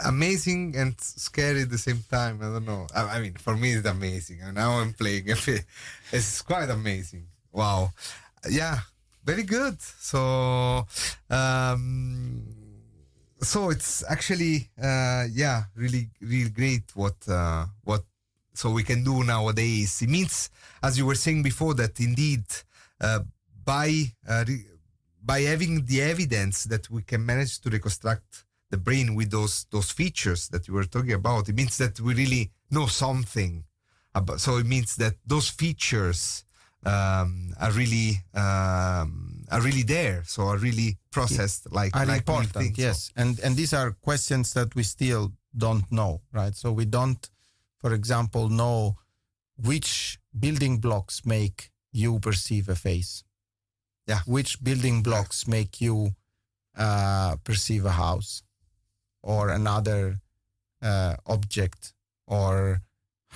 amazing 0.05 0.75
and 0.77 0.99
scary 0.99 1.61
at 1.63 1.69
the 1.69 1.77
same 1.77 2.03
time. 2.09 2.39
I 2.41 2.45
don't 2.45 2.65
know. 2.65 2.87
I, 2.95 3.17
I 3.17 3.21
mean, 3.21 3.33
for 3.33 3.55
me, 3.55 3.73
it's 3.73 3.87
amazing. 3.87 4.41
And 4.41 4.55
now 4.55 4.79
I'm 4.79 4.93
playing. 4.93 5.27
It's 6.11 6.41
quite 6.41 6.69
amazing. 6.69 7.27
Wow. 7.51 7.91
Yeah, 8.49 8.79
very 9.23 9.43
good. 9.43 9.81
So, 9.81 10.85
um, 11.29 12.43
so 13.41 13.69
it's 13.71 14.03
actually, 14.07 14.69
uh, 14.81 15.25
yeah, 15.31 15.63
really, 15.75 16.09
really 16.21 16.49
great 16.49 16.83
what, 16.93 17.15
uh, 17.27 17.65
what, 17.83 18.03
so 18.53 18.69
we 18.71 18.83
can 18.83 19.03
do 19.03 19.23
nowadays. 19.23 20.01
It 20.01 20.09
means, 20.09 20.49
as 20.81 20.97
you 20.97 21.05
were 21.05 21.15
saying 21.15 21.43
before, 21.43 21.73
that 21.75 21.99
indeed, 21.99 22.43
uh, 23.01 23.19
by, 23.65 24.13
uh, 24.27 24.45
by 25.23 25.41
having 25.41 25.85
the 25.85 26.01
evidence 26.01 26.65
that 26.65 26.89
we 26.89 27.01
can 27.01 27.25
manage 27.25 27.59
to 27.61 27.69
reconstruct 27.69 28.45
the 28.69 28.77
brain 28.77 29.13
with 29.15 29.29
those 29.29 29.67
those 29.69 29.91
features 29.91 30.47
that 30.49 30.67
you 30.67 30.73
were 30.73 30.85
talking 30.85 31.13
about, 31.13 31.47
it 31.47 31.55
means 31.55 31.77
that 31.77 31.99
we 31.99 32.13
really 32.15 32.51
know 32.71 32.87
something 32.87 33.63
about. 34.15 34.41
So 34.41 34.57
it 34.57 34.65
means 34.65 34.95
that 34.95 35.13
those 35.25 35.47
features 35.47 36.43
um, 36.85 37.53
are 37.59 37.71
really 37.71 38.23
um, 38.33 39.45
are 39.51 39.61
really 39.61 39.83
there. 39.83 40.23
So 40.25 40.47
are 40.47 40.57
really 40.57 40.97
processed 41.11 41.71
like 41.71 41.95
are 41.95 42.05
like 42.05 42.21
important. 42.21 42.53
think 42.53 42.77
yes, 42.77 43.11
and 43.15 43.39
and 43.43 43.55
these 43.55 43.73
are 43.73 43.91
questions 43.91 44.53
that 44.53 44.73
we 44.75 44.83
still 44.83 45.31
don't 45.55 45.89
know, 45.91 46.21
right? 46.31 46.55
So 46.55 46.71
we 46.71 46.85
don't, 46.85 47.29
for 47.83 47.93
example, 47.93 48.47
know 48.47 48.95
which 49.69 50.17
building 50.45 50.75
blocks 50.79 51.25
make 51.25 51.69
you 51.91 52.11
perceive 52.19 52.69
a 52.69 52.75
face. 52.75 53.23
Yeah. 54.07 54.21
Which 54.25 54.63
building 54.63 55.03
blocks 55.03 55.47
make 55.47 55.81
you 55.81 55.97
uh, 56.77 57.35
perceive 57.43 57.83
a 57.85 57.91
house 58.05 58.43
or 59.21 59.49
another 59.49 60.21
uh, 60.81 61.15
object 61.25 61.93
or 62.25 62.81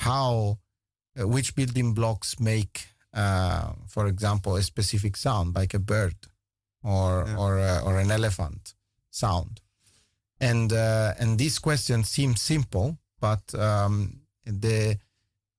how 0.08 0.60
uh, 1.20 1.28
which 1.28 1.54
building 1.56 1.94
blocks 1.94 2.40
make 2.40 2.76
uh, 3.14 3.74
for 3.88 4.08
example 4.08 4.56
a 4.56 4.64
specific 4.64 5.18
sound 5.18 5.56
like 5.56 5.74
a 5.74 5.80
bird 5.94 6.16
or 6.84 7.10
Yeah. 7.28 7.38
or 7.42 7.52
uh, 7.60 7.82
or 7.88 8.00
an 8.00 8.12
elephant 8.12 8.76
sound 9.10 9.62
and 10.40 10.72
uh, 10.72 11.14
and 11.20 11.38
these 11.38 11.60
questions 11.60 12.10
seem 12.10 12.36
simple 12.36 12.98
but 13.20 13.44
um, 13.56 14.22
the 14.48 14.98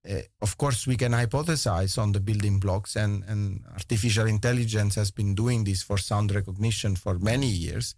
uh, 0.08 0.20
of 0.40 0.56
course 0.56 0.86
we 0.86 0.96
can 0.96 1.12
hypothesize 1.12 1.98
on 1.98 2.12
the 2.12 2.20
building 2.20 2.58
blocks 2.58 2.96
and, 2.96 3.24
and 3.24 3.64
artificial 3.72 4.26
intelligence 4.26 4.94
has 4.94 5.10
been 5.10 5.34
doing 5.34 5.64
this 5.64 5.82
for 5.82 5.98
sound 5.98 6.34
recognition 6.34 6.96
for 6.96 7.18
many 7.18 7.46
years. 7.46 7.94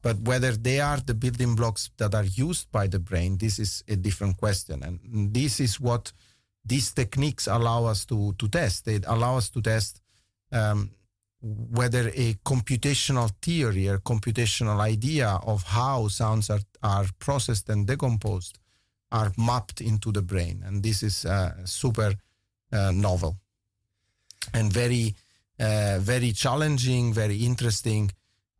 But 0.00 0.20
whether 0.20 0.52
they 0.52 0.80
are 0.80 0.98
the 0.98 1.14
building 1.14 1.56
blocks 1.56 1.90
that 1.96 2.14
are 2.14 2.24
used 2.24 2.70
by 2.70 2.86
the 2.86 3.00
brain 3.00 3.38
this 3.38 3.58
is 3.58 3.82
a 3.88 3.96
different 3.96 4.36
question. 4.36 4.82
And 4.82 5.34
this 5.34 5.58
is 5.58 5.80
what 5.80 6.12
these 6.64 6.92
techniques 6.92 7.46
allow 7.46 7.86
us 7.86 8.04
to, 8.06 8.34
to 8.38 8.48
test. 8.48 8.84
They 8.84 9.00
allow 9.06 9.38
us 9.38 9.50
to 9.50 9.62
test 9.62 10.00
um, 10.52 10.90
whether 11.40 12.08
a 12.14 12.34
computational 12.44 13.32
theory 13.40 13.88
or 13.88 13.98
computational 13.98 14.80
idea 14.80 15.40
of 15.46 15.62
how 15.62 16.08
sounds 16.08 16.50
are, 16.50 16.60
are 16.82 17.06
processed 17.18 17.68
and 17.68 17.86
decomposed 17.86 18.58
are 19.10 19.32
mapped 19.36 19.80
into 19.80 20.12
the 20.12 20.22
brain. 20.22 20.62
And 20.66 20.82
this 20.82 21.02
is 21.02 21.26
super 21.64 22.14
uh, 22.72 22.92
novel 22.92 23.38
and 24.52 24.72
very, 24.72 25.14
uh, 25.58 25.98
very 26.00 26.32
challenging, 26.32 27.12
very 27.12 27.36
interesting. 27.36 28.10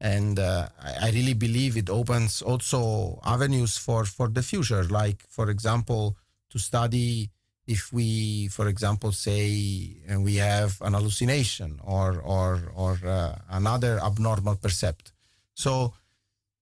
And 0.01 0.39
uh, 0.39 0.69
I 1.01 1.11
really 1.11 1.35
believe 1.35 1.77
it 1.77 1.91
opens 1.91 2.41
also 2.41 3.21
avenues 3.25 3.77
for, 3.77 4.05
for 4.05 4.29
the 4.29 4.43
future. 4.43 4.85
Like, 4.85 5.23
for 5.29 5.51
example, 5.51 6.17
to 6.51 6.59
study 6.59 7.31
if 7.67 7.93
we, 7.93 8.49
for 8.49 8.67
example, 8.69 9.13
say 9.13 9.95
we 10.19 10.37
have 10.37 10.81
an 10.81 10.95
hallucination 10.95 11.79
or 11.85 12.19
or 12.23 12.73
or 12.75 12.99
uh, 13.05 13.37
another 13.51 14.01
abnormal 14.03 14.57
percept. 14.57 15.13
So 15.53 15.93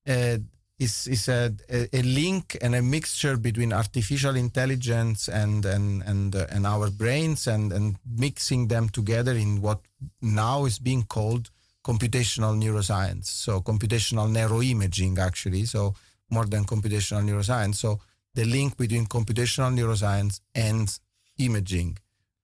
uh, 0.09 0.39
it's 0.79 1.29
a, 1.29 1.55
a, 1.71 1.89
a 1.97 2.03
link 2.03 2.57
and 2.61 2.75
a 2.75 2.83
mixture 2.83 3.37
between 3.37 3.73
artificial 3.73 4.37
intelligence 4.37 5.29
and 5.29 5.65
and 5.65 6.03
and, 6.03 6.37
uh, 6.37 6.47
and 6.51 6.67
our 6.67 6.91
brains 6.91 7.47
and 7.47 7.73
and 7.73 7.97
mixing 8.07 8.69
them 8.69 8.89
together 8.89 9.33
in 9.33 9.63
what 9.63 9.81
now 10.21 10.67
is 10.67 10.79
being 10.79 11.05
called 11.05 11.51
computational 11.83 12.55
neuroscience. 12.57 13.27
So 13.27 13.61
computational 13.61 14.29
neuroimaging 14.29 15.19
actually. 15.19 15.65
So 15.65 15.95
more 16.31 16.45
than 16.45 16.65
computational 16.65 17.25
neuroscience. 17.25 17.77
So 17.77 18.01
the 18.35 18.45
link 18.45 18.77
between 18.77 19.07
computational 19.07 19.73
neuroscience 19.73 20.41
and 20.55 20.99
imaging 21.39 21.99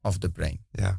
of 0.05 0.20
the 0.20 0.28
brain. 0.28 0.61
Yeah. 0.78 0.97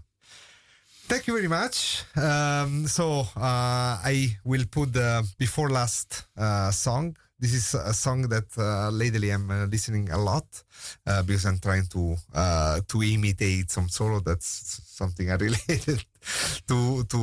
Thank 1.14 1.28
you 1.28 1.36
very 1.36 1.48
much. 1.48 2.06
Um, 2.18 2.88
so 2.88 3.20
uh, 3.38 4.02
I 4.04 4.36
will 4.44 4.66
put 4.66 4.94
the 4.94 5.24
before 5.38 5.70
last 5.70 6.26
uh, 6.36 6.72
song. 6.72 7.16
This 7.38 7.54
is 7.54 7.76
a 7.76 7.94
song 7.94 8.24
that 8.30 8.50
uh, 8.58 8.90
lately 8.90 9.30
I'm 9.30 9.48
listening 9.70 10.10
a 10.10 10.18
lot 10.18 10.48
because 11.28 11.46
I'm 11.46 11.60
trying 11.60 11.86
to 11.90 12.16
to 12.88 13.04
imitate 13.04 13.70
some 13.70 13.90
solo. 13.90 14.22
That's 14.22 14.82
something 14.88 15.30
I 15.30 15.36
related 15.36 16.04
to 16.70 17.04
to 17.04 17.20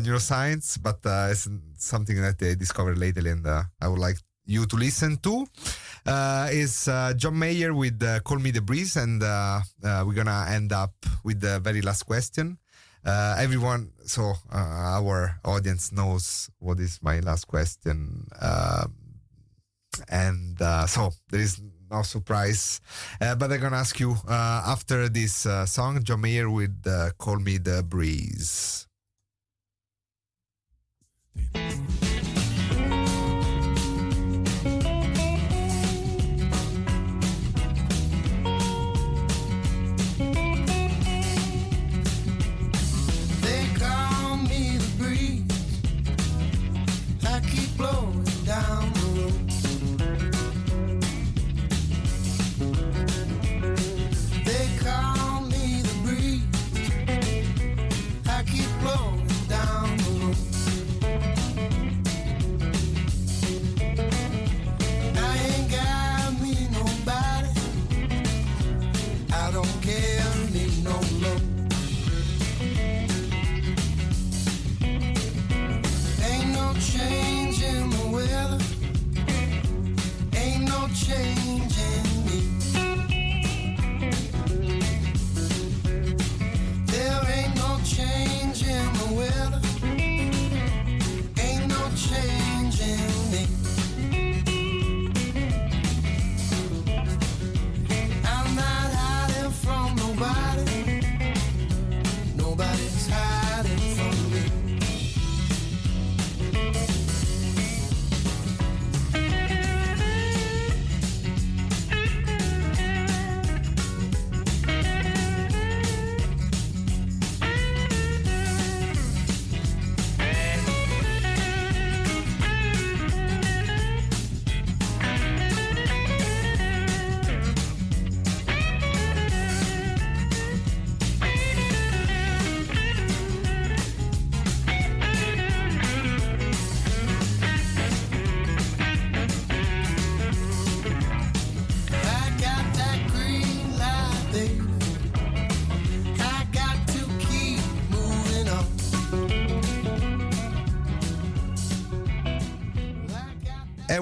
neuroscience, 0.00 0.80
but 0.82 1.00
it's 1.30 1.46
something 1.76 2.16
that 2.22 2.40
I 2.40 2.54
discovered 2.54 2.96
lately, 2.96 3.28
and 3.28 3.46
I 3.46 3.88
would 3.88 4.00
like 4.00 4.16
you 4.46 4.64
to 4.64 4.76
listen 4.76 5.18
to. 5.18 5.46
Uh, 6.06 6.48
is 6.50 6.88
uh, 6.88 7.12
John 7.14 7.38
Mayer 7.38 7.74
with 7.74 8.02
uh, 8.02 8.20
"Call 8.20 8.38
Me 8.38 8.52
the 8.52 8.62
Breeze," 8.62 8.96
and 8.96 9.20
we're 9.20 10.16
gonna 10.16 10.46
end 10.48 10.72
up 10.72 10.94
with 11.24 11.40
the 11.40 11.60
very 11.60 11.82
last 11.82 12.04
question. 12.04 12.56
Uh, 13.04 13.36
everyone, 13.38 13.92
so 14.06 14.32
uh, 14.50 14.56
our 14.96 15.38
audience 15.44 15.92
knows 15.92 16.48
what 16.58 16.80
is 16.80 16.98
my 17.02 17.20
last 17.20 17.46
question, 17.46 18.26
um, 18.40 18.94
and 20.08 20.60
uh, 20.62 20.86
so 20.86 21.12
there 21.28 21.40
is 21.40 21.60
no 21.90 22.00
surprise. 22.00 22.80
Uh, 23.20 23.34
but 23.34 23.52
I'm 23.52 23.60
gonna 23.60 23.76
ask 23.76 24.00
you 24.00 24.16
uh, 24.26 24.62
after 24.66 25.10
this 25.10 25.44
uh, 25.44 25.66
song, 25.66 26.02
John 26.02 26.22
Mayer 26.22 26.48
with 26.48 26.82
"Call 27.18 27.40
Me 27.40 27.58
the 27.58 27.82
Breeze." 27.82 28.86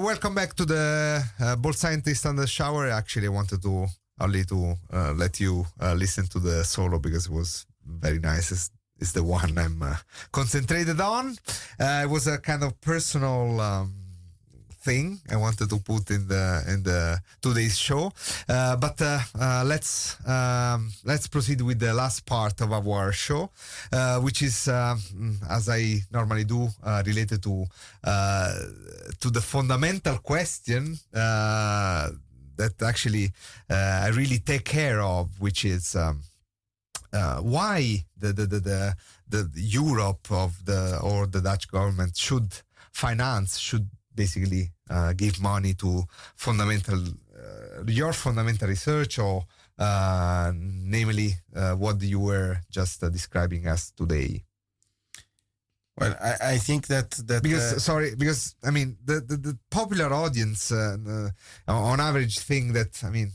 Welcome 0.03 0.35
back 0.35 0.55
to 0.55 0.65
the 0.65 1.23
uh, 1.39 1.55
Bold 1.55 1.77
Scientist 1.77 2.27
Under 2.27 2.43
the 2.43 2.49
Shower. 2.49 2.89
Actually, 2.89 3.27
I 3.27 3.31
wanted 3.31 3.63
to 3.63 3.87
only 4.19 4.43
to 4.47 4.75
uh, 4.93 5.13
let 5.13 5.39
you 5.39 5.65
uh, 5.81 5.95
listen 5.95 6.27
to 6.27 6.41
the 6.41 6.65
solo 6.65 6.99
because 6.99 7.27
it 7.27 7.33
was 7.33 7.67
very 7.87 8.19
nice. 8.19 8.51
It's, 8.51 8.71
it's 8.99 9.13
the 9.13 9.23
one 9.23 9.57
I'm 9.57 9.81
uh, 9.81 9.95
concentrated 10.33 11.01
on. 11.01 11.37
Uh, 11.79 12.01
it 12.03 12.11
was 12.11 12.27
a 12.27 12.39
kind 12.39 12.65
of 12.65 12.81
personal 12.81 13.61
um, 13.61 13.95
thing 14.83 15.20
I 15.30 15.37
wanted 15.37 15.68
to 15.70 15.78
put 15.78 16.11
in 16.11 16.26
the 16.28 16.62
in 16.68 16.83
the 16.83 17.20
today's 17.41 17.78
show. 17.78 18.12
Uh, 18.49 18.76
but 18.76 19.01
uh, 19.01 19.18
uh, 19.39 19.62
let's 19.64 20.16
um, 20.26 20.93
let's 21.05 21.26
proceed 21.26 21.61
with 21.61 21.78
the 21.78 21.95
last 21.95 22.26
part 22.26 22.61
of 22.61 22.72
our 22.72 23.12
show, 23.12 23.51
uh, 23.93 24.20
which 24.20 24.43
is, 24.43 24.68
uh, 24.68 24.97
mm, 25.14 25.37
as 25.49 25.68
I 25.68 26.01
normally 26.11 26.45
do, 26.45 26.68
uh, 26.83 27.03
related 27.07 27.43
to 27.43 27.66
to 29.20 29.30
the 29.30 29.41
fundamental 29.41 30.18
question 30.18 30.99
that 31.12 32.74
actually 32.83 33.33
I 33.70 34.09
really 34.09 34.39
take 34.39 34.64
care 34.64 35.01
of, 35.03 35.28
which 35.41 35.64
is. 35.64 35.97
Um, 35.97 36.22
why 37.43 38.05
the 38.16 38.33
the, 38.33 38.47
the 38.47 38.61
the 38.61 38.97
the 39.28 39.61
Europe 39.61 40.26
of 40.30 40.64
the 40.64 40.99
or 41.03 41.26
the 41.26 41.43
Dutch 41.43 41.68
government 41.68 42.16
should 42.16 42.51
finance 42.91 43.59
should 43.59 43.87
basically 44.15 44.73
uh, 44.91 45.13
give 45.13 45.41
money 45.41 45.75
to 45.75 46.05
fundamental 46.37 46.99
uh, 46.99 47.83
your 47.87 48.13
fundamental 48.13 48.69
research 48.69 49.19
or 49.19 49.45
uh, 49.79 50.53
namely 50.55 51.35
uh, 51.57 51.75
what 51.75 52.01
you 52.03 52.21
were 52.21 52.59
just 52.71 53.03
uh, 53.03 53.09
describing 53.09 53.67
as 53.67 53.91
today? 53.91 54.45
Well 55.99 56.15
I, 56.21 56.55
I 56.55 56.59
think 56.59 56.87
that 56.87 57.11
that 57.29 57.43
because 57.43 57.75
uh, 57.75 57.79
sorry 57.79 58.15
because 58.15 58.55
i 58.65 58.71
mean 58.71 58.97
the 59.05 59.21
the, 59.21 59.37
the 59.37 59.59
popular 59.71 60.11
audience 60.11 60.73
on 60.73 62.01
average 62.01 62.39
think 62.39 62.73
that 62.73 63.03
i 63.05 63.11
mean 63.11 63.31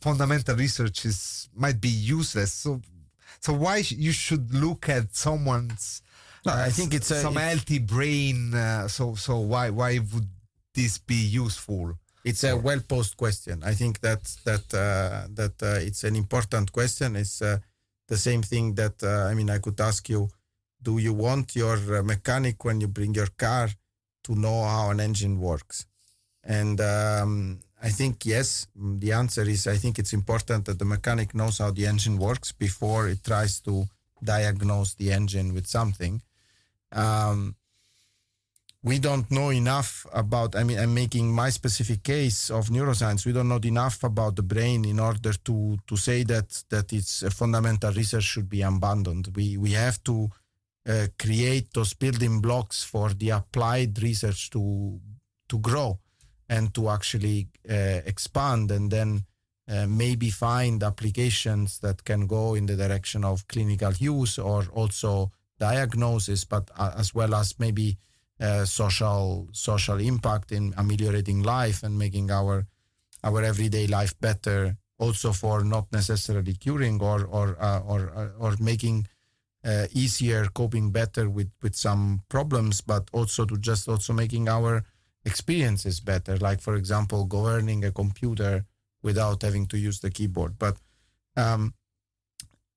fundamental 0.00 0.56
research 0.56 1.04
is 1.04 1.48
might 1.54 1.80
be 1.80 1.88
useless. 1.88 2.52
So 2.52 2.80
so 3.40 3.52
why 3.52 3.78
you 3.88 4.12
should 4.12 4.54
look 4.54 4.88
at 4.88 5.14
someone's 5.14 6.02
no, 6.44 6.52
I 6.52 6.70
think 6.70 6.92
it's 6.92 7.10
a, 7.10 7.20
some 7.20 7.36
it's, 7.36 7.46
healthy 7.46 7.78
brain. 7.78 8.54
Uh, 8.54 8.88
so 8.88 9.14
so 9.14 9.38
why 9.38 9.70
why 9.70 10.00
would 10.12 10.28
this 10.74 10.98
be 10.98 11.14
useful? 11.14 11.94
It's 12.24 12.44
a 12.44 12.56
well 12.56 12.80
posed 12.80 13.16
question. 13.16 13.62
I 13.64 13.74
think 13.74 14.00
that 14.00 14.22
that 14.44 14.74
uh, 14.74 15.28
that 15.34 15.62
uh, 15.62 15.86
it's 15.86 16.02
an 16.04 16.16
important 16.16 16.72
question. 16.72 17.16
It's 17.16 17.42
uh, 17.42 17.58
the 18.08 18.16
same 18.16 18.42
thing 18.42 18.74
that 18.74 19.02
uh, 19.02 19.30
I 19.30 19.34
mean. 19.34 19.50
I 19.50 19.58
could 19.58 19.80
ask 19.80 20.08
you: 20.08 20.30
Do 20.82 20.98
you 20.98 21.12
want 21.12 21.54
your 21.54 21.78
uh, 21.98 22.02
mechanic 22.02 22.64
when 22.64 22.80
you 22.80 22.88
bring 22.88 23.14
your 23.14 23.28
car 23.36 23.68
to 24.24 24.34
know 24.34 24.64
how 24.64 24.90
an 24.90 24.98
engine 24.98 25.40
works? 25.40 25.86
And 26.42 26.80
um, 26.80 27.60
I 27.80 27.90
think 27.90 28.26
yes. 28.26 28.66
The 28.74 29.12
answer 29.12 29.42
is 29.42 29.68
I 29.68 29.76
think 29.76 30.00
it's 30.00 30.12
important 30.12 30.64
that 30.64 30.78
the 30.80 30.84
mechanic 30.84 31.34
knows 31.34 31.58
how 31.58 31.70
the 31.70 31.86
engine 31.86 32.18
works 32.18 32.50
before 32.50 33.08
it 33.08 33.22
tries 33.22 33.60
to 33.60 33.86
diagnose 34.24 34.94
the 34.94 35.12
engine 35.12 35.54
with 35.54 35.68
something 35.68 36.20
um, 36.92 37.56
we 38.84 38.98
don't 38.98 39.30
know 39.30 39.50
enough 39.50 40.06
about 40.12 40.56
i 40.56 40.64
mean 40.64 40.78
i'm 40.78 40.92
making 40.92 41.32
my 41.32 41.50
specific 41.50 42.02
case 42.02 42.50
of 42.50 42.68
neuroscience. 42.68 43.24
We 43.24 43.32
don't 43.32 43.48
know 43.48 43.60
enough 43.64 44.02
about 44.02 44.36
the 44.36 44.42
brain 44.42 44.84
in 44.84 44.98
order 44.98 45.32
to 45.32 45.78
to 45.86 45.96
say 45.96 46.24
that 46.24 46.64
that 46.68 46.92
its 46.92 47.22
fundamental 47.32 47.92
research 47.92 48.24
should 48.24 48.48
be 48.48 48.62
abandoned. 48.62 49.28
We 49.36 49.56
we 49.56 49.72
have 49.72 50.02
to 50.04 50.30
uh, 50.88 51.06
create 51.18 51.72
those 51.72 51.94
building 51.94 52.40
blocks 52.40 52.82
for 52.82 53.10
the 53.14 53.30
applied 53.30 54.02
research 54.02 54.50
to 54.50 55.00
to 55.48 55.58
grow 55.58 55.98
and 56.48 56.74
to 56.74 56.88
actually 56.88 57.48
uh, 57.70 58.00
expand 58.04 58.70
and 58.70 58.90
then 58.90 59.24
uh, 59.68 59.86
maybe 59.86 60.28
find 60.30 60.82
applications 60.82 61.78
that 61.78 62.04
can 62.04 62.26
go 62.26 62.54
in 62.54 62.66
the 62.66 62.76
direction 62.76 63.24
of 63.24 63.46
clinical 63.46 63.92
use 63.92 64.38
or 64.38 64.66
also 64.72 65.30
diagnosis, 65.62 66.44
but 66.44 66.70
uh, 66.76 66.92
as 66.98 67.14
well 67.14 67.34
as 67.34 67.54
maybe 67.58 67.96
uh, 68.40 68.64
social 68.64 69.48
social 69.52 69.98
impact 70.00 70.50
in 70.50 70.74
ameliorating 70.76 71.42
life 71.42 71.86
and 71.86 71.94
making 72.04 72.30
our 72.30 72.66
our 73.22 73.40
everyday 73.42 73.86
life 73.86 74.14
better. 74.18 74.76
Also 74.98 75.32
for 75.32 75.64
not 75.64 75.86
necessarily 75.92 76.54
curing 76.54 77.00
or 77.02 77.24
or 77.38 77.56
uh, 77.68 77.80
or 77.92 78.00
uh, 78.20 78.44
or 78.44 78.52
making 78.58 79.06
uh, 79.64 79.86
easier 80.02 80.46
coping 80.60 80.90
better 80.90 81.30
with 81.30 81.50
with 81.62 81.74
some 81.74 82.22
problems, 82.28 82.82
but 82.82 83.04
also 83.12 83.44
to 83.44 83.56
just 83.56 83.88
also 83.88 84.12
making 84.12 84.48
our 84.48 84.84
experiences 85.24 86.00
better. 86.00 86.36
Like 86.48 86.60
for 86.60 86.74
example, 86.76 87.24
governing 87.26 87.84
a 87.84 87.92
computer 87.92 88.64
without 89.02 89.42
having 89.42 89.66
to 89.66 89.78
use 89.78 90.00
the 90.00 90.10
keyboard. 90.10 90.58
But 90.58 90.76
um, 91.36 91.74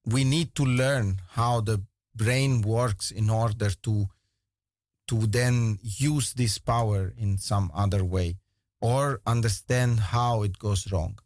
we 0.06 0.24
need 0.24 0.54
to 0.56 0.64
learn 0.64 1.22
how 1.38 1.62
the 1.62 1.82
brain 2.16 2.62
works 2.62 3.12
in 3.12 3.30
order 3.30 3.70
to 3.84 4.08
to 5.08 5.28
then 5.28 5.78
use 5.82 6.34
this 6.34 6.58
power 6.58 7.14
in 7.18 7.38
some 7.38 7.70
other 7.76 8.04
way 8.04 8.38
or 8.82 9.22
understand 9.28 10.00
how 10.00 10.42
it 10.42 10.58
goes 10.58 10.92
wrong. 10.92 11.20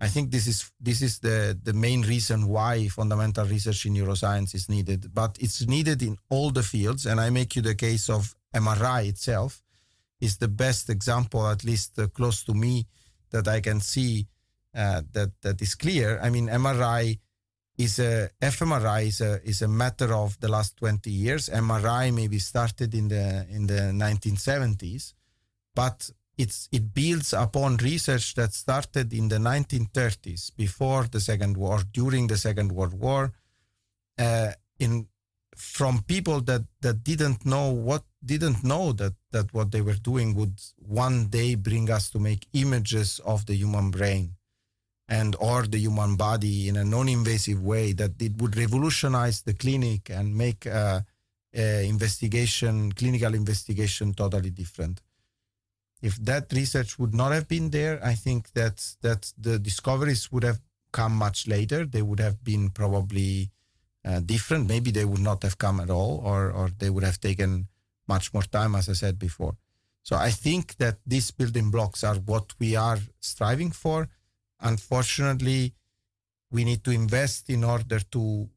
I 0.00 0.08
think 0.08 0.30
this 0.30 0.46
is 0.46 0.70
this 0.78 1.00
is 1.02 1.18
the 1.20 1.58
the 1.60 1.72
main 1.72 2.02
reason 2.02 2.46
why 2.46 2.88
fundamental 2.88 3.46
research 3.46 3.86
in 3.86 3.94
neuroscience 3.94 4.54
is 4.54 4.68
needed 4.68 5.14
but 5.14 5.36
it's 5.40 5.66
needed 5.66 6.02
in 6.02 6.18
all 6.28 6.50
the 6.50 6.62
fields 6.62 7.06
and 7.06 7.18
i 7.18 7.30
make 7.30 7.56
you 7.56 7.62
the 7.62 7.74
case 7.74 8.10
of 8.10 8.36
mri 8.54 9.08
itself 9.08 9.62
is 10.20 10.36
the 10.36 10.48
best 10.48 10.90
example 10.90 11.46
at 11.48 11.64
least 11.64 11.98
uh, 11.98 12.06
close 12.08 12.44
to 12.44 12.52
me 12.52 12.86
that 13.30 13.48
i 13.48 13.58
can 13.58 13.80
see 13.80 14.26
uh, 14.76 15.00
that 15.12 15.30
that 15.40 15.62
is 15.62 15.74
clear. 15.74 16.20
I 16.22 16.28
mean 16.30 16.48
mri 16.48 17.18
is 17.78 17.98
a 17.98 18.30
fMRI 18.40 19.06
is 19.06 19.20
a 19.20 19.40
is 19.44 19.62
a 19.62 19.68
matter 19.68 20.14
of 20.14 20.38
the 20.40 20.48
last 20.48 20.76
20 20.78 21.10
years. 21.10 21.48
MRI 21.48 22.12
maybe 22.12 22.38
started 22.38 22.94
in 22.94 23.08
the 23.08 23.46
in 23.50 23.66
the 23.66 23.92
1970s, 23.92 25.12
but 25.74 26.10
it's 26.38 26.68
it 26.72 26.94
builds 26.94 27.32
upon 27.32 27.76
research 27.78 28.34
that 28.34 28.52
started 28.52 29.12
in 29.12 29.28
the 29.28 29.36
1930s, 29.36 30.54
before 30.56 31.04
the 31.04 31.20
Second 31.20 31.56
War, 31.56 31.80
during 31.92 32.26
the 32.26 32.36
Second 32.36 32.72
World 32.72 32.94
War, 32.94 33.32
uh, 34.18 34.52
in 34.78 35.06
from 35.54 36.02
people 36.02 36.40
that 36.42 36.62
that 36.80 37.02
didn't 37.02 37.44
know 37.44 37.70
what 37.70 38.04
didn't 38.24 38.64
know 38.64 38.92
that 38.92 39.14
that 39.32 39.52
what 39.52 39.70
they 39.70 39.80
were 39.80 40.00
doing 40.02 40.34
would 40.34 40.60
one 40.76 41.26
day 41.26 41.54
bring 41.54 41.90
us 41.90 42.10
to 42.10 42.18
make 42.18 42.46
images 42.52 43.20
of 43.24 43.46
the 43.46 43.54
human 43.54 43.90
brain 43.90 44.36
and 45.08 45.36
or 45.38 45.62
the 45.66 45.78
human 45.78 46.16
body 46.16 46.68
in 46.68 46.76
a 46.76 46.84
non-invasive 46.84 47.62
way 47.62 47.92
that 47.92 48.20
it 48.20 48.36
would 48.38 48.56
revolutionize 48.56 49.42
the 49.42 49.54
clinic 49.54 50.10
and 50.10 50.36
make 50.36 50.66
uh, 50.66 51.00
investigation 51.54 52.92
clinical 52.92 53.34
investigation 53.34 54.12
totally 54.12 54.50
different. 54.50 55.00
If 56.02 56.16
that 56.24 56.52
research 56.52 56.98
would 56.98 57.14
not 57.14 57.32
have 57.32 57.48
been 57.48 57.70
there 57.70 57.98
i 58.04 58.14
think 58.14 58.52
that 58.52 58.96
that 59.00 59.32
the 59.38 59.58
discoveries 59.58 60.30
would 60.32 60.44
have 60.44 60.60
come 60.92 61.14
much 61.26 61.46
later. 61.46 61.84
They 61.84 62.02
would 62.02 62.20
have 62.20 62.42
been 62.42 62.70
probably 62.70 63.50
uh, 64.04 64.20
different. 64.20 64.68
Maybe 64.68 64.90
they 64.90 65.04
would 65.04 65.20
not 65.20 65.42
have 65.42 65.58
come 65.58 65.78
at 65.80 65.90
all 65.90 66.22
or 66.24 66.50
or 66.50 66.70
they 66.78 66.90
would 66.90 67.04
have 67.04 67.20
taken 67.20 67.68
much 68.08 68.32
more 68.34 68.46
time 68.58 68.74
as 68.74 68.88
i 68.88 68.94
said 69.02 69.18
before. 69.18 69.54
So 70.02 70.16
i 70.16 70.30
think 70.30 70.76
that 70.82 70.96
these 71.06 71.30
building 71.30 71.70
blocks 71.70 72.04
are 72.04 72.16
what 72.32 72.46
we 72.58 72.76
are 72.76 73.00
striving 73.20 73.72
for 73.72 74.08
unfortunately, 74.60 75.74
we 76.50 76.64
need 76.64 76.84
to 76.84 76.90
invest 76.90 77.50
in 77.50 77.64
order 77.64 78.00
to 78.00 78.48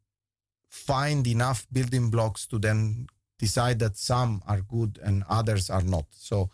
find 0.70 1.26
enough 1.28 1.66
building 1.72 2.10
blocks 2.10 2.46
to 2.48 2.60
then 2.60 3.08
decide 3.38 3.80
that 3.80 3.98
some 3.98 4.42
are 4.48 4.62
good 4.62 5.00
and 5.04 5.24
others 5.30 5.70
are 5.70 5.82
not. 5.82 6.06
So 6.12 6.50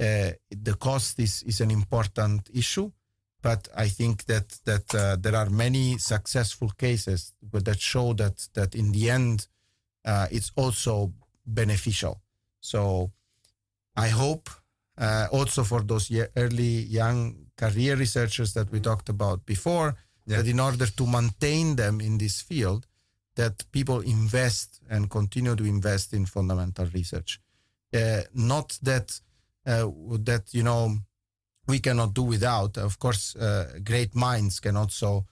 uh, 0.00 0.32
the 0.50 0.74
cost 0.78 1.18
is, 1.20 1.42
is 1.44 1.60
an 1.60 1.70
important 1.70 2.50
issue, 2.52 2.90
but 3.40 3.68
I 3.76 3.88
think 3.88 4.24
that 4.24 4.48
that 4.64 4.94
uh, 4.94 5.16
there 5.20 5.36
are 5.36 5.50
many 5.50 5.98
successful 5.98 6.70
cases 6.70 7.32
that 7.52 7.80
show 7.80 8.14
that 8.14 8.48
that 8.54 8.74
in 8.74 8.92
the 8.92 9.10
end 9.10 9.46
uh, 10.04 10.26
it's 10.30 10.52
also 10.56 11.12
beneficial. 11.46 12.20
So 12.60 13.12
I 13.96 14.08
hope 14.08 14.48
uh, 15.02 15.26
also 15.32 15.64
for 15.64 15.82
those 15.82 16.10
early 16.36 16.82
young 17.00 17.34
career 17.56 17.96
researchers 17.96 18.54
that 18.54 18.70
we 18.70 18.80
talked 18.80 19.08
about 19.08 19.44
before, 19.44 19.96
yeah. 20.26 20.36
that 20.36 20.46
in 20.46 20.60
order 20.60 20.86
to 20.86 21.06
maintain 21.06 21.76
them 21.76 22.00
in 22.00 22.18
this 22.18 22.40
field, 22.40 22.86
that 23.34 23.64
people 23.72 24.00
invest 24.00 24.80
and 24.88 25.10
continue 25.10 25.56
to 25.56 25.64
invest 25.64 26.12
in 26.12 26.24
fundamental 26.26 26.86
research. 26.94 27.40
Uh, 27.92 28.22
not 28.34 28.78
that 28.82 29.20
uh, 29.66 29.88
that 30.20 30.44
you 30.52 30.62
know 30.62 30.96
we 31.66 31.78
cannot 31.80 32.14
do 32.14 32.22
without. 32.22 32.78
Of 32.78 32.98
course, 32.98 33.36
uh, 33.36 33.78
great 33.82 34.14
minds 34.14 34.60
can 34.60 34.76
also 34.76 35.26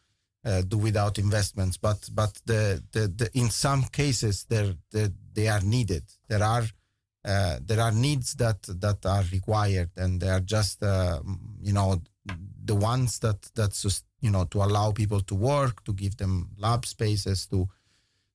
uh, 0.44 0.62
do 0.62 0.78
without 0.78 1.18
investments, 1.18 1.76
but 1.76 2.08
but 2.12 2.32
the, 2.44 2.82
the, 2.92 3.08
the 3.08 3.30
in 3.34 3.50
some 3.50 3.84
cases 3.84 4.46
they 4.48 4.74
they 5.32 5.48
are 5.48 5.60
needed. 5.60 6.04
There 6.28 6.42
are 6.42 6.64
uh, 7.24 7.58
there 7.62 7.80
are 7.80 7.92
needs 7.92 8.34
that 8.34 8.62
that 8.80 9.04
are 9.04 9.24
required, 9.30 9.90
and 9.96 10.20
they 10.20 10.28
are 10.28 10.40
just 10.40 10.82
uh, 10.82 11.20
you 11.62 11.72
know 11.72 12.00
the 12.64 12.74
ones 12.74 13.18
that 13.18 13.42
that 13.54 13.72
you 14.20 14.30
know 14.30 14.44
to 14.44 14.62
allow 14.62 14.92
people 14.92 15.20
to 15.20 15.34
work, 15.34 15.84
to 15.84 15.92
give 15.92 16.16
them 16.16 16.48
lab 16.58 16.86
spaces, 16.86 17.46
to 17.46 17.68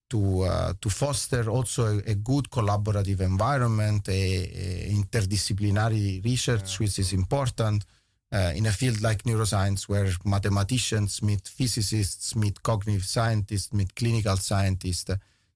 to 0.10 0.42
uh, 0.42 0.74
to 0.82 0.90
foster 0.90 1.50
also 1.50 1.98
a, 1.98 2.12
a, 2.12 2.16
good 2.16 2.50
collaborative 2.52 3.22
environment, 3.22 4.08
a, 4.08 4.12
a 4.12 4.92
interdisciplinary 4.92 6.24
research, 6.24 6.74
yeah. 6.74 6.86
which 6.86 7.00
is 7.00 7.14
important. 7.14 7.86
Uh, 8.32 8.52
in 8.56 8.66
a 8.66 8.72
field 8.72 9.02
like 9.02 9.24
neuroscience, 9.24 9.88
where 9.88 10.12
mathematicians 10.26 11.22
meet 11.22 11.48
physicists, 11.48 12.36
meet 12.36 12.62
cognitive 12.62 13.06
scientists, 13.06 13.72
meet 13.72 13.96
clinical 13.96 14.36
scientists, 14.36 15.10
uh, 15.10 15.16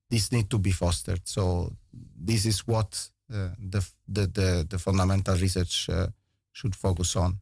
this 0.10 0.32
need 0.32 0.50
to 0.50 0.58
be 0.58 0.72
fostered. 0.72 1.22
So 1.26 1.74
this 1.92 2.46
is 2.46 2.66
what 2.68 3.10
the, 3.30 3.86
the, 4.08 4.28
the, 4.28 4.68
the, 4.70 4.80
fundamental 4.80 5.36
research 5.36 5.90
uh, 5.90 6.08
should 6.52 6.76
focus 6.76 7.16
on. 7.16 7.40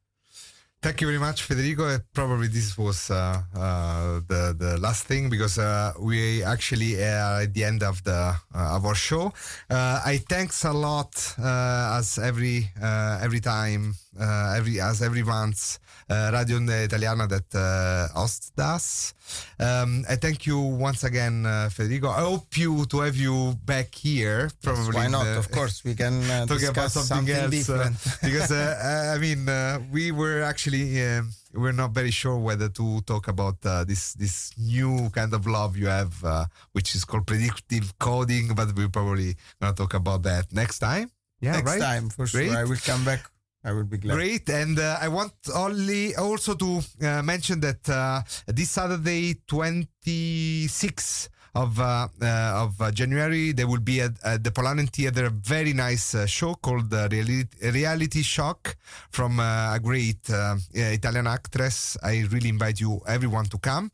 Thank 0.79 1.01
you 1.01 1.07
very 1.07 1.19
much, 1.19 1.41
Federico. 1.41 1.97
Probably 2.13 2.47
this 2.47 2.77
was 2.77 3.09
uh, 3.09 3.41
uh, 3.55 4.21
the 4.27 4.55
the 4.55 4.77
last 4.77 5.05
thing 5.05 5.27
because 5.27 5.57
uh, 5.57 5.93
we 5.99 6.43
actually 6.43 7.01
are 7.03 7.41
at 7.41 7.53
the 7.53 7.63
end 7.63 7.81
of 7.81 8.03
the 8.03 8.35
uh, 8.53 8.75
of 8.75 8.85
our 8.85 8.93
show. 8.93 9.33
I 9.71 10.21
thanks 10.29 10.63
a 10.65 10.73
lot 10.73 11.35
as 11.39 12.19
every 12.19 12.69
every 12.79 13.39
time 13.39 13.95
every 14.20 14.80
as 14.80 15.01
every 15.01 15.24
month 15.24 15.80
uh, 16.09 16.32
Radio 16.34 16.57
Italiana 16.59 17.28
that 17.28 17.53
uh, 17.53 18.07
hosts 18.18 18.51
us. 18.57 19.13
Um, 19.59 20.05
I 20.09 20.15
thank 20.15 20.45
you 20.45 20.59
once 20.59 21.03
again, 21.03 21.45
uh, 21.45 21.70
Federico. 21.70 22.09
I 22.09 22.22
hope 22.22 22.57
you 22.57 22.86
to 22.86 22.99
have 23.01 23.15
you 23.15 23.55
back 23.65 23.93
here. 23.93 24.49
Probably. 24.61 24.86
Yes, 24.86 24.95
why 24.95 25.07
not? 25.07 25.26
The, 25.26 25.38
of 25.38 25.51
course, 25.51 25.84
we 25.84 25.95
can 25.95 26.24
uh, 26.30 26.45
talk 26.49 26.63
about 26.63 26.91
something, 26.91 27.28
something 27.28 27.36
else. 27.36 27.51
Different. 27.51 27.95
because 28.24 28.51
uh, 28.51 29.13
I 29.15 29.20
mean, 29.20 29.47
uh, 29.49 29.80
we 29.91 30.11
were 30.11 30.41
actually. 30.41 31.03
Um, 31.03 31.32
we're 31.53 31.72
not 31.72 31.91
very 31.91 32.11
sure 32.11 32.38
whether 32.38 32.70
to 32.70 33.01
talk 33.01 33.28
about 33.28 33.55
uh, 33.65 33.84
this 33.84 34.13
this 34.13 34.51
new 34.59 35.09
kind 35.09 35.34
of 35.34 35.47
love 35.47 35.76
you 35.76 35.88
have, 35.88 36.13
uh, 36.24 36.45
which 36.74 36.93
is 36.93 37.03
called 37.03 37.26
predictive 37.26 37.97
coding. 37.97 38.53
But 38.53 38.76
we're 38.76 38.89
probably 38.89 39.36
gonna 39.59 39.74
talk 39.74 39.93
about 39.93 40.24
that 40.24 40.53
next 40.53 40.80
time. 40.80 41.09
Yeah, 41.41 41.53
next 41.53 41.72
right? 41.72 41.82
time 41.82 42.09
for 42.09 42.28
Great. 42.28 42.49
sure. 42.49 42.57
I 42.57 42.63
will 42.63 42.78
come 42.78 43.03
back 43.05 43.30
I 43.68 43.74
would 43.74 43.89
be 43.89 43.97
glad. 43.97 44.15
Great, 44.15 44.49
and 44.49 44.80
uh, 44.80 44.97
I 45.01 45.09
want 45.09 45.34
only 45.53 46.15
also 46.15 46.55
to 46.55 46.80
uh, 47.01 47.22
mention 47.22 47.59
that 47.59 47.89
uh, 47.89 48.22
this 48.47 48.72
Saturday, 48.72 49.41
26 49.45 51.30
of 51.53 51.80
uh, 51.80 52.07
uh, 52.22 52.63
of 52.63 52.80
uh, 52.80 52.91
January, 52.91 53.51
there 53.51 53.68
will 53.68 53.82
be 53.82 53.99
at, 53.99 54.11
at, 54.24 54.41
the 54.43 54.51
Polanen 54.51 54.89
Theater 54.89 55.26
a 55.26 55.30
very 55.30 55.74
nice 55.74 56.15
show 56.30 56.53
called 56.53 56.93
Reality, 56.93 57.45
Reality 57.61 58.22
Shock 58.22 58.78
from 59.09 59.39
a 59.39 59.80
great 59.84 60.30
Italian 60.74 61.28
actress. 61.28 61.97
I 62.01 62.24
really 62.32 62.49
invite 62.49 62.80
you, 62.80 63.01
everyone, 63.05 63.45
to 63.45 63.57
come. 63.57 63.91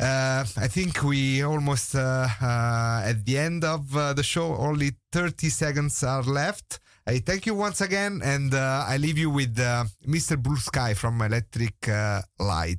I 0.00 0.68
think 0.68 1.02
we 1.04 1.44
almost 1.44 1.94
at 1.94 3.24
the 3.24 3.38
end 3.38 3.62
of 3.64 3.92
the 3.92 4.22
show. 4.22 4.56
Only 4.56 4.92
30 5.12 5.48
seconds 5.48 6.02
are 6.02 6.22
left. 6.22 6.80
I 7.06 7.18
thank 7.18 7.46
you 7.46 7.54
once 7.54 7.80
again, 7.80 8.20
and 8.22 8.54
uh, 8.54 8.84
I 8.86 8.96
leave 8.96 9.18
you 9.18 9.28
with 9.28 9.58
uh, 9.58 9.84
Mr. 10.06 10.40
Blue 10.40 10.56
Sky 10.56 10.94
from 10.94 11.20
Electric 11.20 11.88
uh, 11.88 12.22
Light 12.38 12.78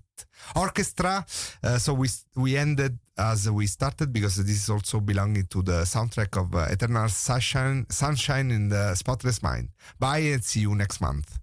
Orchestra. 0.55 1.25
Uh, 1.61 1.77
so 1.77 1.93
we 1.93 2.07
we 2.35 2.55
ended 2.55 2.99
as 3.17 3.49
we 3.51 3.67
started 3.67 4.13
because 4.13 4.37
this 4.37 4.63
is 4.63 4.69
also 4.69 5.01
belonging 5.01 5.45
to 5.47 5.61
the 5.61 5.83
soundtrack 5.83 6.39
of 6.41 6.55
uh, 6.55 6.67
Eternal 6.71 7.09
Sunshine, 7.09 7.85
Sunshine 7.89 8.49
in 8.49 8.69
the 8.69 8.95
Spotless 8.95 9.43
Mind. 9.43 9.69
Bye 9.99 10.19
and 10.19 10.43
see 10.43 10.61
you 10.61 10.73
next 10.73 11.01
month. 11.01 11.39